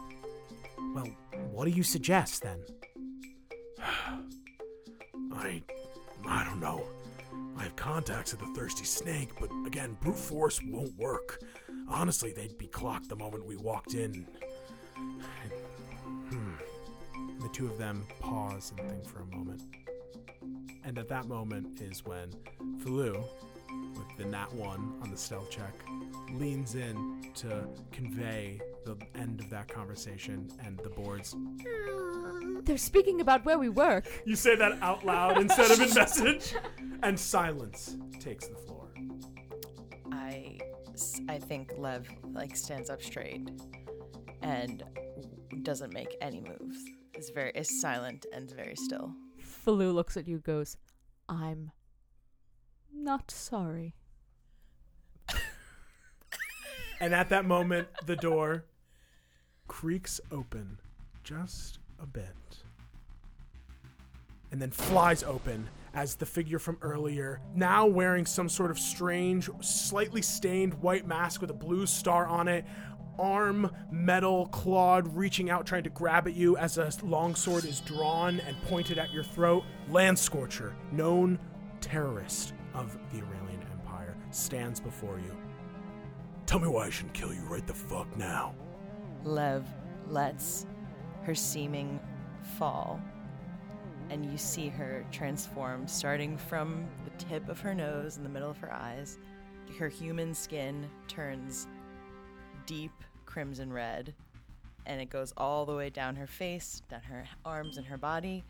[0.92, 1.08] Well
[1.52, 2.58] what do you suggest then
[5.35, 5.62] i
[6.27, 6.85] i don't know
[7.56, 11.40] I have contacts at the Thirsty Snake, but again, brute force won't work.
[11.89, 14.27] Honestly, they'd be clocked the moment we walked in.
[16.31, 16.55] Hmm.
[17.40, 19.62] The two of them pause and think for a moment.
[20.85, 22.31] And at that moment is when
[22.78, 23.24] Falou,
[23.96, 25.74] with the nat 1 on the stealth check,
[26.32, 31.34] leans in to convey the end of that conversation and the boards.
[32.64, 34.06] They're speaking about where we work.
[34.24, 36.55] You say that out loud instead of in message,
[37.02, 38.88] and silence takes the floor.
[40.12, 40.59] I,
[41.28, 43.48] I think Lev like stands up straight
[44.42, 44.82] and
[45.62, 46.78] doesn't make any moves.
[47.14, 49.14] Is very is silent and very still.
[49.40, 50.76] Falou looks at you, goes,
[51.28, 51.70] I'm
[53.05, 53.94] not sorry.
[57.01, 58.64] And at that moment, the door
[59.68, 60.78] creaks open
[61.22, 62.24] just a bit.
[64.51, 69.51] And then flies open as the figure from earlier, now wearing some sort of strange,
[69.60, 72.64] slightly stained white mask with a blue star on it,
[73.18, 78.40] arm metal clawed, reaching out, trying to grab at you as a longsword is drawn
[78.40, 79.62] and pointed at your throat.
[79.90, 81.39] Land Scorcher, known
[81.81, 85.36] terrorist of the Aurelian Empire, stands before you.
[86.46, 88.55] Tell me why I shouldn't kill you right the fuck now.
[89.22, 89.66] Lev
[90.09, 90.66] lets
[91.22, 91.98] her seeming
[92.59, 93.01] fall,
[94.10, 98.51] and you see her transform, starting from the tip of her nose and the middle
[98.51, 99.18] of her eyes.
[99.78, 101.66] Her human skin turns
[102.66, 102.92] deep
[103.24, 104.14] crimson red,
[104.84, 108.44] and it goes all the way down her face, down her arms and her body,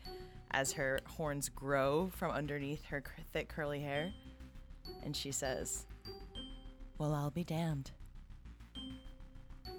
[0.51, 4.11] as her horns grow from underneath her cr- thick curly hair.
[5.03, 5.85] And she says,
[6.97, 7.91] Well, I'll be damned.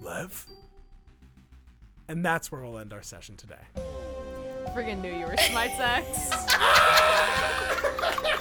[0.01, 0.45] Lev?
[2.07, 3.55] And that's where we'll end our session today.
[4.75, 6.29] Friggin' knew you were smite sex.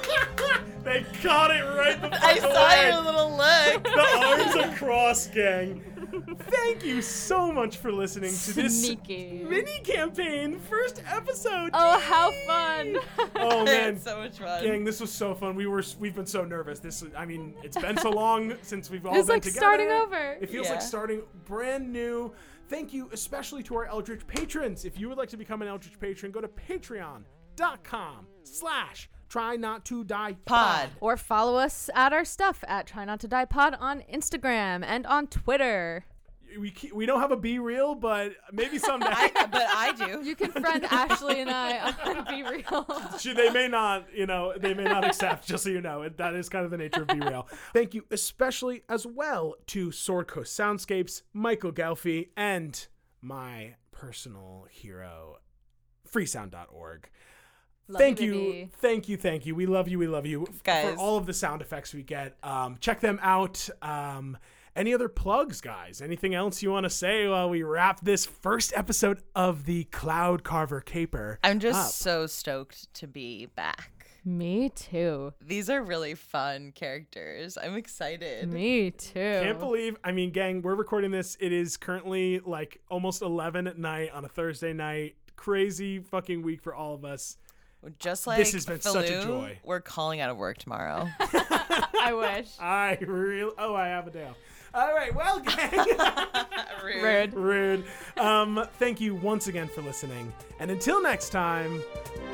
[0.85, 2.87] They caught it right before I the saw word.
[2.93, 3.83] your little look.
[3.83, 5.83] The arms across, gang.
[6.51, 9.45] Thank you so much for listening to this Sneaky.
[9.49, 11.71] mini campaign, first episode.
[11.73, 12.99] Oh, how fun!
[13.37, 14.63] Oh man, so much fun.
[14.65, 15.55] gang, this was so fun.
[15.57, 16.79] We were we've been so nervous.
[16.81, 19.59] This I mean, it's been so long since we've all It's been like together.
[19.61, 20.33] starting over.
[20.41, 20.73] It feels Yeah.
[20.75, 22.33] like starting brand new.
[22.69, 24.85] Thank you especially to our Eldritch patrons.
[24.85, 29.85] If you would like to become an Eldritch patron, go to patreon.com slash try not
[29.87, 30.91] to die Pod.
[31.01, 35.07] or follow us at our stuff at Try Not to Die Pod on Instagram and
[35.07, 36.05] on Twitter.
[36.59, 39.09] We, we don't have a BeReal, but maybe someday.
[39.11, 40.25] I, but I do.
[40.25, 43.21] You can friend Ashley and I on BeReal.
[43.21, 46.03] She- they may not, you know, they may not accept, just so you know.
[46.03, 47.47] It, that is kind of the nature of BeReal.
[47.75, 52.87] Thank you especially as well to Sword Coast Soundscapes, Michael Ghelfi, and
[53.21, 55.39] my personal hero,
[56.11, 57.11] freesound.org.
[57.89, 59.55] Love thank you, you, thank you, thank you.
[59.55, 60.95] We love you, we love you Guys.
[60.95, 62.37] for all of the sound effects we get.
[62.43, 63.69] Um, check them out.
[63.81, 64.37] Um,
[64.75, 66.03] any other plugs, guys?
[66.03, 70.43] Anything else you want to say while we wrap this first episode of the Cloud
[70.43, 71.39] Carver Caper?
[71.45, 71.93] I'm just up?
[71.93, 73.97] so stoked to be back.
[74.25, 75.33] Me too.
[75.41, 77.57] These are really fun characters.
[77.57, 78.53] I'm excited.
[78.53, 79.13] Me too.
[79.15, 81.37] Can't believe, I mean, gang, we're recording this.
[81.39, 85.15] It is currently like almost 11 at night on a Thursday night.
[85.37, 87.37] Crazy fucking week for all of us.
[87.99, 89.59] Just like This has been such a joy.
[89.65, 91.09] We're calling out of work tomorrow.
[91.21, 92.49] I wish.
[92.61, 94.37] I really, oh, I have a day off.
[94.75, 95.87] All right, well, gang.
[96.85, 97.33] Rude.
[97.35, 97.85] Rude.
[98.17, 100.33] Um, thank you once again for listening.
[100.59, 101.83] And until next time,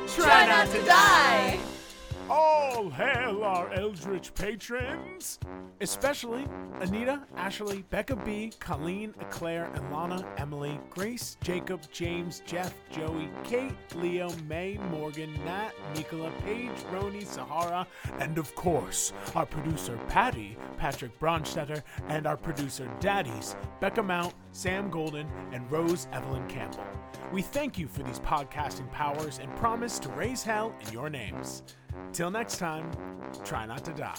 [0.07, 1.59] Try not to die.
[2.29, 5.39] All hail our Eldritch patrons!
[5.81, 6.47] Especially
[6.79, 14.31] Anita, Ashley, Becca B, Colleen, Eclair, Alana, Emily, Grace, Jacob, James, Jeff, Joey, Kate, Leo,
[14.47, 17.85] May, Morgan, Nat, Nicola, Paige, Roni, Sahara,
[18.19, 24.89] and of course, our producer Patty, Patrick Bronstetter, and our producer Daddies, Becca Mount, Sam
[24.89, 26.85] Golden, and Rose Evelyn Campbell.
[27.33, 31.63] We thank you for these podcasting powers and promise to raise hell in your names.
[32.11, 32.91] Till next time,
[33.43, 34.15] try not to die.